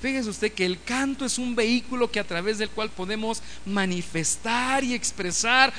Fíjese 0.02 0.30
usted 0.30 0.54
que 0.54 0.66
el 0.66 0.82
canto 0.82 1.26
es 1.26 1.38
un 1.38 1.56
vehículo 1.56 2.10
que 2.10 2.22
a 2.22 2.28
través 2.28 2.58
del 2.58 2.70
cual 2.70 2.90
podemos 2.90 3.42
manifestar 3.66 4.82
y 4.84 4.94
expresar 4.94 5.74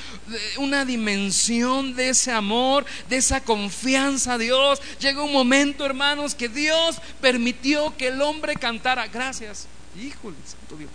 una 0.57 0.85
dimensión 0.85 1.95
de 1.95 2.09
ese 2.09 2.31
amor, 2.31 2.85
de 3.09 3.17
esa 3.17 3.41
confianza 3.41 4.33
a 4.33 4.37
Dios. 4.37 4.79
Llega 4.99 5.23
un 5.23 5.33
momento, 5.33 5.85
hermanos, 5.85 6.35
que 6.35 6.49
Dios 6.49 7.01
permitió 7.19 7.97
que 7.97 8.09
el 8.09 8.21
hombre 8.21 8.55
cantara. 8.55 9.07
Gracias. 9.07 9.67
Híjole, 9.99 10.35
santo 10.45 10.77
Dios. 10.77 10.91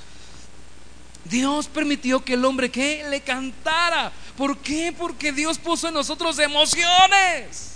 Dios 1.24 1.66
permitió 1.66 2.24
que 2.24 2.34
el 2.34 2.44
hombre 2.44 2.70
que 2.70 3.04
le 3.10 3.20
cantara. 3.22 4.12
¿Por 4.36 4.58
qué? 4.58 4.94
Porque 4.96 5.32
Dios 5.32 5.58
puso 5.58 5.88
en 5.88 5.94
nosotros 5.94 6.38
emociones. 6.38 7.72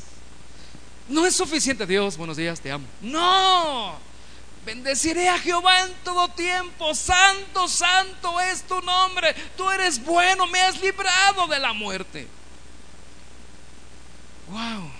No 1.08 1.26
es 1.26 1.34
suficiente, 1.34 1.86
Dios, 1.86 2.16
buenos 2.16 2.36
días, 2.36 2.60
te 2.60 2.70
amo. 2.70 2.86
No. 3.02 4.09
Bendeciré 4.64 5.28
a 5.28 5.38
Jehová 5.38 5.82
en 5.82 5.94
todo 6.04 6.28
tiempo. 6.28 6.94
Santo, 6.94 7.66
santo 7.66 8.40
es 8.40 8.62
tu 8.62 8.80
nombre. 8.82 9.34
Tú 9.56 9.70
eres 9.70 10.02
bueno, 10.04 10.46
me 10.46 10.60
has 10.60 10.80
librado 10.80 11.46
de 11.46 11.58
la 11.58 11.72
muerte. 11.72 12.28
Wow. 14.50 14.90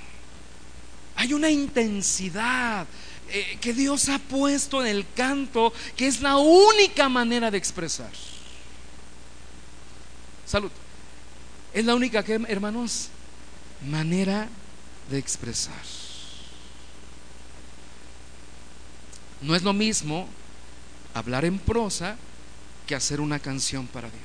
Hay 1.16 1.34
una 1.34 1.50
intensidad 1.50 2.86
eh, 3.28 3.58
que 3.60 3.74
Dios 3.74 4.08
ha 4.08 4.18
puesto 4.18 4.80
en 4.80 4.88
el 4.88 5.06
canto 5.14 5.72
que 5.96 6.06
es 6.06 6.20
la 6.20 6.36
única 6.38 7.08
manera 7.08 7.50
de 7.50 7.58
expresar. 7.58 8.10
Salud. 10.46 10.70
Es 11.72 11.84
la 11.84 11.94
única 11.94 12.24
que, 12.24 12.40
hermanos, 12.48 13.08
manera 13.86 14.48
de 15.10 15.18
expresar. 15.18 15.99
No 19.42 19.54
es 19.54 19.62
lo 19.62 19.72
mismo 19.72 20.28
hablar 21.14 21.44
en 21.44 21.58
prosa 21.58 22.16
que 22.86 22.94
hacer 22.94 23.20
una 23.20 23.38
canción 23.38 23.86
para 23.86 24.08
Dios. 24.08 24.20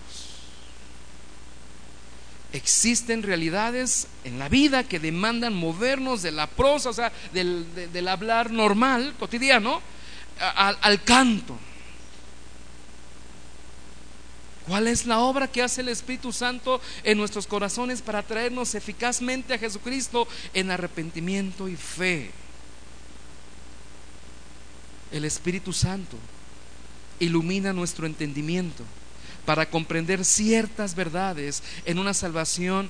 Existen 2.54 3.24
realidades 3.24 4.08
en 4.24 4.40
la 4.40 4.50
vida 4.50 4.84
que 4.86 5.00
demandan 5.00 5.54
movernos 5.54 6.22
de 6.22 6.32
la 6.32 6.48
prosa, 6.48 6.90
o 6.90 6.94
sea, 6.94 7.12
del, 7.34 8.08
hablar 8.08 8.52
normal, 8.52 9.14
cotidiano, 9.20 9.82
al 10.40 11.04
canto. 11.04 11.58
¿Cuál 14.68 14.88
es 14.88 15.06
la 15.06 15.20
obra 15.20 15.48
que 15.48 15.62
hace 15.62 15.82
el 15.82 15.90
Espíritu 15.90 16.34
Santo 16.34 16.82
en 17.04 17.18
nuestros 17.18 17.46
corazones 17.46 18.02
para 18.02 18.24
traernos 18.24 18.74
eficazmente 18.74 19.54
a 19.54 19.60
Jesucristo 19.60 20.28
en 20.54 20.72
arrepentimiento 20.72 21.68
y 21.68 21.76
fe? 21.76 22.32
El 25.12 25.26
Espíritu 25.26 25.74
Santo 25.74 26.18
ilumina 27.20 27.74
nuestro 27.74 28.06
entendimiento 28.06 28.84
para 29.46 29.70
comprender 29.70 30.26
ciertas 30.26 30.96
verdades 30.96 31.64
en 31.86 32.00
una 32.00 32.14
salvación 32.14 32.90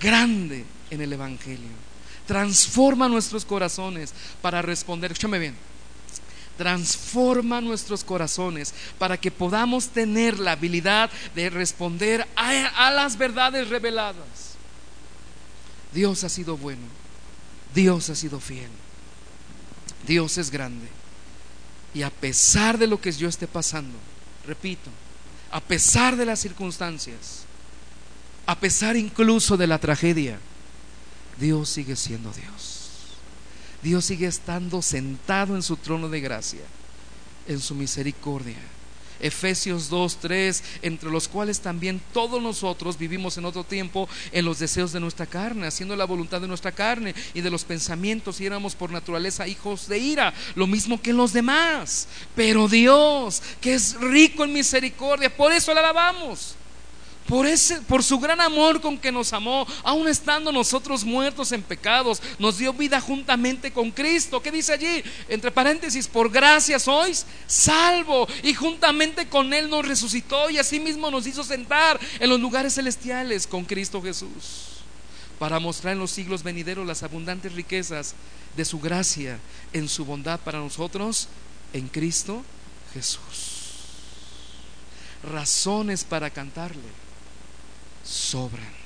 grande 0.00 0.64
en 0.90 1.00
el 1.00 1.12
Evangelio. 1.12 1.70
Transforma 2.26 3.08
nuestros 3.08 3.44
corazones 3.44 4.14
para 4.40 4.62
responder. 4.62 5.12
Escúchame 5.12 5.38
bien 5.38 5.72
transforma 6.56 7.60
nuestros 7.60 8.04
corazones 8.04 8.74
para 8.98 9.16
que 9.16 9.30
podamos 9.30 9.88
tener 9.88 10.38
la 10.38 10.52
habilidad 10.52 11.10
de 11.34 11.50
responder 11.50 12.26
a, 12.36 12.90
las 12.90 13.16
verdades 13.16 13.68
reveladas. 13.68 14.54
Dios 15.92 16.24
ha 16.24 16.28
sido 16.28 16.56
bueno, 16.56 16.82
Dios 17.74 18.10
ha 18.10 18.14
sido 18.14 18.40
fiel, 18.40 18.70
Dios 20.06 20.38
es 20.38 20.50
grande. 20.50 20.88
Y 21.94 22.02
a 22.02 22.10
pesar 22.10 22.78
de 22.78 22.86
lo 22.86 23.00
que 23.00 23.12
yo 23.12 23.28
esté 23.28 23.46
pasando, 23.46 23.98
repito, 24.46 24.90
a 25.50 25.60
pesar 25.60 26.16
de 26.16 26.24
las 26.24 26.40
circunstancias, 26.40 27.44
a 28.46 28.58
pesar 28.58 28.96
incluso 28.96 29.56
de 29.56 29.66
la 29.66 29.78
tragedia, 29.78 30.38
Dios 31.38 31.68
sigue 31.68 31.96
siendo 31.96 32.32
Dios. 32.32 32.90
Dios 33.82 34.04
sigue 34.04 34.26
estando 34.26 34.80
sentado 34.80 35.56
en 35.56 35.62
su 35.62 35.76
trono 35.76 36.08
de 36.08 36.20
gracia, 36.20 36.62
en 37.46 37.60
su 37.60 37.74
misericordia. 37.74 38.58
Efesios 39.22 39.88
2, 39.88 40.18
3, 40.20 40.64
entre 40.82 41.10
los 41.10 41.28
cuales 41.28 41.60
también 41.60 42.00
todos 42.12 42.42
nosotros 42.42 42.98
vivimos 42.98 43.38
en 43.38 43.44
otro 43.44 43.64
tiempo 43.64 44.08
en 44.32 44.44
los 44.44 44.58
deseos 44.58 44.92
de 44.92 45.00
nuestra 45.00 45.26
carne, 45.26 45.66
haciendo 45.66 45.96
la 45.96 46.04
voluntad 46.04 46.40
de 46.40 46.48
nuestra 46.48 46.72
carne 46.72 47.14
y 47.32 47.40
de 47.40 47.50
los 47.50 47.64
pensamientos, 47.64 48.40
y 48.40 48.46
éramos 48.46 48.74
por 48.74 48.90
naturaleza 48.90 49.48
hijos 49.48 49.88
de 49.88 49.98
ira, 49.98 50.34
lo 50.54 50.66
mismo 50.66 51.00
que 51.00 51.12
los 51.12 51.32
demás. 51.32 52.08
Pero 52.36 52.68
Dios, 52.68 53.42
que 53.60 53.74
es 53.74 53.94
rico 54.00 54.44
en 54.44 54.52
misericordia, 54.52 55.34
por 55.34 55.52
eso 55.52 55.72
le 55.72 55.80
alabamos 55.80 56.56
por, 57.26 57.46
ese, 57.46 57.80
por 57.82 58.02
su 58.02 58.18
gran 58.18 58.40
amor 58.40 58.80
con 58.80 58.98
que 58.98 59.12
nos 59.12 59.32
amó, 59.32 59.66
aun 59.82 60.08
estando 60.08 60.52
nosotros 60.52 61.04
muertos 61.04 61.52
en 61.52 61.62
pecados, 61.62 62.22
nos 62.38 62.58
dio 62.58 62.72
vida 62.72 63.00
juntamente 63.00 63.72
con 63.72 63.90
Cristo. 63.90 64.42
¿Qué 64.42 64.50
dice 64.50 64.72
allí? 64.72 65.02
Entre 65.28 65.50
paréntesis, 65.50 66.08
por 66.08 66.30
gracia 66.30 66.78
sois 66.78 67.26
salvo 67.46 68.26
y 68.42 68.54
juntamente 68.54 69.28
con 69.28 69.52
Él 69.52 69.70
nos 69.70 69.86
resucitó 69.86 70.50
y 70.50 70.58
asimismo 70.58 71.10
nos 71.10 71.26
hizo 71.26 71.44
sentar 71.44 71.98
en 72.18 72.28
los 72.28 72.40
lugares 72.40 72.74
celestiales 72.74 73.46
con 73.46 73.64
Cristo 73.64 74.02
Jesús 74.02 74.82
para 75.38 75.58
mostrar 75.58 75.94
en 75.94 75.98
los 75.98 76.10
siglos 76.10 76.42
venideros 76.42 76.86
las 76.86 77.02
abundantes 77.02 77.52
riquezas 77.52 78.14
de 78.56 78.64
su 78.64 78.78
gracia 78.78 79.38
en 79.72 79.88
su 79.88 80.04
bondad 80.04 80.38
para 80.40 80.58
nosotros 80.58 81.28
en 81.72 81.88
Cristo 81.88 82.44
Jesús. 82.94 83.20
Razones 85.22 86.04
para 86.04 86.30
cantarle 86.30 87.01
sobran. 88.04 88.82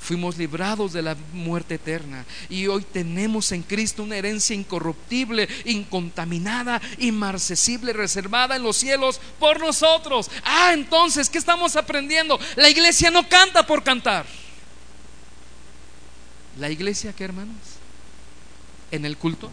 Fuimos 0.00 0.38
librados 0.38 0.94
de 0.94 1.02
la 1.02 1.16
muerte 1.34 1.74
eterna 1.74 2.24
y 2.48 2.66
hoy 2.66 2.82
tenemos 2.82 3.52
en 3.52 3.62
Cristo 3.62 4.02
una 4.02 4.16
herencia 4.16 4.56
incorruptible, 4.56 5.46
incontaminada, 5.66 6.80
inmarcesible, 6.96 7.92
reservada 7.92 8.56
en 8.56 8.62
los 8.62 8.76
cielos 8.76 9.20
por 9.38 9.60
nosotros. 9.60 10.30
Ah, 10.44 10.70
entonces, 10.72 11.28
¿qué 11.28 11.36
estamos 11.36 11.76
aprendiendo? 11.76 12.40
La 12.56 12.70
iglesia 12.70 13.10
no 13.10 13.28
canta 13.28 13.66
por 13.66 13.82
cantar. 13.82 14.24
La 16.58 16.70
iglesia, 16.70 17.12
¿qué 17.12 17.24
hermanos? 17.24 17.56
En 18.90 19.04
el 19.04 19.18
culto 19.18 19.50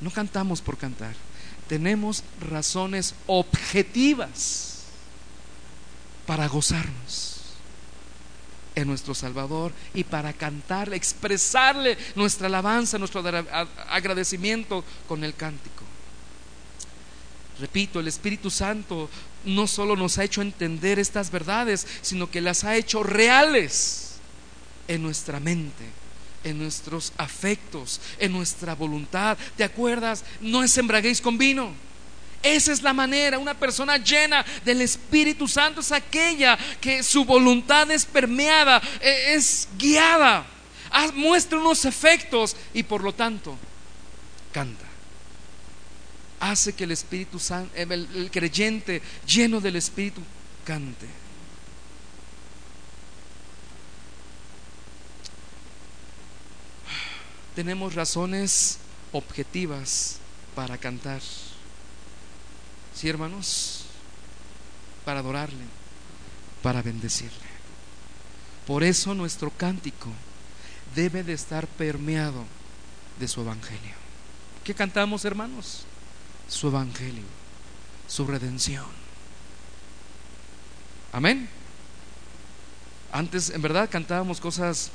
no 0.00 0.10
cantamos 0.10 0.62
por 0.62 0.78
cantar. 0.78 1.14
Tenemos 1.68 2.24
razones 2.40 3.14
objetivas 3.26 4.84
para 6.24 6.48
gozarnos 6.48 7.31
en 8.74 8.88
nuestro 8.88 9.14
Salvador 9.14 9.72
y 9.94 10.04
para 10.04 10.32
cantarle, 10.32 10.96
expresarle 10.96 11.96
nuestra 12.14 12.46
alabanza, 12.46 12.98
nuestro 12.98 13.22
agradecimiento 13.88 14.84
con 15.06 15.24
el 15.24 15.34
cántico. 15.34 15.82
Repito, 17.60 18.00
el 18.00 18.08
Espíritu 18.08 18.50
Santo 18.50 19.08
no 19.44 19.66
solo 19.66 19.96
nos 19.96 20.18
ha 20.18 20.24
hecho 20.24 20.42
entender 20.42 20.98
estas 20.98 21.30
verdades, 21.30 21.86
sino 22.00 22.30
que 22.30 22.40
las 22.40 22.64
ha 22.64 22.76
hecho 22.76 23.02
reales 23.02 24.14
en 24.88 25.02
nuestra 25.02 25.38
mente, 25.38 25.84
en 26.44 26.58
nuestros 26.58 27.12
afectos, 27.16 28.00
en 28.18 28.32
nuestra 28.32 28.74
voluntad. 28.74 29.36
¿Te 29.56 29.64
acuerdas? 29.64 30.24
No 30.40 30.62
es 30.62 30.76
embraguéis 30.78 31.20
con 31.20 31.38
vino. 31.38 31.72
Esa 32.42 32.72
es 32.72 32.82
la 32.82 32.92
manera. 32.92 33.38
Una 33.38 33.54
persona 33.54 33.96
llena 33.98 34.44
del 34.64 34.82
Espíritu 34.82 35.46
Santo 35.46 35.80
es 35.80 35.92
aquella 35.92 36.58
que 36.80 37.02
su 37.02 37.24
voluntad 37.24 37.90
es 37.90 38.04
permeada, 38.04 38.82
e, 39.00 39.34
es 39.34 39.68
guiada, 39.78 40.44
muestra 41.14 41.58
unos 41.58 41.84
efectos 41.84 42.56
y 42.74 42.82
por 42.82 43.02
lo 43.02 43.14
tanto 43.14 43.56
canta 44.52 44.92
hace 46.42 46.72
que 46.72 46.82
el 46.84 46.90
Espíritu 46.90 47.38
Santo, 47.38 47.70
eh, 47.76 47.86
el, 47.88 48.28
creyente 48.32 49.00
lleno 49.24 49.60
del 49.60 49.76
Espíritu 49.76 50.20
cante. 50.64 51.06
Tenemos 57.54 57.94
razones 57.94 58.78
objetivas 59.12 60.16
para 60.56 60.76
cantar. 60.78 61.20
¿Sí, 63.02 63.08
hermanos? 63.08 63.80
Para 65.04 65.18
adorarle, 65.18 65.64
para 66.62 66.82
bendecirle. 66.82 67.50
Por 68.64 68.84
eso 68.84 69.12
nuestro 69.12 69.50
cántico 69.50 70.08
debe 70.94 71.24
de 71.24 71.32
estar 71.32 71.66
permeado 71.66 72.44
de 73.18 73.26
su 73.26 73.40
evangelio. 73.40 73.96
¿Qué 74.62 74.72
cantamos, 74.72 75.24
hermanos? 75.24 75.84
su 76.48 76.68
evangelio, 76.68 77.24
su 78.06 78.24
redención. 78.24 78.86
Amén. 81.10 81.48
Antes, 83.10 83.50
en 83.50 83.62
verdad, 83.62 83.90
cantábamos 83.90 84.40
cosas 84.40 84.92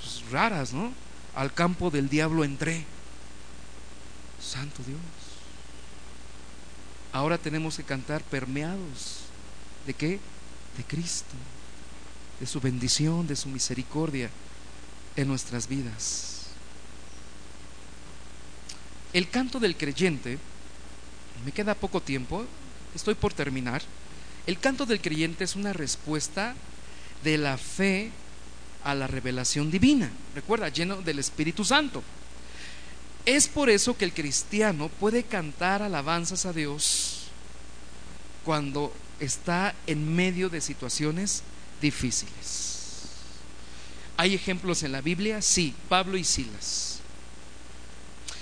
pues, 0.00 0.30
raras, 0.30 0.72
¿no? 0.72 0.92
Al 1.34 1.52
campo 1.52 1.90
del 1.90 2.08
diablo 2.08 2.44
entré. 2.44 2.84
Santo 4.40 4.84
Dios. 4.86 5.21
Ahora 7.12 7.38
tenemos 7.38 7.76
que 7.76 7.84
cantar 7.84 8.22
permeados. 8.22 9.20
¿De 9.86 9.94
qué? 9.94 10.18
De 10.76 10.84
Cristo. 10.86 11.34
De 12.40 12.46
su 12.46 12.60
bendición, 12.60 13.26
de 13.26 13.36
su 13.36 13.48
misericordia 13.48 14.30
en 15.16 15.28
nuestras 15.28 15.68
vidas. 15.68 16.46
El 19.12 19.28
canto 19.28 19.60
del 19.60 19.76
creyente 19.76 20.38
me 21.44 21.52
queda 21.52 21.74
poco 21.74 22.00
tiempo, 22.00 22.46
estoy 22.94 23.14
por 23.14 23.34
terminar. 23.34 23.82
El 24.46 24.58
canto 24.58 24.86
del 24.86 25.00
creyente 25.00 25.44
es 25.44 25.54
una 25.54 25.72
respuesta 25.72 26.54
de 27.22 27.36
la 27.36 27.58
fe 27.58 28.10
a 28.84 28.94
la 28.94 29.06
revelación 29.06 29.70
divina. 29.70 30.10
Recuerda, 30.34 30.68
lleno 30.70 31.02
del 31.02 31.18
Espíritu 31.18 31.64
Santo. 31.64 32.02
Es 33.24 33.46
por 33.46 33.70
eso 33.70 33.96
que 33.96 34.04
el 34.04 34.12
cristiano 34.12 34.88
puede 34.88 35.22
cantar 35.22 35.82
alabanzas 35.82 36.44
a 36.44 36.52
Dios 36.52 37.28
cuando 38.44 38.92
está 39.20 39.74
en 39.86 40.14
medio 40.14 40.48
de 40.48 40.60
situaciones 40.60 41.42
difíciles. 41.80 42.72
¿Hay 44.16 44.34
ejemplos 44.34 44.82
en 44.82 44.92
la 44.92 45.00
Biblia? 45.00 45.40
Sí, 45.40 45.74
Pablo 45.88 46.16
y 46.16 46.24
Silas. 46.24 46.98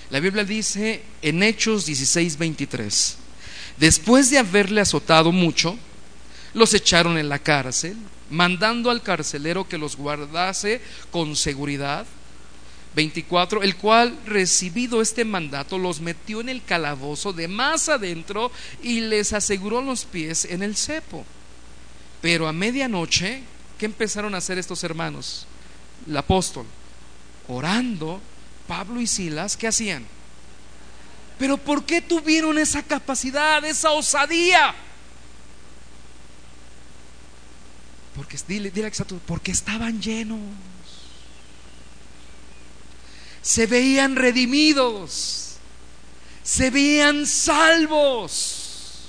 La 0.09 0.19
Biblia 0.19 0.43
dice 0.43 1.03
en 1.21 1.41
Hechos 1.41 1.85
16, 1.85 2.37
23, 2.37 3.17
después 3.77 4.29
de 4.29 4.39
haberle 4.39 4.81
azotado 4.81 5.31
mucho, 5.31 5.77
los 6.53 6.73
echaron 6.73 7.17
en 7.17 7.29
la 7.29 7.39
cárcel, 7.39 7.95
mandando 8.29 8.89
al 8.89 9.01
carcelero 9.01 9.67
que 9.69 9.77
los 9.77 9.95
guardase 9.95 10.81
con 11.11 11.35
seguridad. 11.35 12.05
24, 12.95 13.63
el 13.63 13.75
cual 13.75 14.17
recibido 14.25 15.01
este 15.01 15.23
mandato 15.23 15.77
los 15.77 16.01
metió 16.01 16.41
en 16.41 16.49
el 16.49 16.63
calabozo 16.63 17.31
de 17.31 17.47
más 17.47 17.87
adentro 17.89 18.51
y 18.83 19.01
les 19.01 19.33
aseguró 19.33 19.81
los 19.81 20.05
pies 20.05 20.45
en 20.45 20.61
el 20.61 20.75
cepo. 20.75 21.25
Pero 22.21 22.47
a 22.47 22.53
medianoche, 22.53 23.43
¿qué 23.77 23.85
empezaron 23.85 24.35
a 24.35 24.39
hacer 24.39 24.57
estos 24.57 24.83
hermanos? 24.83 25.47
El 26.07 26.17
apóstol, 26.17 26.65
orando 27.47 28.21
Pablo 28.67 28.99
y 28.99 29.07
Silas, 29.07 29.55
¿qué 29.55 29.67
hacían? 29.67 30.05
Pero 31.39 31.57
¿por 31.57 31.85
qué 31.85 32.01
tuvieron 32.01 32.59
esa 32.59 32.83
capacidad, 32.83 33.63
esa 33.65 33.91
osadía? 33.91 34.75
Porque, 38.15 38.37
dile, 38.47 38.69
dile 38.69 38.91
porque 39.25 39.51
estaban 39.51 40.01
llenos. 40.01 40.39
Se 43.41 43.65
veían 43.67 44.15
redimidos. 44.15 45.55
Se 46.43 46.69
veían 46.69 47.25
salvos. 47.25 49.07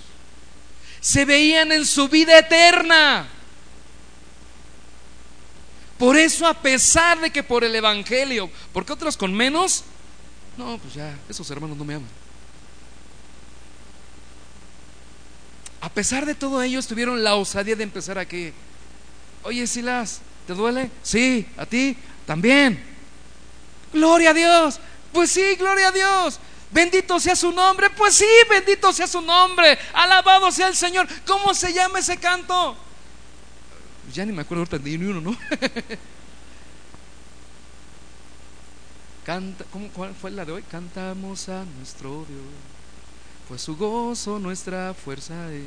Se 1.00 1.24
veían 1.24 1.72
en 1.72 1.84
su 1.84 2.08
vida 2.08 2.38
eterna. 2.38 3.28
Por 5.98 6.16
eso, 6.16 6.46
a 6.46 6.54
pesar 6.54 7.20
de 7.20 7.30
que 7.30 7.42
por 7.42 7.62
el 7.62 7.74
Evangelio, 7.74 8.50
porque 8.72 8.92
otros 8.92 9.16
con 9.16 9.32
menos, 9.32 9.84
no, 10.56 10.78
pues 10.78 10.94
ya, 10.94 11.16
esos 11.28 11.48
hermanos 11.50 11.76
no 11.76 11.84
me 11.84 11.94
aman. 11.94 12.08
A 15.80 15.88
pesar 15.88 16.26
de 16.26 16.34
todo 16.34 16.62
ello, 16.62 16.82
tuvieron 16.82 17.22
la 17.22 17.34
osadía 17.34 17.76
de 17.76 17.82
empezar 17.82 18.18
aquí. 18.18 18.52
Oye, 19.42 19.66
Silas, 19.66 20.20
¿te 20.46 20.54
duele? 20.54 20.90
Sí, 21.02 21.46
a 21.56 21.66
ti 21.66 21.96
también. 22.26 22.91
Gloria 23.92 24.30
a 24.30 24.34
Dios. 24.34 24.80
Pues 25.12 25.30
sí, 25.30 25.54
gloria 25.56 25.88
a 25.88 25.92
Dios. 25.92 26.40
Bendito 26.70 27.20
sea 27.20 27.36
su 27.36 27.52
nombre. 27.52 27.90
Pues 27.90 28.14
sí, 28.14 28.26
bendito 28.48 28.92
sea 28.92 29.06
su 29.06 29.20
nombre. 29.20 29.78
Alabado 29.92 30.50
sea 30.50 30.68
el 30.68 30.76
Señor. 30.76 31.06
¿Cómo 31.26 31.54
se 31.54 31.72
llama 31.72 31.98
ese 31.98 32.16
canto? 32.16 32.76
ya 34.12 34.26
ni 34.26 34.32
me 34.32 34.42
acuerdo 34.42 34.64
ahorita 34.64 34.78
ni 34.78 34.96
uno, 34.96 35.20
¿no? 35.20 35.36
Canta, 39.24 39.64
¿cómo, 39.70 39.88
¿Cuál 39.88 40.14
fue 40.14 40.32
la 40.32 40.44
de 40.44 40.52
hoy? 40.52 40.62
Cantamos 40.62 41.48
a 41.48 41.64
nuestro 41.64 42.26
Dios, 42.28 42.42
pues 43.48 43.62
su 43.62 43.76
gozo 43.76 44.38
nuestra 44.40 44.94
fuerza 44.94 45.52
es. 45.52 45.62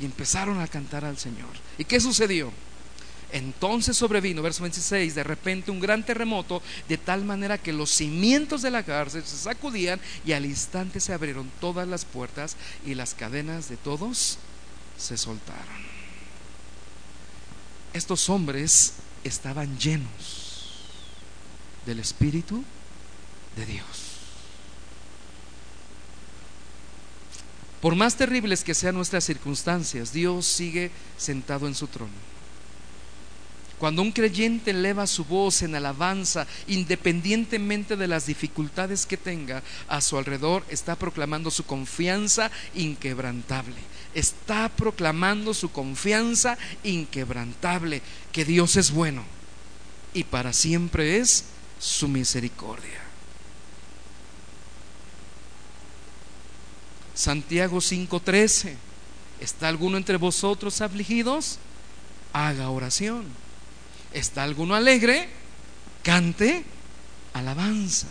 Y 0.00 0.04
empezaron 0.06 0.60
a 0.60 0.66
cantar 0.68 1.04
al 1.04 1.18
Señor. 1.18 1.50
¿Y 1.76 1.84
qué 1.84 2.00
sucedió? 2.00 2.50
Entonces 3.32 3.96
sobrevino, 3.96 4.42
verso 4.42 4.62
26, 4.62 5.14
de 5.14 5.24
repente 5.24 5.70
un 5.70 5.80
gran 5.80 6.04
terremoto, 6.04 6.62
de 6.88 6.98
tal 6.98 7.24
manera 7.24 7.58
que 7.58 7.72
los 7.72 7.90
cimientos 7.90 8.62
de 8.62 8.70
la 8.70 8.82
cárcel 8.82 9.24
se 9.24 9.36
sacudían 9.36 10.00
y 10.24 10.32
al 10.32 10.44
instante 10.44 11.00
se 11.00 11.12
abrieron 11.12 11.50
todas 11.60 11.88
las 11.88 12.04
puertas 12.04 12.56
y 12.86 12.94
las 12.94 13.14
cadenas 13.14 13.68
de 13.68 13.76
todos 13.76 14.38
se 14.98 15.16
soltaron 15.16 15.92
estos 17.92 18.30
hombres 18.30 18.94
estaban 19.24 19.78
llenos 19.78 20.70
del 21.86 21.98
Espíritu 21.98 22.64
de 23.56 23.66
Dios. 23.66 23.86
Por 27.80 27.96
más 27.96 28.16
terribles 28.16 28.62
que 28.62 28.74
sean 28.74 28.94
nuestras 28.94 29.24
circunstancias, 29.24 30.12
Dios 30.12 30.46
sigue 30.46 30.90
sentado 31.18 31.66
en 31.66 31.74
su 31.74 31.88
trono. 31.88 32.31
Cuando 33.82 34.00
un 34.00 34.12
creyente 34.12 34.70
eleva 34.70 35.08
su 35.08 35.24
voz 35.24 35.62
en 35.62 35.74
alabanza, 35.74 36.46
independientemente 36.68 37.96
de 37.96 38.06
las 38.06 38.26
dificultades 38.26 39.06
que 39.06 39.16
tenga 39.16 39.60
a 39.88 40.00
su 40.00 40.16
alrededor, 40.16 40.64
está 40.68 40.94
proclamando 40.94 41.50
su 41.50 41.66
confianza 41.66 42.52
inquebrantable 42.76 43.74
está 44.14 44.68
proclamando 44.68 45.52
su 45.52 45.72
confianza 45.72 46.58
inquebrantable, 46.84 48.02
que 48.30 48.44
Dios 48.44 48.76
es 48.76 48.92
bueno 48.92 49.24
y 50.14 50.22
para 50.24 50.52
siempre 50.52 51.16
es 51.16 51.44
su 51.80 52.06
misericordia. 52.06 53.00
Santiago 57.14 57.80
5:13, 57.80 58.76
¿está 59.40 59.66
alguno 59.66 59.96
entre 59.96 60.18
vosotros 60.18 60.80
afligidos? 60.80 61.58
Haga 62.32 62.70
oración. 62.70 63.24
¿Está 64.12 64.42
alguno 64.42 64.74
alegre? 64.74 65.28
Cante 66.02 66.64
alabanzas. 67.32 68.10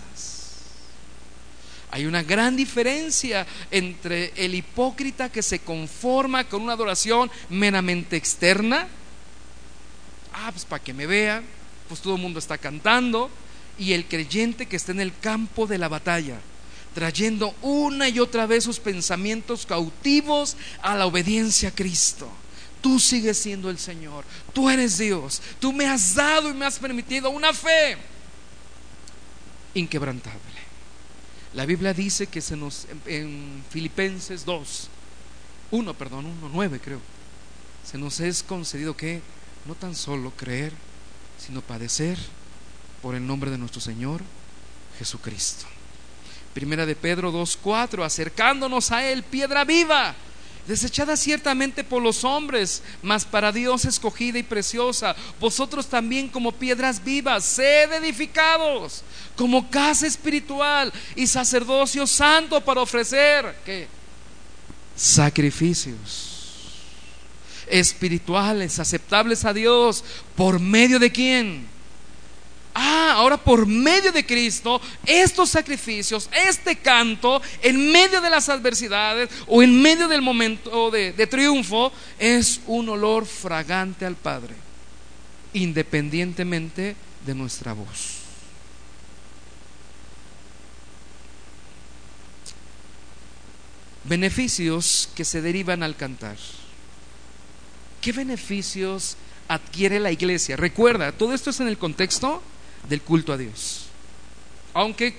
Hay 1.91 2.05
una 2.05 2.23
gran 2.23 2.55
diferencia 2.55 3.45
entre 3.69 4.31
el 4.37 4.55
hipócrita 4.55 5.29
que 5.29 5.43
se 5.43 5.59
conforma 5.59 6.45
con 6.45 6.61
una 6.61 6.73
adoración 6.73 7.29
meramente 7.49 8.15
externa. 8.15 8.87
ah, 10.33 10.51
pues 10.51 10.63
para 10.63 10.81
que 10.81 10.93
me 10.93 11.05
vean, 11.05 11.43
pues 11.89 11.99
todo 11.99 12.15
el 12.15 12.21
mundo 12.21 12.39
está 12.39 12.57
cantando, 12.57 13.29
y 13.77 13.91
el 13.91 14.05
creyente 14.05 14.65
que 14.65 14.77
está 14.77 14.93
en 14.93 15.01
el 15.01 15.17
campo 15.19 15.67
de 15.67 15.77
la 15.77 15.89
batalla, 15.89 16.39
trayendo 16.95 17.53
una 17.61 18.07
y 18.07 18.19
otra 18.19 18.45
vez 18.45 18.63
sus 18.63 18.79
pensamientos 18.79 19.65
cautivos 19.65 20.55
a 20.81 20.95
la 20.95 21.05
obediencia 21.05 21.69
a 21.69 21.75
Cristo. 21.75 22.31
Tú 22.81 22.99
sigues 22.99 23.37
siendo 23.37 23.69
el 23.69 23.77
Señor, 23.77 24.25
tú 24.53 24.69
eres 24.69 24.97
Dios, 24.97 25.41
tú 25.59 25.71
me 25.71 25.85
has 25.85 26.15
dado 26.15 26.49
y 26.49 26.53
me 26.53 26.65
has 26.65 26.79
permitido 26.79 27.29
una 27.29 27.53
fe 27.53 27.97
inquebrantable. 29.75 30.39
La 31.53 31.65
Biblia 31.65 31.93
dice 31.93 32.27
que 32.27 32.41
se 32.41 32.55
nos 32.55 32.87
en 33.05 33.63
Filipenses 33.69 34.45
2, 34.45 34.89
1, 35.71 35.93
perdón, 35.93 36.25
1, 36.25 36.49
9 36.51 36.79
creo. 36.83 37.01
Se 37.85 37.97
nos 37.97 38.19
es 38.19 38.41
concedido 38.41 38.95
que 38.95 39.21
no 39.65 39.75
tan 39.75 39.95
solo 39.95 40.31
creer, 40.31 40.73
sino 41.37 41.61
padecer 41.61 42.17
por 43.01 43.15
el 43.15 43.25
nombre 43.25 43.51
de 43.51 43.57
nuestro 43.57 43.81
Señor 43.81 44.21
Jesucristo. 44.97 45.65
Primera 46.53 46.85
de 46.85 46.95
Pedro 46.95 47.31
2:4, 47.31 48.03
acercándonos 48.03 48.91
a 48.91 49.05
él, 49.05 49.23
piedra 49.23 49.63
viva, 49.63 50.15
desechada 50.67 51.17
ciertamente 51.17 51.83
por 51.83 52.01
los 52.01 52.23
hombres, 52.23 52.81
mas 53.01 53.25
para 53.25 53.51
Dios 53.51 53.85
escogida 53.85 54.39
y 54.39 54.43
preciosa. 54.43 55.15
Vosotros 55.39 55.87
también 55.87 56.27
como 56.27 56.51
piedras 56.51 57.03
vivas, 57.03 57.43
sed 57.43 57.91
edificados 57.93 59.03
como 59.35 59.69
casa 59.69 60.07
espiritual 60.07 60.91
y 61.15 61.27
sacerdocio 61.27 62.05
santo 62.05 62.61
para 62.61 62.81
ofrecer 62.81 63.55
¿qué? 63.65 63.87
sacrificios 64.95 66.31
espirituales, 67.67 68.79
aceptables 68.79 69.45
a 69.45 69.53
Dios, 69.53 70.03
por 70.35 70.59
medio 70.59 70.99
de 70.99 71.11
quién? 71.11 71.65
Ah, 72.73 73.13
ahora 73.17 73.37
por 73.37 73.65
medio 73.65 74.11
de 74.11 74.25
Cristo, 74.25 74.79
estos 75.05 75.49
sacrificios, 75.49 76.29
este 76.47 76.77
canto, 76.77 77.41
en 77.61 77.91
medio 77.91 78.21
de 78.21 78.29
las 78.29 78.47
adversidades 78.47 79.29
o 79.47 79.61
en 79.61 79.81
medio 79.81 80.07
del 80.07 80.21
momento 80.21 80.89
de, 80.89 81.11
de 81.11 81.27
triunfo, 81.27 81.91
es 82.17 82.61
un 82.67 82.87
olor 82.87 83.25
fragante 83.25 84.05
al 84.05 84.15
Padre, 84.15 84.55
independientemente 85.53 86.95
de 87.25 87.35
nuestra 87.35 87.73
voz. 87.73 88.19
Beneficios 94.05 95.09
que 95.13 95.25
se 95.25 95.41
derivan 95.41 95.83
al 95.83 95.95
cantar. 95.95 96.37
¿Qué 98.01 98.13
beneficios 98.13 99.17
adquiere 99.47 99.99
la 99.99 100.11
iglesia? 100.11 100.55
Recuerda, 100.55 101.11
todo 101.11 101.33
esto 101.33 101.49
es 101.49 101.59
en 101.59 101.67
el 101.67 101.77
contexto 101.77 102.41
del 102.89 103.01
culto 103.01 103.33
a 103.33 103.37
Dios. 103.37 103.87
Aunque 104.73 105.15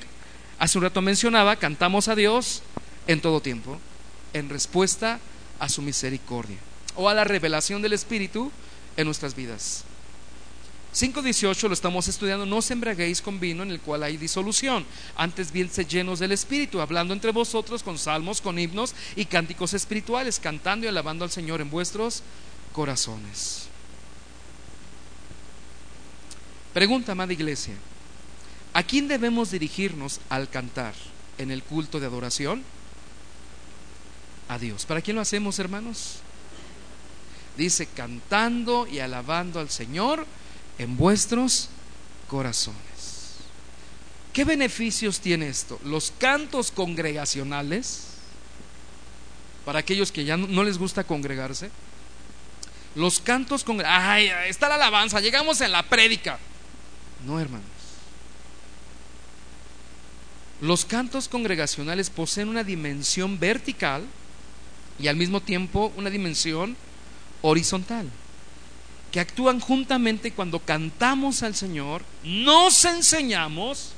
hace 0.58 0.78
un 0.78 0.84
rato 0.84 1.02
mencionaba, 1.02 1.56
cantamos 1.56 2.08
a 2.08 2.14
Dios 2.14 2.62
en 3.06 3.20
todo 3.20 3.40
tiempo, 3.40 3.78
en 4.32 4.48
respuesta 4.48 5.20
a 5.58 5.68
su 5.68 5.82
misericordia 5.82 6.58
o 6.96 7.08
a 7.08 7.14
la 7.14 7.24
revelación 7.24 7.82
del 7.82 7.92
Espíritu 7.92 8.50
en 8.96 9.06
nuestras 9.06 9.34
vidas. 9.34 9.84
5.18 10.94 11.68
lo 11.68 11.72
estamos 11.72 12.06
estudiando, 12.06 12.44
no 12.44 12.58
os 12.58 12.70
embriaguéis 12.70 13.22
con 13.22 13.40
vino 13.40 13.62
en 13.62 13.70
el 13.70 13.80
cual 13.80 14.02
hay 14.02 14.18
disolución, 14.18 14.84
antes 15.16 15.50
bien 15.50 15.70
se 15.70 15.86
llenos 15.86 16.18
del 16.18 16.32
Espíritu, 16.32 16.82
hablando 16.82 17.14
entre 17.14 17.32
vosotros 17.32 17.82
con 17.82 17.98
salmos, 17.98 18.42
con 18.42 18.58
himnos 18.58 18.94
y 19.16 19.24
cánticos 19.24 19.72
espirituales, 19.72 20.38
cantando 20.38 20.84
y 20.84 20.90
alabando 20.90 21.24
al 21.24 21.30
Señor 21.30 21.62
en 21.62 21.70
vuestros 21.70 22.22
corazones. 22.74 23.61
Pregunta, 26.72 27.12
amada 27.12 27.34
iglesia, 27.34 27.74
¿a 28.72 28.82
quién 28.82 29.06
debemos 29.06 29.50
dirigirnos 29.50 30.20
al 30.30 30.48
cantar 30.48 30.94
en 31.36 31.50
el 31.50 31.62
culto 31.62 32.00
de 32.00 32.06
adoración? 32.06 32.62
A 34.48 34.58
Dios. 34.58 34.86
¿Para 34.86 35.02
quién 35.02 35.16
lo 35.16 35.22
hacemos, 35.22 35.58
hermanos? 35.58 36.20
Dice, 37.58 37.86
cantando 37.86 38.86
y 38.86 39.00
alabando 39.00 39.60
al 39.60 39.68
Señor 39.68 40.26
en 40.78 40.96
vuestros 40.96 41.68
corazones. 42.26 42.80
¿Qué 44.32 44.44
beneficios 44.44 45.20
tiene 45.20 45.48
esto? 45.48 45.78
Los 45.84 46.10
cantos 46.16 46.70
congregacionales, 46.70 48.04
para 49.66 49.80
aquellos 49.80 50.10
que 50.10 50.24
ya 50.24 50.38
no 50.38 50.64
les 50.64 50.78
gusta 50.78 51.04
congregarse, 51.04 51.70
los 52.94 53.20
cantos 53.20 53.62
congregacionales, 53.62 54.32
ay, 54.32 54.48
está 54.48 54.70
la 54.70 54.76
alabanza, 54.76 55.20
llegamos 55.20 55.60
en 55.60 55.72
la 55.72 55.82
prédica. 55.82 56.38
No, 57.26 57.38
hermanos. 57.40 57.66
Los 60.60 60.84
cantos 60.84 61.28
congregacionales 61.28 62.08
poseen 62.08 62.48
una 62.48 62.62
dimensión 62.62 63.38
vertical 63.40 64.04
y 64.98 65.08
al 65.08 65.16
mismo 65.16 65.40
tiempo 65.40 65.92
una 65.96 66.08
dimensión 66.10 66.76
horizontal, 67.42 68.08
que 69.10 69.18
actúan 69.18 69.58
juntamente 69.58 70.32
cuando 70.32 70.60
cantamos 70.60 71.42
al 71.42 71.56
Señor, 71.56 72.04
nos 72.22 72.84
enseñamos, 72.84 73.90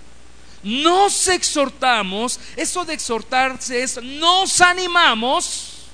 nos 0.63 1.29
exhortamos, 1.29 2.41
eso 2.57 2.87
de 2.87 2.95
exhortarse 2.95 3.83
es, 3.83 4.03
nos 4.03 4.63
animamos, 4.63 5.89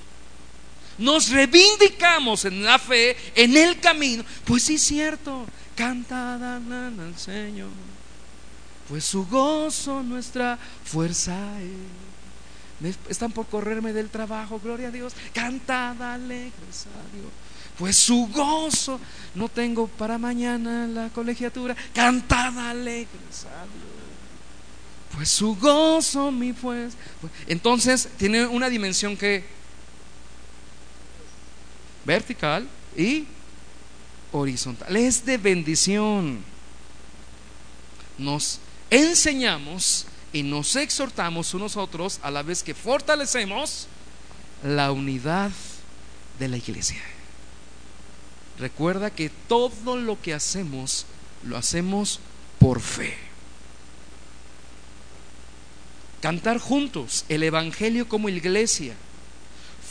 nos 0.99 1.31
reivindicamos 1.31 2.45
en 2.45 2.62
la 2.62 2.78
fe, 2.78 3.16
en 3.35 3.57
el 3.57 3.81
camino, 3.81 4.24
pues 4.45 4.62
sí 4.62 4.76
es 4.76 4.83
cierto, 4.83 5.47
Cantada 5.81 6.57
al 6.57 7.16
Señor, 7.16 7.70
pues 8.87 9.03
su 9.03 9.26
gozo 9.26 10.03
nuestra 10.03 10.59
fuerza 10.85 11.35
es. 12.83 12.99
Están 13.09 13.33
por 13.33 13.47
correrme 13.47 13.95
del 13.95 14.11
trabajo, 14.11 14.61
gloria 14.62 14.89
a 14.89 14.91
Dios. 14.91 15.14
Cantada 15.33 16.12
alegres 16.12 16.85
a. 16.85 17.78
Pues 17.78 17.97
su 17.97 18.28
gozo, 18.31 19.01
no 19.35 19.49
tengo 19.49 19.87
para 19.87 20.18
mañana 20.18 20.87
la 20.87 21.09
colegiatura. 21.09 21.74
Cantada 21.95 22.68
alegres 22.68 23.47
a. 23.47 23.64
Pues 25.16 25.31
su 25.31 25.57
gozo, 25.57 26.31
mi 26.31 26.53
pues. 26.53 26.93
Entonces 27.47 28.07
tiene 28.18 28.45
una 28.45 28.68
dimensión 28.68 29.16
que 29.16 29.47
vertical 32.05 32.68
y 32.95 33.24
horizontal, 34.33 34.97
es 34.97 35.24
de 35.24 35.39
bendición. 35.39 36.43
Nos 38.18 38.61
enseñamos 38.91 40.07
y 40.33 40.43
nos 40.43 40.76
exhortamos 40.76 41.55
unos 41.55 41.76
a 41.76 41.81
otros 41.81 42.20
a 42.22 42.31
la 42.31 42.43
vez 42.43 42.62
que 42.62 42.74
fortalecemos 42.74 43.87
la 44.62 44.93
unidad 44.93 45.51
de 46.39 46.49
la 46.49 46.57
iglesia. 46.57 47.03
Recuerda 48.59 49.11
que 49.11 49.31
todo 49.49 49.97
lo 49.97 50.20
que 50.20 50.35
hacemos 50.35 51.07
lo 51.45 51.57
hacemos 51.57 52.20
por 52.59 52.81
fe. 52.81 53.16
Cantar 56.20 56.59
juntos 56.59 57.24
el 57.31 57.43
Evangelio 57.43 58.07
como 58.07 58.28
iglesia 58.28 58.95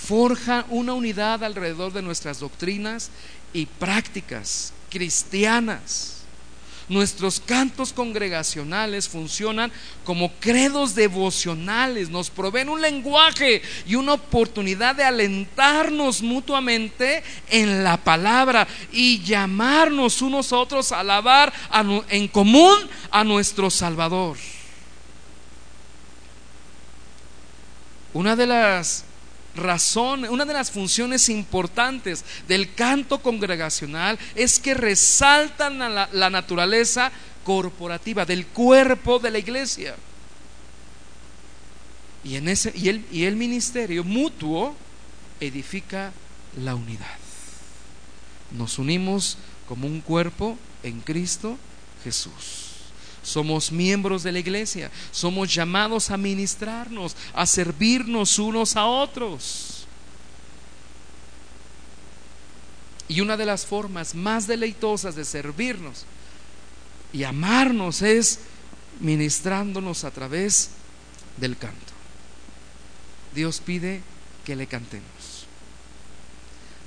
forja 0.08 0.66
una 0.70 0.94
unidad 0.94 1.44
alrededor 1.44 1.92
de 1.92 2.04
nuestras 2.04 2.40
doctrinas 2.40 3.10
y 3.54 3.66
prácticas 3.66 4.74
cristianas. 4.90 6.16
Nuestros 6.90 7.40
cantos 7.40 7.94
congregacionales 7.94 9.08
funcionan 9.08 9.72
como 10.04 10.32
credos 10.40 10.96
devocionales, 10.96 12.10
nos 12.10 12.32
proveen 12.32 12.68
un 12.68 12.82
lenguaje 12.82 13.62
y 13.86 13.94
una 13.94 14.14
oportunidad 14.14 14.96
de 14.96 15.04
alentarnos 15.04 16.24
mutuamente 16.24 17.22
en 17.48 17.84
la 17.84 17.98
palabra 17.98 18.68
y 18.92 19.22
llamarnos 19.22 20.24
unos 20.24 20.52
a 20.52 20.58
otros 20.58 20.92
a 20.92 21.02
alabar 21.02 21.54
en 22.10 22.28
común 22.28 22.76
a 23.12 23.24
nuestro 23.24 23.70
Salvador. 23.70 24.38
Una 28.14 28.36
de 28.36 28.48
las 28.48 29.06
razón, 29.56 30.26
una 30.26 30.46
de 30.46 30.54
las 30.54 30.72
funciones 30.72 31.30
importantes 31.30 32.24
del 32.48 32.74
canto 32.74 33.20
congregacional 33.22 34.18
es 34.36 34.60
que 34.60 34.74
resaltan 34.74 35.80
la, 35.80 36.10
la 36.12 36.30
naturaleza 36.30 37.12
corporativa 37.44 38.26
del 38.26 38.46
cuerpo 38.46 39.20
de 39.20 39.32
la 39.32 39.40
iglesia. 39.40 39.96
Y, 42.24 42.36
en 42.36 42.50
ese, 42.50 42.72
y, 42.76 42.90
el, 42.90 43.06
y 43.12 43.24
el 43.24 43.36
ministerio 43.36 44.04
mutuo 44.04 44.76
edifica 45.40 46.12
la 46.62 46.76
unidad. 46.76 47.18
Nos 48.52 48.78
unimos 48.78 49.38
como 49.68 49.88
un 49.88 50.02
cuerpo 50.02 50.58
en 50.84 51.02
Cristo 51.02 51.58
Jesús. 52.04 52.59
Somos 53.30 53.72
miembros 53.72 54.24
de 54.24 54.32
la 54.32 54.40
iglesia, 54.40 54.90
somos 55.12 55.54
llamados 55.54 56.10
a 56.10 56.18
ministrarnos, 56.18 57.16
a 57.36 57.46
servirnos 57.46 58.40
unos 58.40 58.76
a 58.76 58.88
otros. 58.88 59.86
Y 63.08 63.22
una 63.22 63.38
de 63.38 63.46
las 63.46 63.68
formas 63.68 64.16
más 64.16 64.48
deleitosas 64.48 65.14
de 65.14 65.26
servirnos 65.26 66.06
y 67.14 67.24
amarnos 67.24 68.02
es 68.02 68.40
ministrándonos 69.00 70.06
a 70.06 70.10
través 70.12 70.72
del 71.38 71.56
canto. 71.56 71.94
Dios 73.36 73.62
pide 73.64 74.02
que 74.44 74.56
le 74.56 74.66
cantemos. 74.66 75.46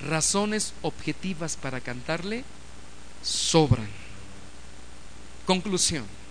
Razones 0.09 0.75
objetivas 0.83 1.57
para 1.57 1.81
cantarle 1.81 2.43
sobran. 3.23 3.89
Conclusión. 5.47 6.22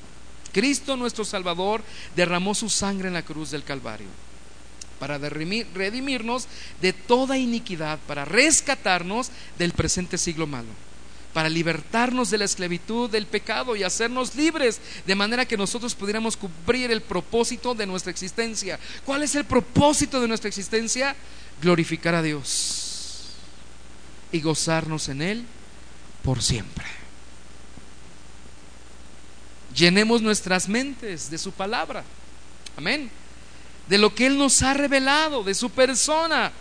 Cristo 0.51 0.97
nuestro 0.97 1.25
Salvador 1.25 1.81
derramó 2.15 2.53
su 2.55 2.69
sangre 2.69 3.07
en 3.07 3.13
la 3.13 3.23
cruz 3.23 3.51
del 3.51 3.63
Calvario 3.63 4.07
para 5.01 5.17
redimirnos 5.17 6.47
de 6.79 6.93
toda 6.93 7.35
iniquidad, 7.35 7.97
para 8.05 8.23
rescatarnos 8.23 9.31
del 9.57 9.71
presente 9.71 10.15
siglo 10.15 10.45
malo, 10.45 10.69
para 11.33 11.49
libertarnos 11.49 12.29
de 12.29 12.37
la 12.37 12.45
esclavitud 12.45 13.09
del 13.09 13.25
pecado 13.25 13.75
y 13.75 13.81
hacernos 13.81 14.35
libres, 14.35 14.79
de 15.07 15.15
manera 15.15 15.47
que 15.47 15.57
nosotros 15.57 15.95
pudiéramos 15.95 16.37
cumplir 16.37 16.91
el 16.91 17.01
propósito 17.01 17.73
de 17.73 17.87
nuestra 17.87 18.11
existencia. 18.11 18.79
¿Cuál 19.03 19.23
es 19.23 19.33
el 19.33 19.45
propósito 19.45 20.21
de 20.21 20.27
nuestra 20.27 20.49
existencia? 20.49 21.15
Glorificar 21.63 22.13
a 22.13 22.21
Dios 22.21 23.31
y 24.31 24.39
gozarnos 24.39 25.09
en 25.09 25.23
Él 25.23 25.45
por 26.21 26.43
siempre. 26.43 27.00
Llenemos 29.75 30.21
nuestras 30.21 30.67
mentes 30.67 31.29
de 31.29 31.37
su 31.37 31.51
palabra. 31.51 32.03
Amén 32.77 33.09
de 33.91 33.97
lo 33.97 34.15
que 34.15 34.25
Él 34.25 34.37
nos 34.37 34.61
ha 34.61 34.73
revelado, 34.73 35.43
de 35.43 35.53
su 35.53 35.69
persona, 35.69 36.53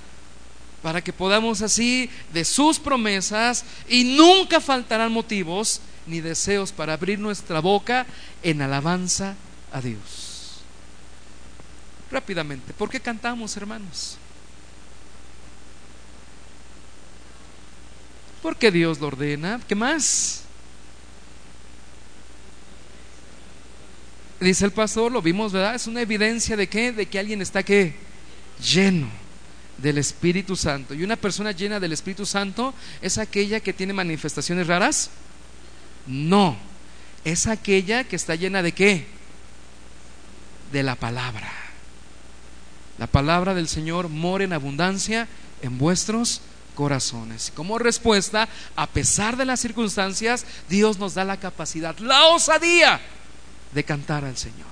para 0.83 1.01
que 1.01 1.13
podamos 1.13 1.63
así 1.63 2.11
de 2.33 2.45
sus 2.45 2.81
promesas 2.81 3.65
y 3.89 4.03
nunca 4.03 4.61
faltarán 4.61 5.13
motivos 5.13 5.81
ni 6.09 6.21
deseos 6.21 6.73
para 6.73 6.95
abrir 6.95 7.21
nuestra 7.21 7.61
boca 7.61 8.05
en 8.43 8.63
alabanza 8.63 9.37
a 9.73 9.81
Dios. 9.81 10.63
Rápidamente, 12.11 12.73
¿por 12.73 12.91
qué 12.91 12.99
cantamos, 12.99 13.57
hermanos? 13.57 14.17
Porque 18.43 18.73
Dios 18.73 18.99
lo 18.99 19.07
ordena. 19.07 19.61
¿Qué 19.69 19.77
más? 19.77 20.43
Dice 24.41 24.64
el 24.64 24.72
pastor, 24.72 25.12
lo 25.12 25.22
vimos, 25.22 25.53
¿verdad? 25.53 25.74
Es 25.74 25.86
una 25.86 26.01
evidencia 26.01 26.57
de 26.57 26.68
qué? 26.68 26.93
De 26.93 27.07
que 27.07 27.18
alguien 27.18 27.43
está 27.43 27.62
qué? 27.62 27.95
Lleno 28.62 29.09
del 29.78 29.99
Espíritu 29.99 30.57
Santo. 30.57 30.95
Y 30.95 31.05
una 31.05 31.16
persona 31.16 31.53
llena 31.53 31.80
del 31.80 31.93
Espíritu 31.93 32.26
Santo 32.26 32.74
es 33.01 33.18
aquella 33.18 33.61
que 33.61 33.72
tiene 33.72 33.93
manifestaciones 33.93 34.66
raras? 34.66 35.11
No. 36.07 36.57
Es 37.24 37.47
aquella 37.47 38.05
que 38.05 38.16
está 38.16 38.34
llena 38.34 38.62
de 38.62 38.72
qué? 38.72 39.07
De 40.72 40.82
la 40.82 40.97
palabra. 40.97 41.51
La 42.99 43.07
palabra 43.07 43.55
del 43.55 43.68
Señor 43.68 44.09
mora 44.09 44.45
en 44.45 44.53
abundancia 44.53 45.28
en 45.62 45.78
vuestros 45.78 46.43
corazones. 46.74 47.53
Como 47.55 47.78
respuesta, 47.78 48.49
a 48.76 48.86
pesar 48.86 49.36
de 49.36 49.45
las 49.45 49.61
circunstancias, 49.61 50.47
Dios 50.68 50.99
nos 50.99 51.14
da 51.14 51.24
la 51.24 51.38
capacidad, 51.38 51.99
la 51.99 52.26
osadía 52.26 53.01
de 53.73 53.85
cantar 53.85 54.25
al 54.25 54.37
Señor. 54.37 54.68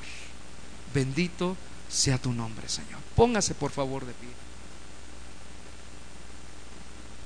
Bendito 0.95 1.57
sea 1.89 2.19
tu 2.19 2.33
nombre, 2.33 2.69
Señor. 2.69 3.01
Póngase 3.15 3.55
por 3.55 3.71
favor 3.71 4.05
de 4.05 4.13
pie. 4.13 4.38